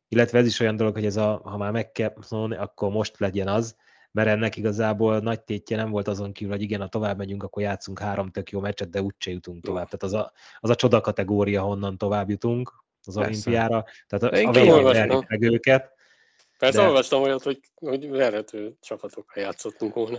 Illetve 0.08 0.38
ez 0.38 0.46
is 0.46 0.60
olyan 0.60 0.76
dolog, 0.76 0.94
hogy 0.94 1.04
ez 1.04 1.16
a, 1.16 1.40
ha 1.44 1.56
már 1.56 1.72
meg 1.72 1.92
kell 1.92 2.14
szólni, 2.20 2.56
akkor 2.56 2.90
most 2.90 3.18
legyen 3.18 3.48
az, 3.48 3.76
mert 4.12 4.28
ennek 4.28 4.56
igazából 4.56 5.18
nagy 5.18 5.40
tétje 5.40 5.76
nem 5.76 5.90
volt 5.90 6.08
azon 6.08 6.32
kívül, 6.32 6.52
hogy 6.52 6.62
igen, 6.62 6.80
ha 6.80 6.88
tovább 6.88 7.18
megyünk, 7.18 7.42
akkor 7.42 7.62
játszunk 7.62 7.98
három 7.98 8.30
tök 8.30 8.50
jó 8.50 8.61
meccset, 8.61 8.90
de 8.90 9.02
úgyse 9.02 9.30
jutunk 9.30 9.64
tovább. 9.64 9.84
Tehát 9.84 10.02
az 10.02 10.12
a, 10.12 10.32
az 10.61 10.70
a 10.70 10.74
csoda 10.74 11.00
kategória, 11.00 11.62
honnan 11.62 11.98
tovább 11.98 12.30
jutunk 12.30 12.72
az 13.06 13.14
Persze. 13.14 13.30
olimpiára. 13.30 13.84
Tehát 14.06 14.34
a, 14.34 14.36
Én 14.36 14.48
a 14.48 14.50
végén 14.50 15.24
meg 15.28 15.42
őket. 15.42 15.98
Persze 16.58 16.80
De- 16.80 16.86
olvastam 16.86 17.22
olyat, 17.22 17.42
hogy, 17.42 17.61
hogy 17.74 18.11
verhető 18.11 18.76
csapatokkal 18.80 19.42
játszottunk 19.42 19.94
volna. 19.94 20.18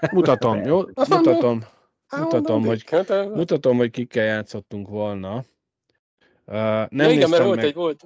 Mutatom, 0.12 0.62
jó? 0.62 0.76
Mutatom, 0.94 1.64
mutatom, 2.16 2.64
hogy, 2.64 2.84
Hát, 2.90 3.08
hát, 3.08 3.34
mutatom, 3.34 3.76
hogy 3.76 3.90
kikkel 3.90 4.24
játszottunk 4.24 4.88
volna. 4.88 5.36
Uh, 5.36 6.54
nem 6.54 6.88
ja, 6.90 7.10
igen, 7.10 7.18
mert 7.18 7.18
néztem 7.18 7.46
volt 7.46 7.56
meg. 7.56 7.64
egy 7.64 7.74
volt, 7.74 8.04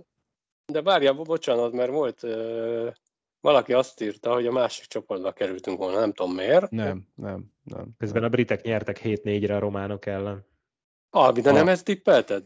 de 0.72 0.82
várjál, 0.82 1.12
bo- 1.12 1.26
bocsánat, 1.26 1.72
mert 1.72 1.90
volt, 1.90 2.22
uh, 2.22 2.92
valaki 3.42 3.72
azt 3.72 4.00
írta, 4.00 4.32
hogy 4.32 4.46
a 4.46 4.52
másik 4.52 4.84
csoportba 4.84 5.32
kerültünk 5.32 5.78
volna, 5.78 5.98
nem 5.98 6.12
tudom 6.12 6.34
miért. 6.34 6.70
Nem, 6.70 7.06
nem, 7.14 7.52
nem. 7.62 7.88
Közben 7.98 8.24
a 8.24 8.28
britek 8.28 8.62
nyertek 8.62 9.00
7-4-re 9.02 9.56
a 9.56 9.58
románok 9.58 10.06
ellen. 10.06 10.46
Albi, 11.10 11.40
de 11.40 11.50
Ha. 11.50 11.56
nem 11.56 11.68
ezt 11.68 11.84
tippelted? 11.84 12.44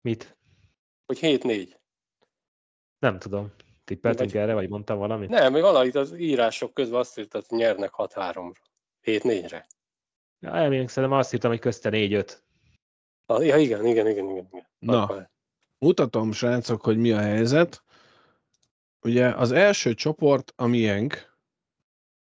Mit? 0.00 0.36
Hogy 1.06 1.18
7-4. 1.22 1.68
Nem 2.98 3.18
tudom. 3.18 3.52
Tippeltünk 3.84 4.32
Vagy- 4.32 4.40
erre, 4.40 4.54
vagy 4.54 4.68
mondtam 4.68 4.98
valamit? 4.98 5.28
Nem, 5.28 5.52
még 5.52 5.62
valahit 5.62 5.94
az 5.94 6.18
írások 6.18 6.74
közben 6.74 6.98
azt 6.98 7.18
írtad, 7.18 7.44
hogy 7.46 7.58
nyernek 7.58 7.90
6-3-ra. 7.96 8.54
7-4-re. 9.02 9.66
Ja, 10.40 10.54
elmélyek 10.56 10.88
szerintem 10.88 11.18
azt 11.18 11.34
írtam, 11.34 11.50
hogy 11.50 11.60
közte 11.60 11.90
4-5. 11.92 12.32
Ah, 13.26 13.46
Ja, 13.46 13.56
igen, 13.56 13.86
igen, 13.86 14.06
igen, 14.06 14.28
igen. 14.30 14.48
igen. 14.52 14.66
Na, 14.78 15.02
Akkor- 15.02 15.30
mutatom, 15.78 16.32
srácok, 16.32 16.80
hogy 16.82 16.96
mi 16.98 17.10
a 17.12 17.18
helyzet. 17.18 17.82
Ugye 19.06 19.28
az 19.28 19.52
első 19.52 19.94
csoport 19.94 20.52
a 20.56 20.66
miénk, 20.66 21.36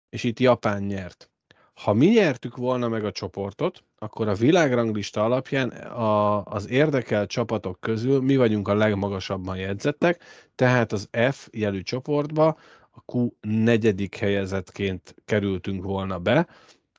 és 0.08 0.24
itt 0.24 0.38
Japán 0.38 0.82
nyert. 0.82 1.30
Ha 1.74 1.92
mi 1.92 2.06
nyertük 2.06 2.56
volna 2.56 2.88
meg 2.88 3.04
a 3.04 3.12
csoportot, 3.12 3.84
akkor 3.98 4.28
a 4.28 4.34
világranglista 4.34 5.24
alapján 5.24 5.68
a, 5.68 6.44
az 6.44 6.68
érdekelt 6.68 7.30
csapatok 7.30 7.80
közül 7.80 8.20
mi 8.20 8.36
vagyunk 8.36 8.68
a 8.68 8.74
legmagasabban 8.74 9.56
jegyzettek, 9.56 10.22
tehát 10.54 10.92
az 10.92 11.08
F 11.30 11.48
jelű 11.52 11.82
csoportba 11.82 12.58
a 12.90 13.16
Q 13.16 13.28
negyedik 13.40 14.16
helyezettként 14.16 15.14
kerültünk 15.24 15.84
volna 15.84 16.18
be, 16.18 16.46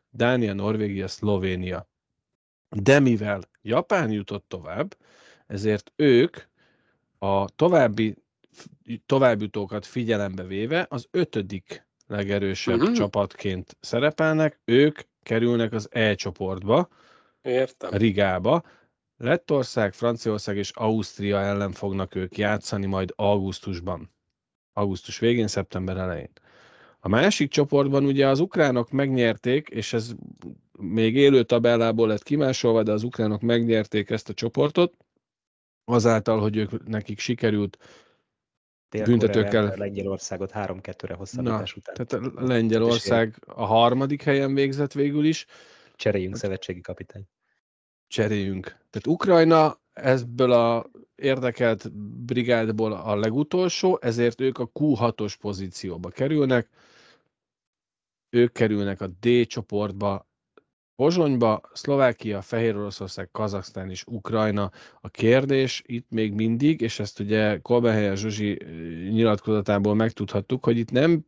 Dánia, 0.09 0.53
Norvégia, 0.53 1.07
Szlovénia. 1.07 1.87
De 2.69 2.99
mivel 2.99 3.41
Japán 3.61 4.11
jutott 4.11 4.45
tovább, 4.47 4.97
ezért 5.47 5.91
ők 5.95 6.37
a 7.17 7.49
további 7.49 8.23
továbbjutókat 9.05 9.85
figyelembe 9.85 10.43
véve 10.43 10.85
az 10.89 11.07
ötödik 11.11 11.87
legerősebb 12.07 12.79
Mhm. 12.79 12.93
csapatként 12.93 13.77
szerepelnek, 13.79 14.59
ők 14.65 14.99
kerülnek 15.23 15.73
az 15.73 15.87
E 15.91 16.15
csoportba, 16.15 16.87
Értem. 17.41 17.89
Rigába. 17.91 18.63
Lettország, 19.17 19.93
Franciaország 19.93 20.57
és 20.57 20.69
Ausztria 20.69 21.39
ellen 21.39 21.71
fognak 21.71 22.15
ők 22.15 22.37
játszani 22.37 22.85
majd 22.85 23.13
augusztusban. 23.15 24.13
Augusztus 24.73 25.19
végén, 25.19 25.47
szeptember 25.47 25.97
elején. 25.97 26.31
A 26.99 27.07
másik 27.07 27.49
csoportban 27.49 28.05
ugye 28.05 28.27
az 28.27 28.39
ukránok 28.39 28.91
megnyerték, 28.91 29.69
és 29.69 29.93
ez 29.93 30.13
még 30.79 31.15
élő 31.15 31.43
tabellából 31.43 32.07
lett 32.07 32.23
kimásolva, 32.23 32.83
de 32.83 32.91
az 32.91 33.03
ukránok 33.03 33.41
megnyerték 33.41 34.09
ezt 34.09 34.29
a 34.29 34.33
csoportot, 34.33 34.93
azáltal, 35.85 36.39
hogy 36.39 36.57
ők 36.57 36.87
nekik 36.87 37.19
sikerült 37.19 37.77
Büntetőkkel. 39.03 39.73
Lengyelországot 39.77 40.51
3-2-re 40.53 41.13
hosszabbítás 41.13 41.75
után. 41.75 41.95
Tehát 41.95 42.25
a 42.35 42.45
Lengyelország 42.45 43.43
a 43.45 43.65
harmadik 43.65 44.23
helyen 44.23 44.53
végzett 44.53 44.93
végül 44.93 45.25
is, 45.25 45.45
Cseréljünk 45.95 46.35
szövetségi 46.35 46.81
kapitány. 46.81 47.23
cseréljünk. 48.07 48.63
Tehát 48.65 49.07
Ukrajna 49.07 49.79
ebből 49.93 50.51
a 50.51 50.89
érdekelt 51.15 51.91
brigádból 52.25 52.93
a 52.93 53.15
legutolsó, 53.15 53.97
ezért 54.01 54.41
ők 54.41 54.57
a 54.57 54.69
Q6-os 54.73 55.35
pozícióba 55.39 56.09
kerülnek. 56.09 56.69
Ők 58.29 58.51
kerülnek 58.51 59.01
a 59.01 59.07
D 59.07 59.47
csoportba, 59.47 60.27
Pozsonyba, 60.95 61.61
Szlovákia, 61.73 62.41
Fehér 62.41 62.75
Oroszország, 62.75 63.31
Kazaksztán 63.31 63.89
és 63.89 64.03
Ukrajna. 64.05 64.71
A 65.01 65.09
kérdés 65.09 65.81
itt 65.85 66.09
még 66.09 66.33
mindig, 66.33 66.81
és 66.81 66.99
ezt 66.99 67.19
ugye 67.19 67.59
Kolbenhelyen 67.61 68.15
Zsuzsi 68.15 68.59
nyilatkozatából 69.09 69.95
megtudhattuk, 69.95 70.63
hogy 70.63 70.77
itt 70.77 70.91
nem 70.91 71.25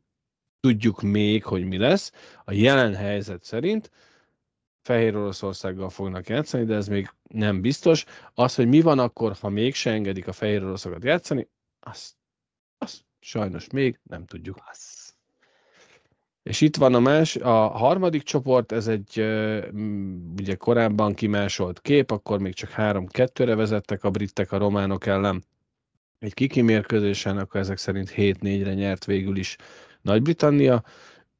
tudjuk 0.60 1.02
még, 1.02 1.44
hogy 1.44 1.66
mi 1.66 1.78
lesz. 1.78 2.12
A 2.46 2.52
jelen 2.52 2.96
helyzet 2.96 3.44
szerint 3.44 3.92
Fehér 4.82 5.16
Oroszországgal 5.16 5.90
fognak 5.90 6.28
játszani, 6.28 6.66
de 6.66 6.76
ez 6.76 6.88
még 6.88 7.10
nem 7.30 7.62
biztos. 7.62 8.06
Az, 8.34 8.56
hogy 8.56 8.68
mi 8.68 8.82
van 8.82 9.00
akkor, 9.00 9.36
ha 9.42 9.50
mégse 9.50 9.92
engedik 9.92 10.28
a 10.28 10.34
Fehér 10.34 10.64
Oroszokat 10.64 11.04
játszani, 11.04 11.48
azt, 11.80 12.16
azt 12.78 13.06
sajnos 13.20 13.70
még 13.70 14.00
nem 14.04 14.26
tudjuk. 14.26 14.56
Passz. 14.66 14.97
És 16.48 16.62
itt 16.62 16.76
van 16.76 16.94
a 16.94 17.00
más, 17.00 17.36
a 17.36 17.68
harmadik 17.68 18.24
csoport, 18.24 18.72
ez 18.72 18.88
egy 18.88 19.20
ugye 20.40 20.56
korábban 20.56 21.14
kimásolt 21.14 21.82
kép, 21.82 22.12
akkor 22.12 22.40
még 22.40 22.54
csak 22.54 22.74
3-2-re 22.78 23.56
vezettek 23.56 24.04
a 24.04 24.10
britek 24.10 24.52
a 24.52 24.58
románok 24.58 25.06
ellen. 25.06 25.44
Egy 26.20 26.34
kiki 26.34 26.62
mérkőzésen, 26.62 27.38
akkor 27.38 27.60
ezek 27.60 27.78
szerint 27.78 28.14
7-4-re 28.16 28.74
nyert 28.74 29.06
végül 29.06 29.38
is 29.38 29.56
Nagy-Britannia. 30.02 30.84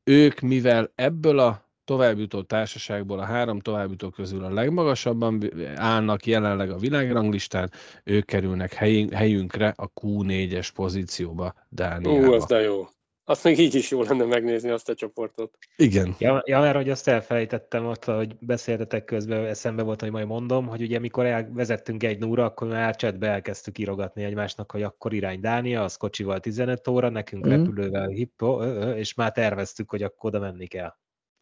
Ők, 0.04 0.40
mivel 0.40 0.92
ebből 0.96 1.40
a 1.40 1.66
továbbjutó 1.86 2.42
társaságból 2.42 3.20
a 3.20 3.26
három 3.26 3.60
továbbjutó 3.60 4.10
közül 4.10 4.44
a 4.44 4.54
legmagasabban 4.54 5.52
állnak 5.76 6.26
jelenleg 6.26 6.70
a 6.70 6.78
világranglistán, 6.78 7.72
ők 8.04 8.26
kerülnek 8.26 8.74
helyünk, 8.74 9.14
helyünkre 9.14 9.74
a 9.78 9.92
Q4-es 10.02 10.70
pozícióba 10.76 11.54
Dániába. 11.70 12.28
Ú, 12.28 12.34
az 12.34 12.46
de 12.46 12.62
jó. 12.62 12.88
Azt 13.30 13.44
még 13.44 13.60
így 13.60 13.76
is 13.76 13.92
jó 13.92 14.04
lenne 14.04 14.26
megnézni 14.26 14.70
azt 14.70 14.90
a 14.90 14.94
csoportot. 14.96 15.58
Igen. 15.76 16.16
Ja, 16.20 16.42
ja, 16.46 16.60
mert 16.60 16.76
hogy 16.76 16.90
azt 16.90 17.08
elfelejtettem 17.08 17.86
ott, 17.86 18.04
hogy 18.04 18.36
beszéltetek 18.40 19.04
közben, 19.04 19.46
eszembe 19.46 19.84
volt, 19.84 20.02
hogy 20.02 20.12
majd 20.12 20.28
mondom, 20.28 20.68
hogy 20.68 20.82
ugye 20.82 21.00
mikor 21.00 21.26
elvezettünk 21.26 22.04
egy 22.04 22.20
núra, 22.20 22.46
akkor 22.46 22.68
már 22.68 22.96
chatbe 22.96 23.28
elkezdtük 23.30 23.78
írogatni 23.78 24.24
egymásnak, 24.24 24.72
hogy 24.72 24.84
akkor 24.84 25.14
irány 25.14 25.40
Dánia, 25.40 25.84
az 25.84 25.98
kocsival 25.98 26.40
15 26.40 26.88
óra, 26.88 27.10
nekünk 27.10 27.46
Mhm. 27.46 27.54
repülővel 27.54 28.08
hippo, 28.08 28.62
ö, 28.62 28.66
ö, 28.66 28.96
és 28.96 29.14
már 29.14 29.32
terveztük, 29.32 29.90
hogy 29.90 30.04
akkor 30.04 30.30
oda 30.36 30.40
menni 30.40 30.68
kell. 30.68 30.94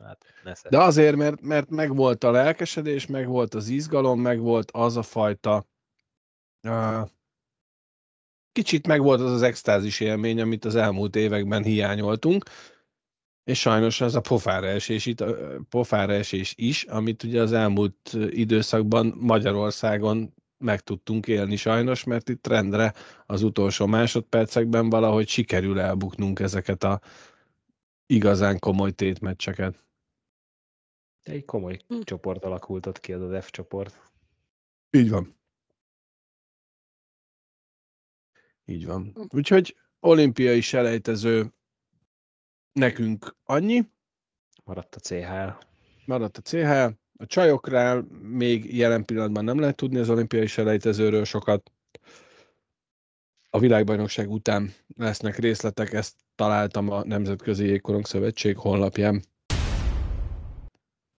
Hát, 0.03 0.25
nesze. 0.43 0.69
De 0.69 0.77
azért, 0.77 1.15
mert, 1.15 1.41
mert 1.41 1.69
megvolt 1.69 2.23
a 2.23 2.31
lelkesedés, 2.31 3.05
megvolt 3.07 3.53
az 3.53 3.67
izgalom, 3.67 4.19
megvolt 4.21 4.71
az 4.71 4.97
a 4.97 5.01
fajta 5.03 5.65
uh, 6.67 7.07
kicsit 8.55 8.87
megvolt 8.87 9.19
az 9.19 9.31
az 9.31 9.41
extázis 9.41 9.99
élmény, 9.99 10.41
amit 10.41 10.65
az 10.65 10.75
elmúlt 10.75 11.15
években 11.15 11.63
hiányoltunk, 11.63 12.43
és 13.43 13.59
sajnos 13.59 14.01
az 14.01 14.15
a 14.15 14.21
pofára 14.21 14.67
esés, 14.67 15.05
itt, 15.05 15.23
pofára 15.69 16.13
esés 16.13 16.53
is, 16.57 16.83
amit 16.83 17.23
ugye 17.23 17.41
az 17.41 17.51
elmúlt 17.51 18.17
időszakban 18.29 19.13
Magyarországon 19.19 20.33
meg 20.57 20.81
tudtunk 20.81 21.27
élni 21.27 21.55
sajnos, 21.55 22.03
mert 22.03 22.29
itt 22.29 22.47
rendre 22.47 22.93
az 23.25 23.43
utolsó 23.43 23.85
másodpercekben 23.85 24.89
valahogy 24.89 25.27
sikerül 25.27 25.79
elbuknunk 25.79 26.39
ezeket 26.39 26.83
a 26.83 27.01
igazán 28.05 28.59
komoly 28.59 28.91
tétmeccseket. 28.91 29.85
Egy 31.23 31.45
komoly 31.45 31.79
Hm. 31.87 31.99
csoport 32.03 32.43
alakult 32.43 32.85
ott 32.85 32.99
ki, 32.99 33.13
az 33.13 33.21
az 33.21 33.43
F 33.43 33.49
csoport. 33.51 33.99
Így 34.91 35.09
van. 35.09 35.35
Így 38.65 38.85
van. 38.85 39.27
Úgyhogy 39.29 39.75
olimpiai 39.99 40.61
selejtező 40.61 41.53
nekünk 42.71 43.35
annyi, 43.43 43.93
Maradt 44.65 44.95
a 44.95 44.99
CHL. 44.99 45.49
maradt 46.05 46.37
a 46.37 46.41
CHL. 46.41 46.89
A 47.17 47.25
csajoknál 47.25 48.01
még 48.21 48.75
jelen 48.77 49.05
pillanatban 49.05 49.43
nem 49.43 49.59
lehet 49.59 49.75
tudni 49.75 49.97
az 49.97 50.09
olimpiai 50.09 50.47
selejtezőről 50.47 51.23
sokat. 51.23 51.71
A 53.49 53.59
világbajnokság 53.59 54.29
után 54.31 54.73
lesznek 54.97 55.37
részletek, 55.37 55.93
ezt 55.93 56.15
találtam 56.35 56.89
a 56.89 57.03
Nemzetközi 57.03 57.65
Jégkorong 57.65 58.05
Szövetség 58.05 58.57
honlapján. 58.57 59.23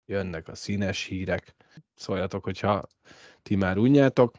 Jönnek 0.06 0.48
a 0.48 0.56
színes 0.56 1.04
hírek. 1.04 1.56
Szóljatok, 1.96 2.44
hogyha 2.44 2.88
ti 3.42 3.56
már 3.56 3.78
unjátok. 3.78 4.36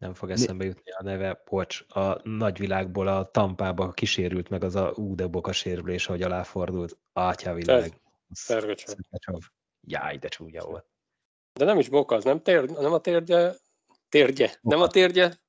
Nem 0.00 0.14
fog 0.14 0.30
eszembe 0.30 0.64
jutni 0.64 0.90
a 0.90 1.02
neve, 1.02 1.42
bocs, 1.50 1.84
a 1.88 2.28
nagyvilágból 2.28 3.06
a 3.06 3.30
tampába 3.30 3.90
kísérült 3.90 4.48
meg 4.48 4.64
az 4.64 4.74
a 4.74 4.92
ú, 4.96 5.14
de 5.14 5.26
boka 5.26 5.52
sérülés, 5.52 6.08
ahogy 6.08 6.22
aláfordult. 6.22 6.98
Átyavilág. 7.12 8.00
Szergecsev. 8.30 8.94
Jaj, 9.80 10.16
de 10.16 10.28
csúnya 10.28 10.64
volt. 10.64 10.86
De 11.52 11.64
nem 11.64 11.78
is 11.78 11.88
boka, 11.88 12.14
az 12.14 12.24
nem, 12.24 12.42
tér, 12.42 12.70
nem 12.70 12.92
a 12.92 12.98
térdje, 12.98 13.54
térdje, 14.08 14.58
nem 14.60 14.80
a 14.80 14.86
térdje, 14.86 15.40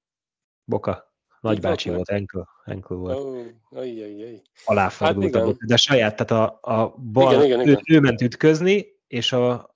Boka. 0.64 1.10
Nagybácsi 1.40 1.90
volt, 1.90 2.10
Enkel, 2.10 2.50
Enkel 2.66 2.98
volt. 2.98 3.18
Ó, 3.18 3.36
ajjajjaj. 3.70 4.42
Aláfordult 4.66 5.24
Hát 5.24 5.34
a 5.34 5.38
igen. 5.38 5.46
bot, 5.46 5.66
de 5.66 5.76
saját, 5.76 6.16
tehát 6.16 6.32
a, 6.62 6.74
a 6.74 6.96
bal, 6.98 7.34
Igen, 7.34 7.46
igen, 7.46 7.60
ő, 7.60 7.64
igen. 7.64 7.84
ő 7.88 8.00
ment 8.00 8.22
ütközni, 8.22 8.86
és 9.08 9.32
a, 9.32 9.71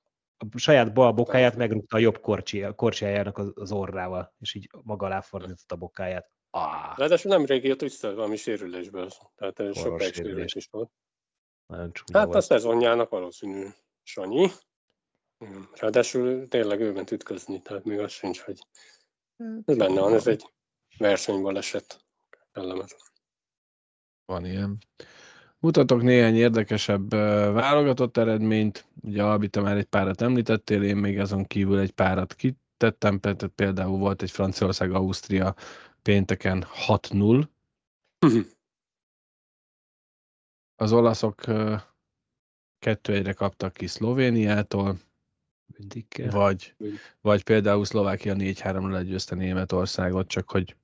a 0.53 0.57
saját 0.57 0.93
bal 0.93 1.11
bokáját 1.11 1.55
megrúgta 1.55 1.95
a 1.95 1.99
jobb 1.99 2.19
korcsi, 2.19 2.63
a 2.63 2.73
korcsiájának 2.73 3.37
az, 3.37 3.71
orrával, 3.71 4.33
és 4.39 4.53
így 4.53 4.69
maga 4.83 5.05
alá 5.05 5.21
fordította 5.21 5.75
a 5.75 5.77
bokáját. 5.77 6.31
Ah, 6.49 6.97
Ráadásul 6.97 7.31
nemrég 7.31 7.63
jött 7.63 7.81
vissza 7.81 8.13
valami 8.13 8.35
sérülésből, 8.35 9.09
tehát 9.35 9.59
ez 9.59 9.75
Horror 9.75 9.91
sokáig 9.91 10.13
sérülés. 10.13 10.53
is 10.55 10.67
volt. 10.71 10.91
nagyon 11.65 11.93
csúnya 11.93 12.19
Hát 12.19 12.27
a 12.27 12.31
volt. 12.31 12.43
szezonjának 12.43 13.09
valószínű 13.09 13.67
Sanyi. 14.03 14.47
Ráadásul 15.73 16.47
tényleg 16.47 16.81
ő 16.81 16.91
ment 16.91 17.11
ütközni, 17.11 17.61
tehát 17.61 17.83
még 17.83 17.99
az 17.99 18.11
sincs, 18.11 18.39
hogy 18.39 18.59
ez 19.65 19.77
benne 19.77 20.01
van, 20.01 20.13
ez 20.13 20.27
egy 20.27 20.53
versenybaleset. 20.97 22.05
Kellemetlen. 22.51 22.99
Van 24.25 24.45
ilyen. 24.45 24.77
Mutatok 25.65 26.01
néhány 26.01 26.35
érdekesebb 26.35 27.09
válogatott 27.53 28.17
eredményt. 28.17 28.85
Ugye 29.01 29.23
Albi, 29.23 29.47
te 29.47 29.61
már 29.61 29.77
egy 29.77 29.85
párat 29.85 30.21
említettél, 30.21 30.83
én 30.83 30.97
még 30.97 31.19
azon 31.19 31.45
kívül 31.45 31.79
egy 31.79 31.91
párat 31.91 32.33
kitettem, 32.33 33.19
tehát 33.19 33.47
például 33.47 33.97
volt 33.97 34.21
egy 34.21 34.31
Franciaország-Ausztria 34.31 35.55
pénteken 36.01 36.65
6-0. 36.87 37.47
Az 40.75 40.91
olaszok 40.91 41.41
2-1-re 42.85 43.33
kaptak 43.33 43.73
ki 43.73 43.87
Szlovéniától, 43.87 44.97
vagy, 46.31 46.75
vagy 47.21 47.43
például 47.43 47.85
Szlovákia 47.85 48.33
4-3-ra 48.37 48.91
legyőzte 48.91 49.35
Németországot, 49.35 50.27
csak 50.27 50.49
hogy 50.49 50.75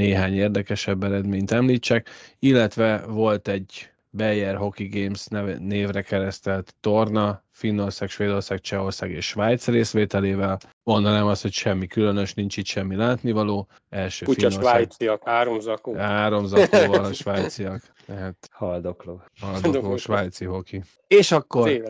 néhány 0.00 0.34
érdekesebb 0.34 1.02
eredményt 1.02 1.50
említsek, 1.50 2.08
illetve 2.38 3.04
volt 3.06 3.48
egy 3.48 3.90
Bayer 4.10 4.56
Hockey 4.56 4.88
Games 4.88 5.26
névre 5.58 6.02
keresztelt 6.02 6.74
torna, 6.80 7.42
Finnország, 7.60 8.08
Svédország, 8.08 8.60
Csehország 8.60 9.10
és 9.10 9.26
Svájc 9.26 9.66
részvételével. 9.66 10.58
Mondanám 10.82 11.26
azt, 11.26 11.42
hogy 11.42 11.52
semmi 11.52 11.86
különös, 11.86 12.34
nincs 12.34 12.56
itt 12.56 12.66
semmi 12.66 12.96
látnivaló. 12.96 13.68
Első 13.88 14.24
Kutya 14.24 14.50
Finnország 14.50 14.72
svájciak, 14.72 15.22
háromzakó. 15.24 15.94
három 15.94 16.46
zakóval 16.46 17.04
a 17.04 17.12
svájciak. 17.22 17.82
Tehát 18.06 18.48
Haldokló. 18.52 19.22
haldokló 19.40 19.96
svájci 19.96 20.44
hoki. 20.44 20.82
És 21.06 21.32
akkor. 21.32 21.82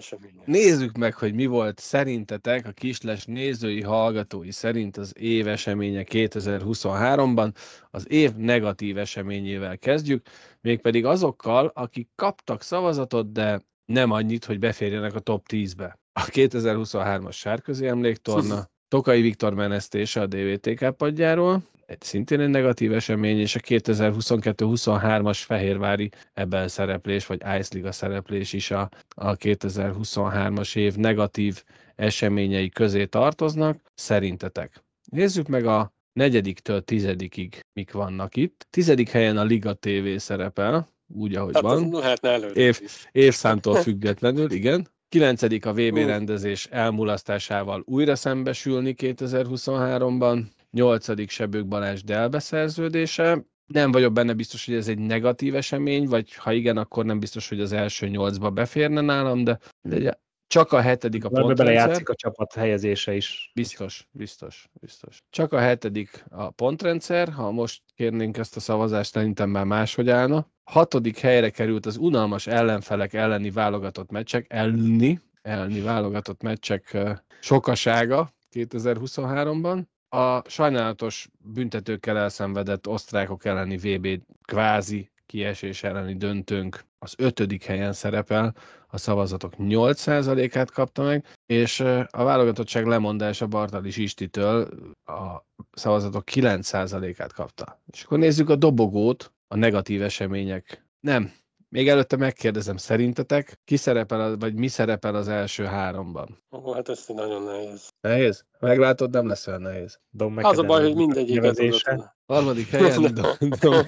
Nézzük 0.44 0.96
meg, 0.96 1.14
hogy 1.14 1.34
mi 1.34 1.46
volt 1.46 1.78
szerintetek 1.78 2.66
a 2.66 2.70
kisles 2.70 3.24
nézői, 3.24 3.82
hallgatói 3.82 4.50
szerint 4.50 4.96
az 4.96 5.12
év 5.18 5.48
eseménye 5.48 6.04
2023-ban. 6.08 7.52
Az 7.90 8.10
év 8.10 8.34
negatív 8.34 8.98
eseményével 8.98 9.78
kezdjük, 9.78 10.26
mégpedig 10.60 11.04
azokkal, 11.04 11.70
akik 11.74 12.08
kaptak 12.14 12.62
szavazatot, 12.62 13.32
de 13.32 13.68
nem 13.90 14.10
annyit, 14.10 14.44
hogy 14.44 14.58
beférjenek 14.58 15.14
a 15.14 15.20
top 15.20 15.46
10-be. 15.50 15.98
A 16.12 16.24
2023-as 16.24 17.32
Sárközi 17.32 17.86
emléktorna, 17.86 18.68
Tokai 18.88 19.20
Viktor 19.20 19.54
menesztése 19.54 20.20
a 20.20 20.26
DVTK 20.26 20.90
padjáról, 20.90 21.62
egy 21.86 22.02
szintén 22.02 22.40
egy 22.40 22.48
negatív 22.48 22.92
esemény, 22.92 23.38
és 23.38 23.54
a 23.54 23.60
2022-23-as 23.60 25.40
Fehérvári 25.44 26.10
ebben 26.32 26.68
szereplés, 26.68 27.26
vagy 27.26 27.40
Ice 27.58 27.68
Liga 27.72 27.92
szereplés 27.92 28.52
is 28.52 28.70
a, 28.70 28.88
a 29.08 29.36
2023-as 29.36 30.76
év 30.76 30.94
negatív 30.94 31.64
eseményei 31.94 32.68
közé 32.68 33.06
tartoznak. 33.06 33.80
Szerintetek? 33.94 34.84
Nézzük 35.10 35.48
meg 35.48 35.66
a 35.66 35.92
negyediktől 36.12 36.82
tizedikig 36.82 37.60
mik 37.72 37.92
vannak 37.92 38.36
itt. 38.36 38.66
Tizedik 38.70 39.08
helyen 39.08 39.36
a 39.36 39.44
Liga 39.44 39.74
TV 39.74 40.16
szerepel, 40.16 40.88
úgy, 41.14 41.34
ahogy 41.34 41.54
Hát 41.54 41.62
van 41.62 42.02
előre 42.22 42.60
Év- 42.60 43.08
évszámtól 43.12 43.74
függetlenül, 43.74 44.50
igen. 44.50 44.88
9. 45.08 45.42
a 45.42 45.72
VB 45.72 45.96
rendezés 45.96 46.66
elmulasztásával 46.66 47.82
újra 47.86 48.16
szembesülni 48.16 48.94
2023-ban. 48.98 50.42
8. 50.70 51.30
Sebők 51.30 51.66
Balázs 51.66 52.02
Dell 52.02 52.28
beszerződése. 52.28 53.44
Nem 53.66 53.92
vagyok 53.92 54.12
benne 54.12 54.32
biztos, 54.32 54.66
hogy 54.66 54.74
ez 54.74 54.88
egy 54.88 54.98
negatív 54.98 55.54
esemény, 55.54 56.06
vagy 56.06 56.34
ha 56.34 56.52
igen, 56.52 56.76
akkor 56.76 57.04
nem 57.04 57.18
biztos, 57.18 57.48
hogy 57.48 57.60
az 57.60 57.72
első 57.72 58.08
nyolcba 58.08 58.50
beférne 58.50 59.00
nálam, 59.00 59.44
de, 59.44 59.58
de 59.82 60.20
csak 60.50 60.72
a 60.72 60.80
hetedik 60.80 61.24
a 61.24 61.28
pontrendszer. 61.28 61.66
belejátszik 61.66 62.08
a 62.08 62.14
csapat 62.14 62.52
helyezése 62.52 63.14
is. 63.14 63.50
Biztos, 63.54 64.08
biztos, 64.10 64.68
biztos. 64.80 65.22
Csak 65.30 65.52
a 65.52 65.58
hetedik 65.58 66.24
a 66.30 66.50
pontrendszer, 66.50 67.32
ha 67.32 67.50
most 67.50 67.82
kérnénk 67.94 68.36
ezt 68.36 68.56
a 68.56 68.60
szavazást, 68.60 69.12
szerintem 69.12 69.50
már 69.50 69.64
máshogy 69.64 70.10
állna. 70.10 70.50
Hatodik 70.64 71.18
helyre 71.18 71.50
került 71.50 71.86
az 71.86 71.96
unalmas 71.96 72.46
ellenfelek 72.46 73.12
elleni 73.12 73.50
válogatott 73.50 74.10
meccsek, 74.10 74.46
elleni, 74.48 75.20
elleni 75.42 75.80
válogatott 75.80 76.42
meccsek 76.42 76.96
sokasága 77.40 78.30
2023-ban. 78.52 79.82
A 80.08 80.48
sajnálatos 80.48 81.28
büntetőkkel 81.38 82.18
elszenvedett 82.18 82.88
osztrákok 82.88 83.44
elleni 83.44 83.76
VB 83.76 84.22
kvázi 84.44 85.10
kiesés 85.26 85.82
elleni 85.82 86.16
döntőnk 86.16 86.88
az 87.02 87.14
ötödik 87.18 87.64
helyen 87.64 87.92
szerepel, 87.92 88.54
a 88.88 88.98
szavazatok 88.98 89.52
8%-át 89.58 90.70
kapta 90.70 91.02
meg, 91.02 91.26
és 91.46 91.80
a 92.10 92.24
válogatottság 92.24 92.86
lemondása 92.86 93.46
Bartalis 93.46 93.96
Istitől 93.96 94.68
a 95.04 95.46
szavazatok 95.72 96.22
9%-át 96.32 97.32
kapta. 97.32 97.80
És 97.92 98.02
akkor 98.02 98.18
nézzük 98.18 98.48
a 98.48 98.56
dobogót, 98.56 99.32
a 99.48 99.56
negatív 99.56 100.02
események. 100.02 100.86
Nem, 101.00 101.32
még 101.68 101.88
előtte 101.88 102.16
megkérdezem, 102.16 102.76
szerintetek 102.76 103.60
ki 103.64 103.76
szerepel, 103.76 104.36
vagy 104.36 104.54
mi 104.54 104.68
szerepel 104.68 105.14
az 105.14 105.28
első 105.28 105.64
háromban? 105.64 106.42
Ó, 106.50 106.72
hát 106.72 106.88
ez 106.88 107.04
nagyon 107.06 107.42
nehéz. 107.42 107.88
Nehéz? 108.00 108.44
Meglátod, 108.58 109.10
nem 109.10 109.26
lesz 109.26 109.46
olyan 109.46 109.60
nehéz. 109.60 110.00
Dom 110.10 110.36
Az 110.36 110.58
a 110.58 110.62
baj, 110.62 110.82
hogy 110.82 110.90
McAdam 110.90 111.06
mindegyiket 111.06 111.42
nevezése. 111.42 112.16
Harmadik 112.26 112.68
helyen 112.68 113.14
Dom- 113.14 113.58
Dom. 113.60 113.86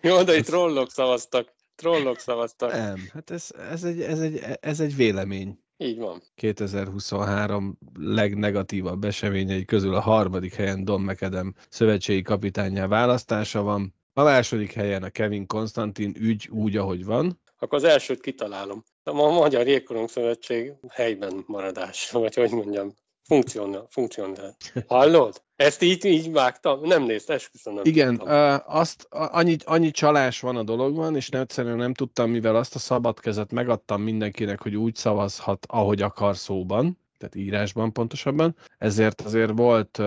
Jó, 0.00 0.22
de 0.22 0.36
itt 0.36 0.44
trollok 0.44 0.90
szavaztak. 0.90 1.52
Trollok 1.82 2.18
szavaztak. 2.18 2.72
Nem, 2.72 3.08
hát 3.12 3.30
ez, 3.30 3.48
ez, 3.70 3.84
egy, 3.84 4.00
ez, 4.00 4.20
egy, 4.20 4.40
ez 4.60 4.80
egy 4.80 4.96
vélemény. 4.96 5.58
Így 5.76 5.98
van. 5.98 6.22
2023 6.34 7.78
legnegatívabb 7.98 9.04
eseményei 9.04 9.64
közül 9.64 9.94
a 9.94 10.00
harmadik 10.00 10.54
helyen 10.54 10.84
Don 10.84 11.00
McAdam 11.00 11.54
szövetségi 11.68 12.22
kapitányá 12.22 12.86
választása 12.86 13.62
van. 13.62 13.94
A 14.12 14.22
második 14.22 14.72
helyen 14.72 15.02
a 15.02 15.10
Kevin 15.10 15.46
Konstantin 15.46 16.14
ügy 16.18 16.48
úgy, 16.50 16.76
ahogy 16.76 17.04
van. 17.04 17.40
Akkor 17.58 17.78
az 17.78 17.84
elsőt 17.84 18.20
kitalálom. 18.20 18.82
A 19.02 19.12
Magyar 19.12 19.66
Jégkorong 19.66 20.08
Szövetség 20.08 20.72
helyben 20.88 21.44
maradás, 21.46 22.10
vagy 22.10 22.34
hogy 22.34 22.50
mondjam, 22.50 22.94
funkcionál. 23.22 23.86
funkcionál. 23.90 24.56
Hallod? 24.86 25.42
Ezt 25.62 25.82
így, 25.82 26.04
így 26.04 26.32
vágtam? 26.32 26.80
Nem 26.80 27.02
nézd, 27.02 27.30
esküszöm 27.30 27.74
nem 27.74 27.82
Igen, 27.86 28.16
tudtam. 28.16 28.60
azt, 28.66 29.06
annyi, 29.10 29.56
annyi 29.64 29.90
csalás 29.90 30.40
van 30.40 30.56
a 30.56 30.62
dologban, 30.62 31.16
és 31.16 31.28
nem, 31.28 31.40
egyszerűen 31.40 31.76
nem 31.76 31.94
tudtam, 31.94 32.30
mivel 32.30 32.56
azt 32.56 32.74
a 32.74 32.78
szabad 32.78 33.20
kezet 33.20 33.52
megadtam 33.52 34.02
mindenkinek, 34.02 34.62
hogy 34.62 34.76
úgy 34.76 34.94
szavazhat, 34.94 35.66
ahogy 35.68 36.02
akar 36.02 36.36
szóban, 36.36 36.98
tehát 37.18 37.34
írásban 37.34 37.92
pontosabban, 37.92 38.56
ezért 38.78 39.20
azért 39.20 39.52
volt, 39.54 40.02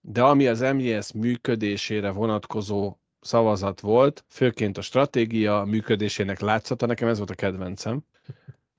de 0.00 0.22
ami 0.22 0.46
az 0.46 0.60
MJS 0.60 1.12
működésére 1.12 2.10
vonatkozó 2.10 2.96
szavazat 3.20 3.80
volt, 3.80 4.24
főként 4.28 4.78
a 4.78 4.82
stratégia 4.82 5.64
működésének 5.66 6.40
látszata, 6.40 6.86
nekem 6.86 7.08
ez 7.08 7.16
volt 7.16 7.30
a 7.30 7.34
kedvencem, 7.34 8.04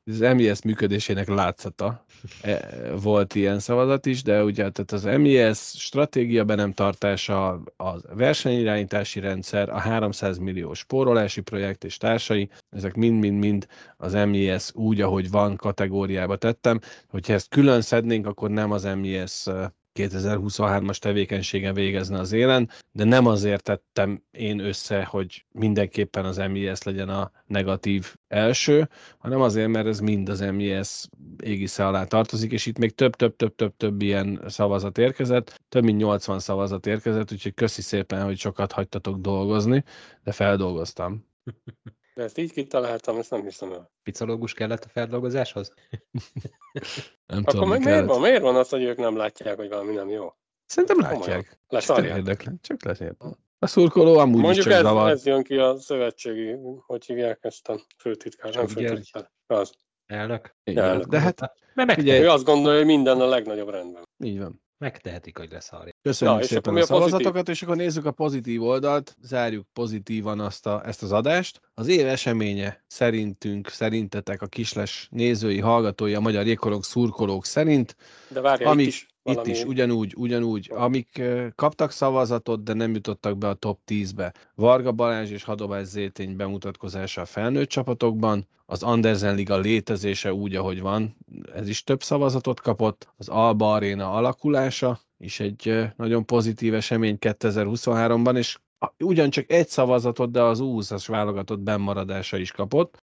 az 0.09 0.19
MIS 0.19 0.61
működésének 0.61 1.27
látszata 1.27 2.05
e, 2.41 2.59
volt 3.01 3.35
ilyen 3.35 3.59
szavazat 3.59 4.05
is, 4.05 4.23
de 4.23 4.43
ugye 4.43 4.69
tehát 4.69 4.91
az 4.91 5.03
MIS 5.03 5.57
stratégia 5.57 6.43
be 6.43 6.55
nem 6.55 6.73
tartása, 6.73 7.49
a 7.77 8.15
versenyirányítási 8.15 9.19
rendszer, 9.19 9.69
a 9.69 9.79
300 9.79 10.37
millió 10.37 10.73
spórolási 10.73 11.41
projekt 11.41 11.83
és 11.83 11.97
társai, 11.97 12.49
ezek 12.69 12.95
mind-mind-mind 12.95 13.67
az 13.97 14.13
MIS 14.13 14.73
úgy, 14.73 15.01
ahogy 15.01 15.29
van 15.29 15.55
kategóriába 15.55 16.37
tettem. 16.37 16.79
Hogyha 17.07 17.33
ezt 17.33 17.49
külön 17.49 17.81
szednénk, 17.81 18.27
akkor 18.27 18.49
nem 18.49 18.71
az 18.71 18.83
MIS 18.83 19.45
2023-as 19.93 20.97
tevékenységen 20.97 21.73
végezne 21.73 22.19
az 22.19 22.31
élen, 22.31 22.69
de 22.91 23.03
nem 23.03 23.25
azért 23.25 23.63
tettem 23.63 24.23
én 24.31 24.59
össze, 24.59 25.03
hogy 25.03 25.45
mindenképpen 25.51 26.25
az 26.25 26.37
MIS 26.37 26.83
legyen 26.83 27.09
a 27.09 27.31
negatív 27.45 28.15
első, 28.27 28.89
hanem 29.17 29.41
azért, 29.41 29.69
mert 29.69 29.87
ez 29.87 29.99
mind 29.99 30.29
az 30.29 30.39
MIS 30.39 31.07
égisze 31.43 31.87
alá 31.87 32.03
tartozik, 32.03 32.51
és 32.51 32.65
itt 32.65 32.77
még 32.77 32.95
több-több-több-több 32.95 34.01
ilyen 34.01 34.43
szavazat 34.47 34.97
érkezett, 34.97 35.61
több 35.69 35.83
mint 35.83 35.97
80 35.97 36.39
szavazat 36.39 36.85
érkezett, 36.85 37.31
úgyhogy 37.31 37.53
köszi 37.53 37.81
szépen, 37.81 38.23
hogy 38.23 38.37
sokat 38.37 38.71
hagytatok 38.71 39.19
dolgozni, 39.19 39.83
de 40.23 40.31
feldolgoztam. 40.31 41.27
De 42.19 42.25
ezt 42.25 42.37
így 42.37 42.51
kitaláltam, 42.51 43.17
ezt 43.17 43.29
nem 43.29 43.41
hiszem 43.41 43.71
el. 43.71 43.91
Picológus 44.03 44.53
kellett 44.53 44.83
a 44.83 44.87
feldolgozáshoz? 44.89 45.73
Nem 47.25 47.39
Akkor 47.39 47.53
tudom, 47.53 47.69
miért 47.69 48.05
van, 48.05 48.21
miért 48.21 48.41
van 48.41 48.55
az, 48.55 48.69
hogy 48.69 48.83
ők 48.83 48.97
nem 48.97 49.15
látják, 49.17 49.55
hogy 49.55 49.69
valami 49.69 49.93
nem 49.93 50.09
jó? 50.09 50.33
Szerintem 50.65 50.99
látják. 50.99 51.43
Csak 51.49 51.59
Leszarják. 51.67 52.17
érdeklen. 52.17 52.59
Csak 52.61 52.83
lesz 52.83 52.99
érdeklen. 52.99 53.37
A 53.59 53.67
szurkoló 53.67 54.17
amúgy 54.17 54.41
Mondjuk 54.41 54.55
is 54.55 54.63
csak 54.63 54.73
ez, 54.73 54.81
zavar. 54.81 55.09
ez 55.09 55.25
jön 55.25 55.43
ki 55.43 55.57
a 55.57 55.77
szövetségi, 55.77 56.55
hogy 56.85 57.05
hívják 57.05 57.39
ezt 57.41 57.67
a 57.69 57.79
főtitkár, 57.97 58.55
nem 58.55 58.67
főtitkár. 58.67 59.31
Az. 59.47 59.73
Elnök. 60.05 60.55
Igen. 60.63 60.83
elnök. 60.83 61.05
De 61.07 61.19
hát 61.19 61.39
Mert 61.73 61.87
meg. 61.97 62.07
Ő 62.07 62.29
azt 62.29 62.43
gondolja, 62.45 62.77
hogy 62.77 62.87
minden 62.87 63.19
a 63.21 63.25
legnagyobb 63.25 63.69
rendben. 63.69 64.03
így 64.23 64.39
van. 64.39 64.61
Megtehetik, 64.79 65.37
hogy 65.37 65.51
leszarják. 65.51 65.95
Köszönjük 66.01 66.39
Na, 66.39 66.45
szépen 66.45 66.75
a 66.75 66.79
a 66.79 66.85
szavazatokat, 66.85 67.49
és 67.49 67.61
akkor 67.61 67.75
nézzük 67.75 68.05
a 68.05 68.11
pozitív 68.11 68.63
oldalt, 68.63 69.17
zárjuk 69.21 69.67
pozitívan 69.73 70.39
azt 70.39 70.65
a, 70.65 70.81
ezt 70.85 71.03
az 71.03 71.11
adást. 71.11 71.61
Az 71.73 71.87
év 71.87 72.07
eseménye 72.07 72.83
szerintünk, 72.87 73.69
szerintetek 73.69 74.41
a 74.41 74.47
kisles 74.47 75.07
nézői, 75.11 75.59
hallgatói, 75.59 76.13
a 76.13 76.19
magyar 76.19 76.45
jégkorong 76.45 76.83
szurkolók 76.83 77.45
szerint 77.45 77.95
De 78.27 78.41
várjál, 78.41 78.71
Amik 78.71 78.85
itt 78.85 78.91
is 78.91 79.07
Itt 79.23 79.35
valami... 79.35 79.51
is 79.51 79.63
ugyanúgy, 79.63 80.13
ugyanúgy. 80.17 80.71
Amik 80.73 81.21
kaptak 81.55 81.91
szavazatot, 81.91 82.63
de 82.63 82.73
nem 82.73 82.93
jutottak 82.93 83.37
be 83.37 83.47
a 83.47 83.53
top 83.53 83.79
10-be. 83.87 84.33
Varga 84.55 84.91
Balázs 84.91 85.31
és 85.31 85.43
Hadobás 85.43 85.85
Zétény 85.87 86.35
bemutatkozása 86.35 87.21
a 87.21 87.25
felnőtt 87.25 87.69
csapatokban, 87.69 88.47
az 88.65 88.83
Andersen 88.83 89.35
Liga 89.35 89.57
létezése 89.57 90.33
úgy, 90.33 90.55
ahogy 90.55 90.81
van, 90.81 91.17
ez 91.55 91.67
is 91.67 91.83
több 91.83 92.03
szavazatot 92.03 92.59
kapott, 92.61 93.13
az 93.17 93.27
Alba 93.27 93.73
Arena 93.73 94.11
alakulása 94.11 94.99
is 95.17 95.39
egy 95.39 95.89
nagyon 95.97 96.25
pozitív 96.25 96.73
esemény 96.73 97.17
2023-ban, 97.19 98.37
és 98.37 98.57
ugyancsak 98.99 99.51
egy 99.51 99.67
szavazatot, 99.67 100.31
de 100.31 100.41
az 100.41 100.59
U20-as 100.61 101.05
válogatott 101.07 101.59
bennmaradása 101.59 102.37
is 102.37 102.51
kapott. 102.51 103.03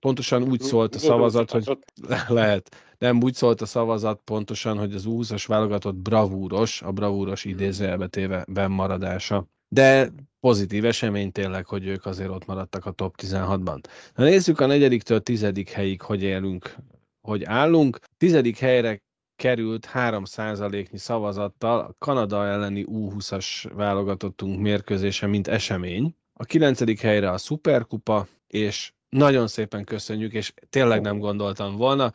Pontosan 0.00 0.42
úgy 0.42 0.60
szólt 0.60 0.94
a 0.94 0.98
szavazat, 0.98 1.50
hogy 1.50 1.78
le- 2.08 2.26
lehet. 2.40 2.94
Nem 2.98 3.22
úgy 3.22 3.34
szólt 3.34 3.60
a 3.60 3.66
szavazat 3.66 4.20
pontosan, 4.24 4.78
hogy 4.78 4.94
az 4.94 5.06
úszas 5.06 5.46
válogatott 5.46 5.96
bravúros, 5.96 6.82
a 6.82 6.92
bravúros 6.92 7.44
idézőjelbe 7.44 8.06
téve 8.06 8.44
bennmaradása. 8.48 9.46
De 9.68 10.12
pozitív 10.40 10.84
esemény 10.84 11.32
tényleg, 11.32 11.66
hogy 11.66 11.86
ők 11.86 12.06
azért 12.06 12.30
ott 12.30 12.46
maradtak 12.46 12.86
a 12.86 12.90
top 12.90 13.14
16-ban. 13.22 13.82
Na 14.14 14.24
nézzük 14.24 14.60
a 14.60 14.66
negyediktől 14.66 15.20
tizedik 15.20 15.70
helyig, 15.70 16.02
hogy 16.02 16.22
élünk, 16.22 16.76
hogy 17.20 17.44
állunk. 17.44 17.98
Tizedik 18.16 18.58
helyre 18.58 19.02
került 19.36 19.90
3%-nyi 19.94 20.98
szavazattal 20.98 21.78
a 21.78 21.94
Kanada 21.98 22.46
elleni 22.46 22.86
U20-as 22.88 23.70
válogatottunk 23.74 24.60
mérkőzése, 24.60 25.26
mint 25.26 25.48
esemény. 25.48 26.14
A 26.32 26.44
kilencedik 26.44 27.00
helyre 27.00 27.30
a 27.30 27.38
Superkupa, 27.38 28.26
és 28.46 28.92
nagyon 29.10 29.46
szépen 29.48 29.84
köszönjük, 29.84 30.32
és 30.32 30.52
tényleg 30.70 31.00
nem 31.00 31.18
gondoltam 31.18 31.76
volna, 31.76 32.12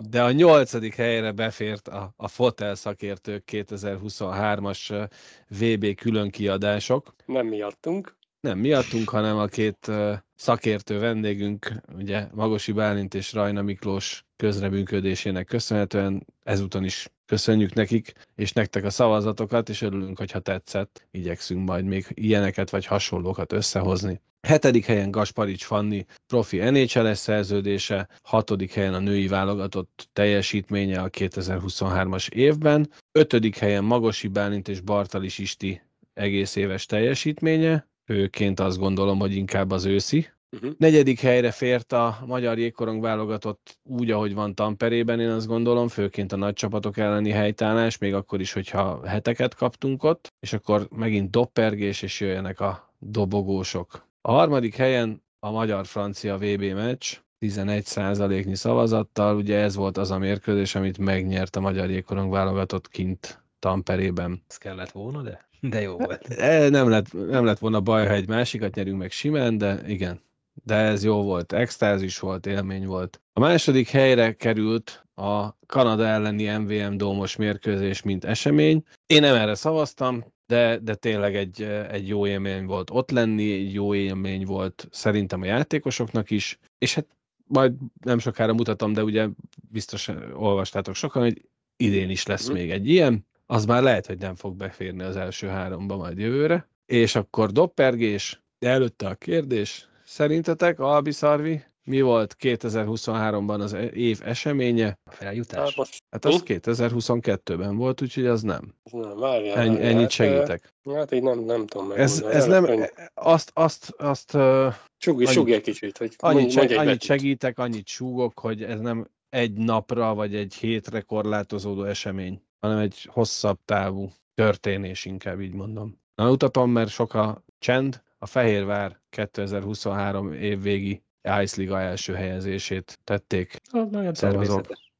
de 0.00 0.22
a 0.22 0.32
nyolcadik 0.32 0.94
helyre 0.94 1.32
befért 1.32 1.88
a, 1.88 2.12
a 2.16 2.28
Fotel 2.28 2.74
szakértők 2.74 3.48
2023-as 3.52 4.90
ö, 4.90 5.04
VB 5.48 5.94
külön 5.94 6.30
kiadások. 6.30 7.14
Nem 7.26 7.46
miattunk. 7.46 8.16
Nem 8.40 8.58
miattunk, 8.58 9.08
hanem 9.08 9.38
a 9.38 9.46
két 9.46 9.90
szakértő 10.34 10.98
vendégünk, 10.98 11.72
ugye 11.96 12.26
Magosi 12.32 12.72
Bálint 12.72 13.14
és 13.14 13.32
Rajna 13.32 13.62
Miklós 13.62 14.23
közreműködésének 14.36 15.46
köszönhetően 15.46 16.26
ezúton 16.42 16.84
is 16.84 17.08
köszönjük 17.26 17.74
nekik, 17.74 18.12
és 18.36 18.52
nektek 18.52 18.84
a 18.84 18.90
szavazatokat, 18.90 19.68
és 19.68 19.82
örülünk, 19.82 20.18
hogyha 20.18 20.38
tetszett. 20.38 21.06
Igyekszünk 21.10 21.68
majd 21.68 21.84
még 21.84 22.06
ilyeneket 22.08 22.70
vagy 22.70 22.86
hasonlókat 22.86 23.52
összehozni. 23.52 24.20
Hetedik 24.46 24.84
helyen 24.86 25.10
Gasparics 25.10 25.64
Fanni 25.64 26.04
profi 26.26 26.58
NHL-es 26.58 27.18
szerződése, 27.18 28.08
hatodik 28.22 28.72
helyen 28.72 28.94
a 28.94 28.98
női 28.98 29.26
válogatott 29.26 30.08
teljesítménye 30.12 31.00
a 31.00 31.10
2023-as 31.10 32.30
évben, 32.30 32.90
ötödik 33.12 33.56
helyen 33.56 33.84
Magosi 33.84 34.28
Bálint 34.28 34.68
és 34.68 34.80
Bartalis 34.80 35.38
Isti 35.38 35.82
egész 36.14 36.56
éves 36.56 36.86
teljesítménye, 36.86 37.88
főként 38.04 38.60
azt 38.60 38.78
gondolom, 38.78 39.18
hogy 39.18 39.36
inkább 39.36 39.70
az 39.70 39.84
őszi. 39.84 40.28
Uh-huh. 40.54 40.72
Negyedik 40.78 41.20
helyre 41.20 41.50
fért 41.50 41.92
a 41.92 42.18
magyar 42.26 42.58
jégkorong 42.58 43.02
válogatott 43.02 43.78
úgy, 43.82 44.10
ahogy 44.10 44.34
van 44.34 44.54
Tamperében, 44.54 45.20
én 45.20 45.28
azt 45.28 45.46
gondolom, 45.46 45.88
főként 45.88 46.32
a 46.32 46.36
nagy 46.36 46.54
csapatok 46.54 46.96
elleni 46.96 47.30
helytállás, 47.30 47.98
még 47.98 48.14
akkor 48.14 48.40
is, 48.40 48.52
hogyha 48.52 49.06
heteket 49.06 49.54
kaptunk 49.54 50.02
ott, 50.02 50.32
és 50.40 50.52
akkor 50.52 50.88
megint 50.90 51.30
doppergés, 51.30 52.02
és 52.02 52.20
jöjjenek 52.20 52.60
a 52.60 52.94
dobogósok. 52.98 54.08
A 54.20 54.32
harmadik 54.32 54.76
helyen 54.76 55.22
a 55.38 55.50
magyar-francia 55.50 56.36
VB 56.36 56.62
meccs, 56.62 57.16
11%-nyi 57.40 58.54
szavazattal, 58.54 59.36
ugye 59.36 59.58
ez 59.58 59.74
volt 59.74 59.96
az 59.96 60.10
a 60.10 60.18
mérkőzés, 60.18 60.74
amit 60.74 60.98
megnyert 60.98 61.56
a 61.56 61.60
magyar 61.60 61.90
jégkorong 61.90 62.30
válogatott 62.30 62.88
kint 62.88 63.42
Tamperében. 63.58 64.42
Ez 64.48 64.56
kellett 64.56 64.90
volna, 64.90 65.22
de, 65.22 65.48
de 65.60 65.80
jó 65.80 65.96
volt. 65.96 66.28
E, 66.38 66.68
Nem 66.68 66.88
lett, 66.88 67.12
nem 67.12 67.44
lett 67.44 67.58
volna 67.58 67.80
baj, 67.80 68.06
ha 68.06 68.12
egy 68.12 68.28
másikat 68.28 68.74
nyerünk 68.74 68.98
meg 68.98 69.10
simán, 69.10 69.58
de 69.58 69.80
igen. 69.86 70.20
De 70.62 70.74
ez 70.74 71.04
jó 71.04 71.22
volt, 71.22 71.52
extázis 71.52 72.18
volt, 72.18 72.46
élmény 72.46 72.86
volt. 72.86 73.20
A 73.32 73.40
második 73.40 73.88
helyre 73.88 74.32
került 74.32 75.06
a 75.14 75.58
Kanada 75.66 76.06
elleni 76.06 76.56
MVM 76.56 76.96
dómos 76.96 77.36
mérkőzés, 77.36 78.02
mint 78.02 78.24
esemény. 78.24 78.84
Én 79.06 79.20
nem 79.20 79.34
erre 79.34 79.54
szavaztam, 79.54 80.24
de, 80.46 80.78
de 80.78 80.94
tényleg 80.94 81.36
egy, 81.36 81.62
egy 81.90 82.08
jó 82.08 82.26
élmény 82.26 82.66
volt 82.66 82.90
ott 82.90 83.10
lenni, 83.10 83.52
egy 83.52 83.72
jó 83.72 83.94
élmény 83.94 84.44
volt 84.44 84.88
szerintem 84.90 85.42
a 85.42 85.44
játékosoknak 85.44 86.30
is, 86.30 86.58
és 86.78 86.94
hát 86.94 87.06
majd 87.44 87.72
nem 88.04 88.18
sokára 88.18 88.52
mutatom, 88.52 88.92
de 88.92 89.02
ugye 89.02 89.28
biztos 89.70 90.08
olvastátok 90.34 90.94
sokan, 90.94 91.22
hogy 91.22 91.42
idén 91.76 92.10
is 92.10 92.26
lesz 92.26 92.48
még 92.48 92.70
egy 92.70 92.88
ilyen, 92.88 93.26
az 93.46 93.64
már 93.64 93.82
lehet, 93.82 94.06
hogy 94.06 94.18
nem 94.18 94.34
fog 94.34 94.56
beférni 94.56 95.02
az 95.02 95.16
első 95.16 95.46
háromba 95.46 95.96
majd 95.96 96.18
jövőre. 96.18 96.68
És 96.86 97.14
akkor 97.14 97.50
doppergés, 97.50 98.42
de 98.58 98.68
előtte 98.68 99.06
a 99.08 99.14
kérdés, 99.14 99.88
szerintetek 100.14 100.80
Albi 100.80 101.10
Szarvi, 101.10 101.64
mi 101.84 102.00
volt 102.00 102.36
2023-ban 102.40 103.58
az 103.60 103.72
e- 103.74 103.82
év 103.84 104.20
eseménye? 104.24 104.86
A 104.86 105.10
Hát 105.10 105.14
feljutás. 105.14 105.76
most 105.76 106.02
Hát 106.10 106.24
az 106.24 106.34
Mi? 106.34 106.40
2022-ben 106.62 107.76
volt, 107.76 108.02
úgyhogy 108.02 108.26
az 108.26 108.42
nem. 108.42 108.74
nem, 108.92 109.18
várjál. 109.18 109.56
Ennyi, 109.56 109.74
várjál. 109.74 109.90
ennyit 109.90 110.00
Hát, 110.00 110.10
segítek. 110.10 110.74
Hát 110.94 111.12
így 111.12 111.22
nem, 111.22 111.38
nem 111.38 111.66
tudom 111.66 111.86
meg. 111.86 111.98
Ez, 111.98 112.20
ez 112.20 112.46
nem, 112.46 112.66
azt, 113.14 113.50
azt, 113.54 113.90
azt 113.90 114.34
annyit- 114.34 115.30
csugj 115.32 115.52
egy 115.52 115.60
kicsit, 115.62 115.98
hogy 115.98 116.14
annyit, 116.18 116.40
mondj, 116.40 116.56
mondj 116.56 116.72
egy 116.72 116.78
annyit 116.78 117.02
segítek, 117.02 117.58
annyit 117.58 117.86
súgok, 117.86 118.38
hogy 118.38 118.62
ez 118.62 118.80
nem 118.80 119.08
egy 119.28 119.52
napra 119.52 120.14
vagy 120.14 120.34
egy 120.34 120.54
hétre 120.54 121.00
korlátozódó 121.00 121.84
esemény, 121.84 122.42
hanem 122.60 122.78
egy 122.78 123.08
hosszabb 123.12 123.58
távú 123.64 124.10
történés, 124.34 125.04
inkább 125.04 125.40
így 125.40 125.54
mondom. 125.54 126.00
Na, 126.14 126.24
mutatom, 126.28 126.70
mert 126.70 126.90
sok 126.90 127.14
a 127.14 127.44
csend. 127.58 128.02
A 128.24 128.26
Fehérvár 128.26 129.00
2023 129.10 130.32
évvégi 130.32 131.02
Ice 131.42 131.60
Liga 131.60 131.80
első 131.80 132.14
helyezését 132.14 132.98
tették. 133.04 133.56
Az 133.70 133.88
nagyon 133.90 134.12
természetes. 134.12 134.92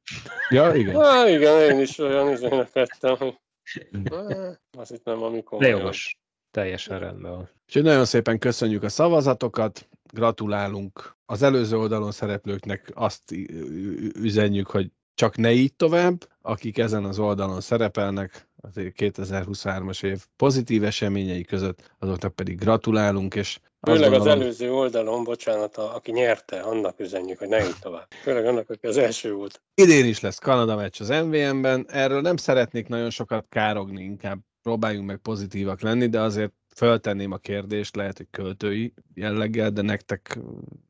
Ja, 0.49 0.73
igen. 0.73 1.01
Há, 1.01 1.29
igen, 1.29 1.71
én 1.71 1.79
is 1.79 1.97
olyan 1.97 2.31
izének 2.31 2.71
vettem, 2.71 3.15
hogy 3.15 3.37
azt 4.77 4.91
itt 4.91 5.03
nem 5.03 5.23
amikor. 5.23 5.59
De 5.59 5.67
jogos. 5.67 6.17
Teljesen 6.51 6.99
rendben 6.99 7.31
van. 7.31 7.49
Úgyhogy 7.65 7.83
nagyon 7.83 8.05
szépen 8.05 8.39
köszönjük 8.39 8.83
a 8.83 8.89
szavazatokat, 8.89 9.89
gratulálunk 10.13 11.15
az 11.25 11.41
előző 11.41 11.77
oldalon 11.77 12.11
szereplőknek, 12.11 12.91
azt 12.93 13.31
üzenjük, 14.15 14.67
hogy 14.67 14.91
csak 15.13 15.37
ne 15.37 15.51
így 15.51 15.75
tovább, 15.75 16.17
akik 16.41 16.77
ezen 16.77 17.05
az 17.05 17.19
oldalon 17.19 17.61
szerepelnek, 17.61 18.47
azért 18.67 18.95
2023-as 18.97 20.03
év 20.03 20.25
pozitív 20.35 20.83
eseményei 20.83 21.43
között, 21.43 21.91
azoknak 21.99 22.35
pedig 22.35 22.57
gratulálunk, 22.59 23.35
és 23.35 23.59
Főleg 23.81 24.13
az 24.13 24.25
előző 24.25 24.71
oldalon, 24.71 25.23
bocsánat, 25.23 25.77
aki 25.77 26.11
nyerte, 26.11 26.59
annak 26.59 26.99
üzenjük, 26.99 27.37
hogy 27.39 27.47
ne 27.47 27.65
így 27.65 27.79
tovább. 27.79 28.07
Főleg 28.21 28.45
annak, 28.45 28.69
aki 28.69 28.87
az 28.87 28.97
első 28.97 29.33
volt. 29.33 29.61
idén 29.73 30.05
is 30.05 30.19
lesz 30.19 30.39
Kanada 30.39 30.75
meccs 30.75 31.01
az 31.01 31.09
MVM-ben, 31.09 31.85
erről 31.89 32.21
nem 32.21 32.37
szeretnék 32.37 32.87
nagyon 32.87 33.09
sokat 33.09 33.45
károgni, 33.49 34.03
inkább 34.03 34.39
próbáljunk 34.61 35.07
meg 35.07 35.17
pozitívak 35.17 35.81
lenni, 35.81 36.07
de 36.07 36.21
azért 36.21 36.53
föltenném 36.75 37.31
a 37.31 37.37
kérdést, 37.37 37.95
lehet, 37.95 38.17
hogy 38.17 38.27
költői 38.31 38.93
jelleggel, 39.13 39.69
de 39.69 39.81
nektek 39.81 40.39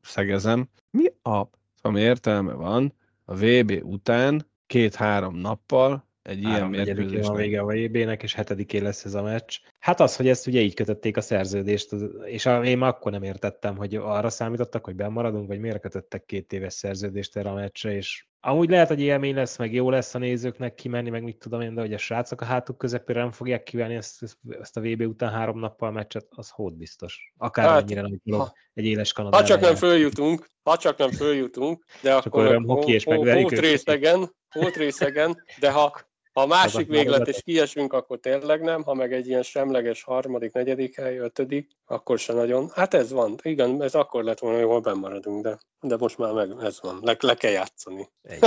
szegezem. 0.01 0.69
Mi 0.89 1.13
a 1.21 1.49
ami 1.85 1.99
értelme 1.99 2.53
van 2.53 2.93
a 3.25 3.35
VB 3.35 3.81
után 3.83 4.51
két-három 4.65 5.35
nappal 5.35 6.07
egy 6.25 6.41
ilyen 6.41 6.69
negyedikén 6.69 6.95
van 6.95 7.05
mérkőzésnek? 7.05 7.37
vége 7.37 7.59
a 7.59 7.65
VB-nek, 7.65 8.23
és 8.23 8.33
hetedikén 8.33 8.83
lesz 8.83 9.05
ez 9.05 9.13
a 9.13 9.21
meccs. 9.21 9.57
Hát 9.79 9.99
az, 9.99 10.15
hogy 10.15 10.27
ezt 10.27 10.47
ugye 10.47 10.59
így 10.61 10.73
kötötték 10.73 11.17
a 11.17 11.21
szerződést, 11.21 11.95
és 12.25 12.45
én 12.63 12.77
már 12.77 12.89
akkor 12.89 13.11
nem 13.11 13.23
értettem, 13.23 13.77
hogy 13.77 13.95
arra 13.95 14.29
számítottak, 14.29 14.85
hogy 14.85 14.95
bemaradunk, 14.95 15.47
vagy 15.47 15.59
miért 15.59 15.79
kötöttek 15.79 16.25
két 16.25 16.53
éves 16.53 16.73
szerződést 16.73 17.37
erre 17.37 17.49
a 17.49 17.53
meccsre, 17.53 17.95
és 17.95 18.25
amúgy 18.39 18.69
lehet, 18.69 18.87
hogy 18.87 19.01
élmény 19.01 19.35
lesz, 19.35 19.57
meg 19.57 19.73
jó 19.73 19.89
lesz 19.89 20.15
a 20.15 20.17
nézőknek 20.17 20.73
kimenni, 20.75 21.09
meg 21.09 21.23
mit 21.23 21.37
tudom 21.37 21.61
én, 21.61 21.75
de 21.75 21.81
hogy 21.81 21.93
a 21.93 21.97
srácok 21.97 22.41
a 22.41 22.45
hátuk 22.45 22.77
közepére 22.77 23.19
nem 23.19 23.31
fogják 23.31 23.63
kívánni 23.63 23.95
ezt, 23.95 24.37
ezt- 24.59 24.77
a 24.77 24.81
VB 24.81 25.01
után 25.01 25.31
három 25.31 25.59
nappal 25.59 25.89
a 25.89 25.91
meccset, 25.91 26.25
az 26.29 26.49
hód 26.49 26.73
biztos. 26.73 27.33
Akármennyire 27.37 28.01
Hát, 28.01 28.09
nagy 28.09 28.19
dolog 28.23 28.51
egy 28.73 28.85
éles 28.85 29.13
Kanada 29.13 29.37
Ha 29.37 29.43
csak 29.43 29.59
nem 29.59 29.75
följutunk, 29.75 30.49
ha 30.63 30.77
csak 30.77 30.97
nem 30.97 31.11
följutunk, 31.11 31.85
de 32.01 32.13
akkor 32.13 32.47
olyan 32.47 32.63
hoki 32.63 32.91
és 32.91 33.05
őket. 33.05 33.59
részegen, 33.59 34.35
részegen, 34.75 35.43
de 35.59 35.71
ha, 35.71 35.97
Ha 36.35 36.41
a 36.41 36.45
másik 36.45 36.87
véglet 36.87 37.27
és 37.27 37.41
kiesünk, 37.43 37.93
akkor 37.93 38.19
tényleg 38.19 38.61
nem, 38.61 38.83
ha 38.83 38.93
meg 38.93 39.13
egy 39.13 39.27
ilyen 39.27 39.43
semleges 39.43 40.03
harmadik, 40.03 40.53
negyedik 40.53 40.95
hely, 40.95 41.17
ötödik, 41.17 41.71
akkor 41.85 42.19
se 42.19 42.33
nagyon. 42.33 42.69
Hát 42.73 42.93
ez 42.93 43.11
van, 43.11 43.35
igen, 43.41 43.81
ez 43.83 43.95
akkor 43.95 44.23
lett 44.23 44.39
volna, 44.39 44.59
jól 44.59 44.79
bennmaradunk, 44.79 45.43
de, 45.43 45.59
de 45.81 45.97
most 45.97 46.17
már 46.17 46.33
meg 46.33 46.51
ez 46.61 46.81
van, 46.81 46.99
le, 47.01 47.15
le 47.19 47.33
kell 47.35 47.51
játszani. 47.51 48.09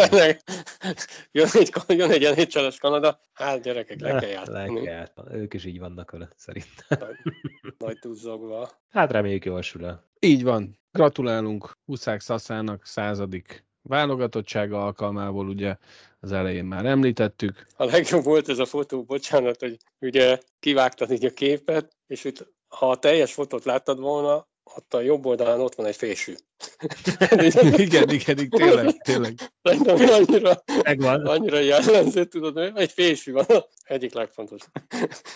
Jön 1.32 1.50
egy, 1.52 1.72
jön 1.88 2.10
egy 2.10 2.54
nhl 2.54 2.68
Kanada, 2.78 3.20
hát 3.32 3.62
gyerekek, 3.62 4.00
le 4.00 4.08
kell 4.10 4.20
Le 4.20 4.28
játszani. 4.28 4.82
kell 4.82 4.94
játszani. 4.94 5.34
Ők 5.34 5.54
is 5.54 5.64
így 5.64 5.78
vannak 5.78 6.10
vele, 6.10 6.28
szerintem. 6.36 6.98
Nagy, 6.98 7.16
nagy 7.78 7.98
tuzzogva. 7.98 8.70
Hát 8.88 9.10
reméljük 9.10 9.44
jól 9.44 9.62
sül. 9.62 10.00
Így 10.20 10.42
van. 10.42 10.78
Gratulálunk 10.92 11.70
Huszák 11.84 12.20
Szaszának 12.20 12.86
századik 12.86 13.66
válogatottsága 13.88 14.84
alkalmából, 14.84 15.48
ugye 15.48 15.76
az 16.20 16.32
elején 16.32 16.64
már 16.64 16.84
említettük. 16.86 17.66
A 17.76 17.84
legjobb 17.84 18.24
volt 18.24 18.48
ez 18.48 18.58
a 18.58 18.64
fotó, 18.66 19.02
bocsánat, 19.04 19.60
hogy 19.60 19.76
ugye 20.00 20.38
kivágtad 20.60 21.10
így 21.10 21.24
a 21.24 21.30
képet, 21.32 21.96
és 22.06 22.24
itt, 22.24 22.46
ha 22.68 22.90
a 22.90 22.98
teljes 22.98 23.32
fotót 23.32 23.64
láttad 23.64 23.98
volna, 24.00 24.46
ott 24.76 24.94
a 24.94 25.00
jobb 25.00 25.26
oldalán 25.26 25.60
ott 25.60 25.74
van 25.74 25.86
egy 25.86 25.96
fésű. 25.96 26.34
igen, 27.76 28.08
igen, 28.10 28.38
igen, 28.38 28.48
tényleg, 28.48 28.96
tényleg. 29.02 29.34
Szerintem 29.62 29.96
annyira, 30.08 30.62
Megvan. 30.82 31.26
annyira 31.26 31.58
jellemző, 31.58 32.24
tudod, 32.24 32.58
hogy 32.58 32.72
egy 32.74 32.92
fésű 32.92 33.32
van, 33.32 33.46
egyik 33.84 34.12
legfontosabb. 34.12 34.70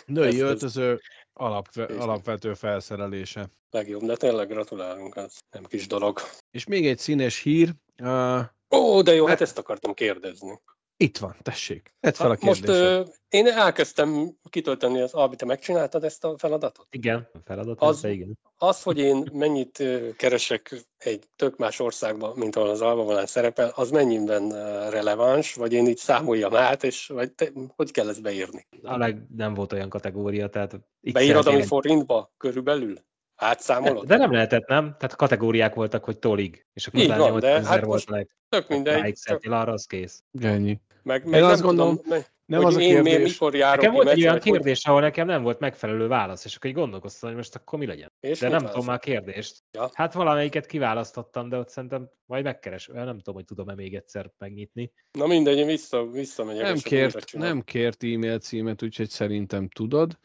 Női 0.07 0.27
Ez- 0.27 0.35
ez- 0.35 0.41
öltöző 0.41 1.01
alapve, 1.33 1.85
alapvető 1.85 2.55
felszerelése. 2.55 3.49
Legjobb, 3.71 4.03
de 4.03 4.17
tényleg 4.17 4.49
gratulálunk, 4.49 5.17
az 5.17 5.39
nem 5.51 5.65
kis 5.65 5.87
dolog. 5.87 6.21
És 6.51 6.67
még 6.67 6.87
egy 6.87 6.99
színes 6.99 7.39
hír. 7.43 7.75
Uh, 8.03 8.41
Ó, 8.71 9.03
de 9.03 9.15
jó, 9.15 9.27
hát 9.27 9.41
ezt 9.41 9.59
akartam 9.59 9.95
kérdezni. 9.95 10.61
itt 10.97 11.19
van, 11.19 11.37
tessék. 11.43 11.95
Tedd 12.01 12.13
fel 12.13 12.27
a 12.27 12.31
Hát 12.31 12.43
most 12.43 12.69
ö, 12.69 13.03
én 13.29 13.47
elkezdtem 13.47 14.37
kitölteni 14.51 15.01
az 15.01 15.15
Albi, 15.15 15.37
te 15.37 15.45
megcsináltad 15.45 16.05
ezt 16.05 16.25
a 16.25 16.39
feladatot? 16.39 16.87
Igen, 16.91 17.29
feladat, 17.45 17.81
Az- 17.81 18.05
az... 18.05 18.11
igen. 18.11 18.39
Az, 18.57 18.83
hogy 18.83 18.99
én 18.99 19.29
mennyit 19.33 19.83
keresek 20.17 20.87
egy 20.99 21.29
tök 21.37 21.57
más 21.57 21.81
országban, 21.81 22.37
mint 22.37 22.57
ahol 22.57 22.69
az 22.71 22.81
Alba 22.81 23.03
volán 23.03 23.27
szerepel, 23.27 23.73
az 23.75 23.91
mennyiben 23.91 24.49
releváns, 24.91 25.55
vagy 25.55 25.73
én 25.73 25.87
így 25.87 25.97
számoljam 25.97 26.57
át, 26.57 26.85
és 26.85 27.07
vagy 27.07 27.33
te, 27.33 27.51
hogy 27.77 27.91
kell 27.91 28.09
ezt 28.09 28.23
beírni? 28.23 28.67
A 28.83 28.97
leg 28.97 29.27
nem 29.37 29.55
volt 29.55 29.73
olyan 29.73 29.89
kategória, 29.89 30.49
tehát... 30.49 30.81
Beírod, 31.13 31.47
ami 31.47 31.63
forintba 31.63 32.33
körülbelül? 32.37 32.95
Átszámolod? 33.43 34.07
De 34.07 34.17
nem 34.17 34.33
lehetett, 34.33 34.69
nem? 34.69 34.85
Tehát 34.99 35.17
kategóriák 35.17 35.75
voltak, 35.75 36.05
hogy 36.05 36.19
tolig. 36.19 36.67
És 36.73 36.87
akkor 36.87 37.01
Így 37.01 37.07
utána 37.07 37.31
van, 37.31 37.41
de 37.41 37.49
8000 37.49 37.71
hát 37.79 37.85
volt 37.85 38.09
leg... 38.09 38.29
Tök 38.49 38.69
mindegy. 38.69 39.13
x 39.13 39.25
arra 39.45 39.73
az 39.73 39.85
kész. 39.87 40.23
Ennyi. 40.41 40.81
Meg, 41.03 41.27
meg 41.29 41.43
azt 41.43 41.55
nem 41.57 41.67
gondolom, 41.67 41.97
tudom, 41.97 42.11
meg, 42.11 42.27
Nem 42.47 42.61
hogy 42.63 42.69
az 42.69 42.77
a 42.77 42.81
én 42.81 42.89
miért, 42.89 43.05
kérdés. 43.05 43.33
mikor 43.33 43.55
járok 43.55 43.77
Nekem 43.81 43.95
volt 43.95 44.09
egy 44.09 44.21
olyan 44.21 44.33
hogy- 44.33 44.43
kérdés, 44.43 44.85
ahol 44.87 45.01
nekem 45.01 45.27
nem 45.27 45.43
volt 45.43 45.59
megfelelő 45.59 46.07
válasz, 46.07 46.45
és 46.45 46.57
akkor 46.57 46.71
így 46.71 46.77
gondolkoztam, 46.77 47.29
hogy 47.29 47.39
most 47.39 47.55
akkor 47.55 47.79
mi 47.79 47.87
legyen. 47.87 48.13
És 48.21 48.39
De 48.39 48.49
nem 48.49 48.57
tudom 48.59 48.71
válaszol? 48.71 48.91
már 48.91 48.99
kérdést. 48.99 49.63
Ja. 49.73 49.91
Hát 49.93 50.13
valamelyiket 50.13 50.67
kiválasztottam, 50.67 51.49
de 51.49 51.57
ott 51.57 51.69
szerintem 51.69 52.11
majd 52.27 52.45
megkeres. 52.45 52.89
Olyan 52.89 53.05
nem 53.05 53.17
tudom, 53.17 53.35
hogy 53.35 53.45
tudom-e 53.45 53.75
még 53.75 53.95
egyszer 53.95 54.31
megnyitni. 54.39 54.93
Na 55.13 55.27
mindegy, 55.27 55.59
én 55.59 55.67
vissza, 55.67 56.07
visszamegyek. 56.07 56.63
Nem 56.63 56.77
kért, 56.77 57.33
nem 57.33 57.61
kért 57.63 58.03
e-mail 58.05 58.39
címet, 58.39 58.83
úgyhogy 58.83 59.09
szerintem 59.09 59.69
tudod. 59.69 60.19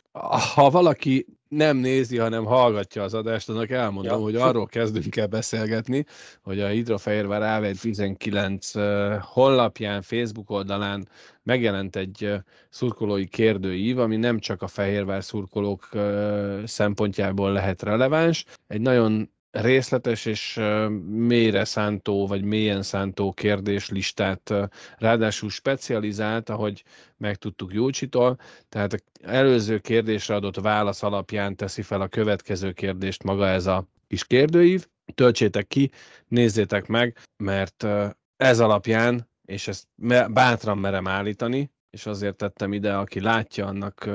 Ha 0.55 0.69
valaki 0.69 1.25
nem 1.47 1.77
nézi, 1.77 2.17
hanem 2.17 2.45
hallgatja 2.45 3.03
az 3.03 3.13
adást, 3.13 3.49
annak 3.49 3.69
elmondom, 3.69 4.17
Ja. 4.17 4.23
hogy 4.23 4.35
arról 4.35 4.65
kezdünk 4.65 5.15
el 5.15 5.27
beszélgetni, 5.27 6.05
hogy 6.43 6.59
a 6.59 6.67
Hidrofehérvár 6.67 7.63
AV 7.63 7.75
19 7.79 8.75
eh, 8.75 9.19
honlapján, 9.21 10.01
Facebook 10.01 10.49
oldalán 10.49 11.07
megjelent 11.43 11.95
egy 11.95 12.33
szurkolói 12.69 13.27
kérdőív, 13.27 13.99
ami 13.99 14.15
nem 14.15 14.39
csak 14.39 14.61
a 14.61 14.67
Fehérvár 14.67 15.23
szurkolók 15.23 15.89
szempontjából 16.65 17.51
lehet 17.51 17.81
releváns. 17.81 18.45
Egy 18.67 18.81
nagyon 18.81 19.29
részletes 19.61 20.25
és 20.25 20.59
mélyre 21.09 21.65
szántó, 21.65 22.27
vagy 22.27 22.43
mélyen 22.43 22.81
szántó 22.81 23.31
kérdéslistát 23.31 24.53
ráadásul 24.97 25.49
specializált, 25.49 26.49
ahogy 26.49 26.83
megtudtuk 27.17 27.73
Jócsitól, 27.73 28.37
tehát 28.69 29.03
előző 29.21 29.77
kérdésre 29.79 30.35
adott 30.35 30.59
válasz 30.59 31.03
alapján 31.03 31.55
teszi 31.55 31.81
fel 31.81 32.01
a 32.01 32.07
következő 32.07 32.71
kérdést 32.71 33.23
maga 33.23 33.47
ez 33.47 33.65
a 33.65 33.87
kis 34.07 34.25
kérdőív. 34.25 34.87
Töltsétek 35.15 35.67
ki, 35.67 35.91
nézzétek 36.27 36.87
meg, 36.87 37.17
mert 37.37 37.85
ez 38.37 38.59
alapján, 38.59 39.29
és 39.45 39.67
ezt 39.67 39.87
bátran 40.29 40.77
merem 40.77 41.07
állítani, 41.07 41.71
és 41.89 42.05
azért 42.05 42.35
tettem 42.35 42.73
ide, 42.73 42.97
aki 42.97 43.21
látja, 43.21 43.65
annak 43.65 44.09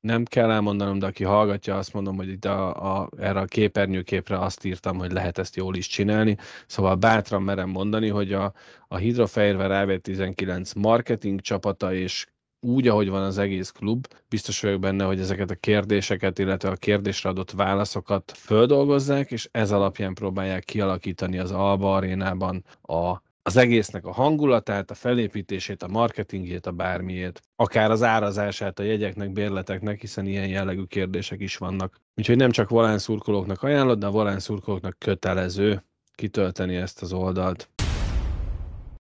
nem 0.00 0.24
kell 0.24 0.50
elmondanom, 0.50 0.98
de 0.98 1.06
aki 1.06 1.24
hallgatja, 1.24 1.76
azt 1.76 1.92
mondom, 1.92 2.16
hogy 2.16 2.28
itt 2.28 2.44
a, 2.44 2.98
a, 3.00 3.08
erre 3.18 3.40
a 3.40 3.44
képernyőképre 3.44 4.38
azt 4.38 4.64
írtam, 4.64 4.98
hogy 4.98 5.12
lehet 5.12 5.38
ezt 5.38 5.56
jól 5.56 5.76
is 5.76 5.86
csinálni. 5.86 6.36
Szóval 6.66 6.94
bátran 6.94 7.42
merem 7.42 7.68
mondani, 7.68 8.08
hogy 8.08 8.32
a, 8.32 8.52
a 8.88 8.96
Hidrofehérvár 8.96 9.86
AV19 9.88 10.76
marketing 10.76 11.40
csapata 11.40 11.94
és 11.94 12.26
úgy, 12.60 12.88
ahogy 12.88 13.08
van 13.08 13.22
az 13.22 13.38
egész 13.38 13.70
klub, 13.70 14.06
biztos 14.28 14.60
vagyok 14.60 14.80
benne, 14.80 15.04
hogy 15.04 15.20
ezeket 15.20 15.50
a 15.50 15.54
kérdéseket, 15.54 16.38
illetve 16.38 16.68
a 16.68 16.74
kérdésre 16.74 17.28
adott 17.28 17.50
válaszokat 17.50 18.32
földolgozzák, 18.36 19.30
és 19.30 19.48
ez 19.52 19.72
alapján 19.72 20.14
próbálják 20.14 20.64
kialakítani 20.64 21.38
az 21.38 21.50
Alba 21.50 21.94
arénában 21.94 22.64
a, 22.82 23.22
az 23.46 23.56
egésznek 23.56 24.06
a 24.06 24.12
hangulatát, 24.12 24.90
a 24.90 24.94
felépítését, 24.94 25.82
a 25.82 25.88
marketingjét, 25.88 26.66
a 26.66 26.70
bármiét, 26.70 27.42
akár 27.56 27.90
az 27.90 28.02
árazását 28.02 28.78
a 28.78 28.82
jegyeknek, 28.82 29.32
bérleteknek, 29.32 30.00
hiszen 30.00 30.26
ilyen 30.26 30.48
jellegű 30.48 30.84
kérdések 30.84 31.40
is 31.40 31.56
vannak. 31.56 32.00
Úgyhogy 32.16 32.36
nem 32.36 32.50
csak 32.50 32.68
volán 32.68 32.98
szurkolóknak 32.98 33.62
ajánlod, 33.62 33.98
de 33.98 34.06
a 34.06 34.10
volán 34.10 34.38
szurkolóknak 34.38 34.98
kötelező 34.98 35.84
kitölteni 36.14 36.76
ezt 36.76 37.02
az 37.02 37.12
oldalt. 37.12 37.68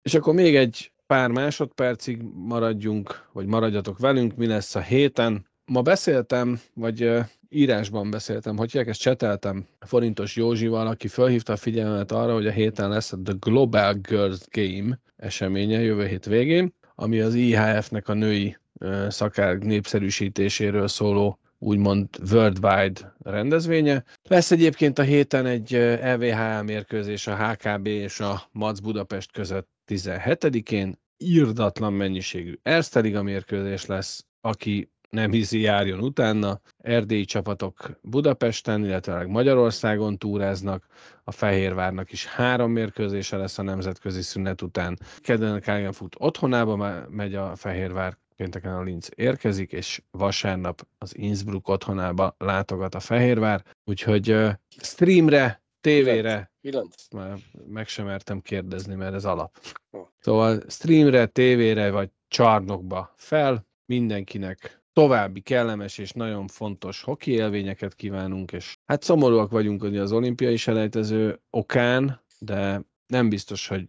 És 0.02 0.14
akkor 0.14 0.34
még 0.34 0.56
egy 0.56 0.92
pár 1.06 1.30
másodpercig 1.30 2.22
maradjunk, 2.34 3.28
vagy 3.32 3.46
maradjatok 3.46 3.98
velünk, 3.98 4.36
mi 4.36 4.46
lesz 4.46 4.74
a 4.74 4.80
héten. 4.80 5.46
Ma 5.64 5.82
beszéltem, 5.82 6.60
vagy 6.74 7.10
írásban 7.48 8.10
beszéltem, 8.10 8.56
hogy 8.56 8.76
ezt 8.76 9.00
cseteltem 9.00 9.66
Forintos 9.80 10.36
Józsival, 10.36 10.86
aki 10.86 11.08
felhívta 11.08 11.52
a 11.52 11.56
figyelmet 11.56 12.12
arra, 12.12 12.34
hogy 12.34 12.46
a 12.46 12.50
héten 12.50 12.88
lesz 12.88 13.12
a 13.12 13.18
The 13.24 13.34
Global 13.40 13.94
Girls 13.94 14.40
Game 14.50 14.98
eseménye 15.16 15.80
jövő 15.80 16.06
hét 16.06 16.24
végén, 16.24 16.74
ami 16.94 17.20
az 17.20 17.34
IHF-nek 17.34 18.08
a 18.08 18.14
női 18.14 18.56
ö, 18.78 19.06
szakák 19.10 19.64
népszerűsítéséről 19.64 20.88
szóló 20.88 21.38
úgymond 21.58 22.08
worldwide 22.32 23.14
rendezvénye. 23.18 24.04
Lesz 24.28 24.50
egyébként 24.50 24.98
a 24.98 25.02
héten 25.02 25.46
egy 25.46 25.74
EVHL 25.74 26.62
mérkőzés 26.62 27.26
a 27.26 27.36
HKB 27.36 27.86
és 27.86 28.20
a 28.20 28.48
Mac 28.52 28.78
Budapest 28.78 29.32
között 29.32 29.68
17-én. 29.86 30.98
Írdatlan 31.18 31.92
mennyiségű 31.92 32.58
Erzteliga 32.62 33.22
mérkőzés 33.22 33.86
lesz, 33.86 34.26
aki 34.40 34.90
nem 35.16 35.30
hiszi, 35.30 35.60
járjon 35.60 36.00
utána. 36.00 36.60
Erdélyi 36.78 37.24
csapatok 37.24 37.90
Budapesten, 38.02 38.84
illetve 38.84 39.26
Magyarországon 39.26 40.18
túráznak. 40.18 40.86
A 41.24 41.30
Fehérvárnak 41.30 42.12
is 42.12 42.26
három 42.26 42.70
mérkőzése 42.70 43.36
lesz 43.36 43.58
a 43.58 43.62
nemzetközi 43.62 44.22
szünet 44.22 44.62
után. 44.62 44.98
Kedden 45.18 45.54
a 45.54 45.58
Klagenfurt 45.58 46.14
otthonába 46.18 46.76
me- 46.76 47.08
megy 47.08 47.34
a 47.34 47.56
Fehérvár, 47.56 48.16
pénteken 48.36 48.74
a 48.74 48.82
Linz 48.82 49.10
érkezik, 49.14 49.72
és 49.72 50.02
vasárnap 50.10 50.86
az 50.98 51.16
Innsbruck 51.16 51.68
otthonába 51.68 52.34
látogat 52.38 52.94
a 52.94 53.00
Fehérvár. 53.00 53.62
Úgyhogy 53.84 54.30
uh, 54.30 54.52
streamre, 54.80 55.62
tévére, 55.80 56.50
ezt 56.96 57.12
már 57.12 57.38
meg 57.66 57.88
sem 57.88 58.06
mertem 58.06 58.40
kérdezni, 58.40 58.94
mert 58.94 59.14
ez 59.14 59.24
alap. 59.24 59.58
Szóval 60.18 60.60
streamre, 60.68 61.26
tévére 61.26 61.90
vagy 61.90 62.10
csarnokba 62.28 63.12
fel, 63.16 63.66
mindenkinek 63.86 64.84
további 64.96 65.40
kellemes 65.40 65.98
és 65.98 66.12
nagyon 66.12 66.46
fontos 66.46 67.02
hoki 67.02 67.30
élményeket 67.30 67.94
kívánunk, 67.94 68.52
és 68.52 68.76
hát 68.86 69.02
szomorúak 69.02 69.50
vagyunk 69.50 69.80
hogy 69.80 69.96
az 69.96 70.12
olimpiai 70.12 70.56
selejtező 70.56 71.40
okán, 71.50 72.20
de 72.38 72.82
nem 73.06 73.28
biztos, 73.28 73.68
hogy 73.68 73.88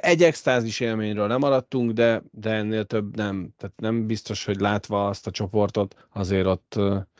egy 0.00 0.22
extázis 0.22 0.80
élményről 0.80 1.26
nem 1.26 1.38
maradtunk, 1.38 1.92
de, 1.92 2.22
de 2.30 2.50
ennél 2.50 2.84
több 2.84 3.16
nem. 3.16 3.52
Tehát 3.56 3.80
nem 3.80 4.06
biztos, 4.06 4.44
hogy 4.44 4.60
látva 4.60 5.06
azt 5.06 5.26
a 5.26 5.30
csoportot, 5.30 6.06
azért 6.12 6.46
ott 6.46 6.78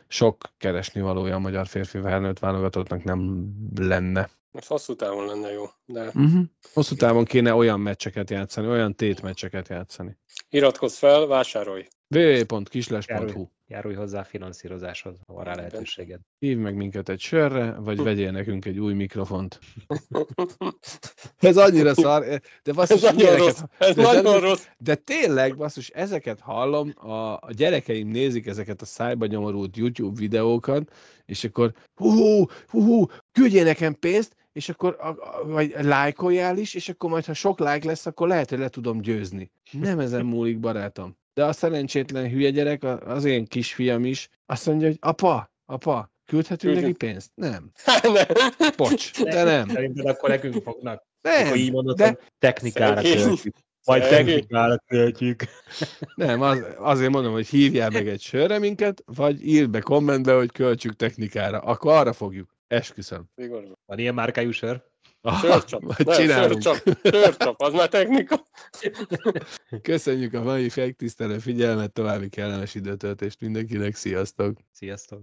sok 0.08 0.44
keresni 0.58 1.00
valója 1.00 1.34
a 1.34 1.38
magyar 1.38 1.66
férfi 1.66 2.00
felnőtt 2.00 2.38
válogatottnak 2.38 3.04
nem 3.04 3.48
lenne. 3.76 4.30
Ez 4.52 4.66
hosszú 4.66 4.94
távon 4.94 5.26
lenne 5.26 5.50
jó, 5.52 5.64
de 5.86 6.04
Uh-huh. 6.04 6.42
Hosszú 6.72 6.94
távon 6.94 7.24
kéne 7.24 7.54
olyan 7.54 7.80
meccseket 7.80 8.30
játszani, 8.30 8.66
olyan 8.68 8.94
tétmeccseket 8.94 9.68
játszani. 9.68 10.16
iratkozz 10.48 10.96
fel, 10.98 11.26
vásárolj. 11.26 11.86
www.kisles.hu 12.14 13.46
járulj 13.66 13.94
hozzá 13.94 14.20
a 14.20 14.24
finanszírozáshoz, 14.24 15.16
ha 15.26 15.32
van 15.34 15.44
rá 15.44 15.54
lehetőséged. 15.54 16.20
Hívj 16.38 16.60
meg 16.60 16.74
minket 16.74 17.08
egy 17.08 17.20
sörre, 17.20 17.74
vagy 17.78 18.02
vegyél 18.02 18.30
nekünk 18.30 18.64
egy 18.64 18.78
új 18.78 18.92
mikrofont. 18.94 19.58
Ez 21.38 21.56
annyira 21.56 21.94
szar, 21.94 22.40
de 22.62 22.72
basszus, 22.72 23.02
Ez 23.02 23.14
nagyon 23.14 23.36
rossz. 23.36 23.60
Ez 23.78 23.94
de 23.94 24.02
nagyon 24.02 24.22
nem- 24.22 24.40
rossz. 24.40 24.66
De 24.78 24.94
tényleg, 24.94 25.56
basszus, 25.56 25.88
ezeket 25.88 26.40
hallom, 26.40 26.92
a, 26.96 27.32
a 27.32 27.48
gyerekeim 27.52 28.08
nézik 28.08 28.46
ezeket 28.46 28.82
a 28.82 28.84
szájba 28.84 29.26
nyomorult 29.26 29.76
YouTube 29.76 30.18
videókat, 30.20 30.92
és 31.26 31.44
akkor 31.44 31.72
hú, 31.94 32.10
hú, 32.14 32.46
hú 32.68 33.06
küldjél 33.32 33.64
nekem 33.64 33.98
pénzt, 33.98 34.36
és 34.52 34.68
akkor, 34.68 34.96
a, 35.00 35.08
a, 35.08 35.46
vagy 35.46 35.74
lájkoljál 35.80 36.58
is, 36.58 36.74
és 36.74 36.88
akkor 36.88 37.10
majd, 37.10 37.24
ha 37.24 37.32
sok 37.34 37.58
lájk 37.58 37.84
lesz, 37.84 38.06
akkor 38.06 38.28
lehet, 38.28 38.50
hogy 38.50 38.58
le 38.58 38.68
tudom 38.68 39.00
győzni. 39.00 39.50
Nem 39.70 39.98
ezen 39.98 40.24
múlik, 40.24 40.60
barátom. 40.60 41.18
De 41.34 41.44
a 41.44 41.52
szerencsétlen 41.52 42.30
hülye 42.30 42.50
gyerek, 42.50 42.84
az 42.84 43.24
én 43.24 43.46
kisfiam 43.46 44.04
is, 44.04 44.28
azt 44.46 44.66
mondja, 44.66 44.86
hogy 44.86 44.96
apa, 45.00 45.52
apa, 45.66 46.12
küldhetünk 46.24 46.74
neki 46.74 46.92
pénzt? 46.92 47.30
Nem. 47.34 47.70
Hát 47.84 48.02
nem. 48.02 48.70
Pocs, 48.76 49.22
de 49.22 49.42
nem. 49.42 49.68
Szerinted 49.68 50.06
akkor 50.06 50.28
nekünk 50.28 50.62
fognak. 50.62 51.08
Nem, 51.20 51.46
Akkor 51.46 51.56
így 51.56 51.72
mondod, 51.72 51.96
de- 51.96 52.18
technikára 52.38 53.00
költjük. 53.00 53.54
Majd 53.84 54.02
technikára 54.02 54.78
költjük. 54.86 55.42
Nem, 56.14 56.40
az, 56.40 56.64
azért 56.78 57.10
mondom, 57.10 57.32
hogy 57.32 57.46
hívjál 57.46 57.90
meg 57.90 58.08
egy 58.08 58.20
sörre 58.20 58.58
minket, 58.58 59.02
vagy 59.06 59.46
írd 59.46 59.70
be 59.70 59.80
kommentbe, 59.80 60.34
hogy 60.34 60.52
költsük 60.52 60.96
technikára. 60.96 61.58
Akkor 61.58 61.92
arra 61.92 62.12
fogjuk. 62.12 62.58
Esküszöm. 62.70 63.24
Szigorúan. 63.36 63.78
Van 63.86 63.98
ilyen 63.98 64.14
márkájú 64.14 64.50
sör? 64.50 64.82
Sörcsap. 65.40 65.82
Majd 65.82 66.06
Nem, 66.06 66.16
csinálunk. 66.16 66.62
sörcsap. 66.62 66.98
Sörcsap, 67.02 67.60
az 67.60 67.72
már 67.72 67.88
technika. 67.88 68.46
Köszönjük 69.82 70.34
a 70.34 70.42
mai 70.42 70.70
megtisztelő 70.76 71.38
figyelmet, 71.38 71.92
további 71.92 72.28
kellemes 72.28 72.74
időtöltést 72.74 73.40
mindenkinek, 73.40 73.94
sziasztok! 73.94 74.58
Sziasztok! 74.72 75.22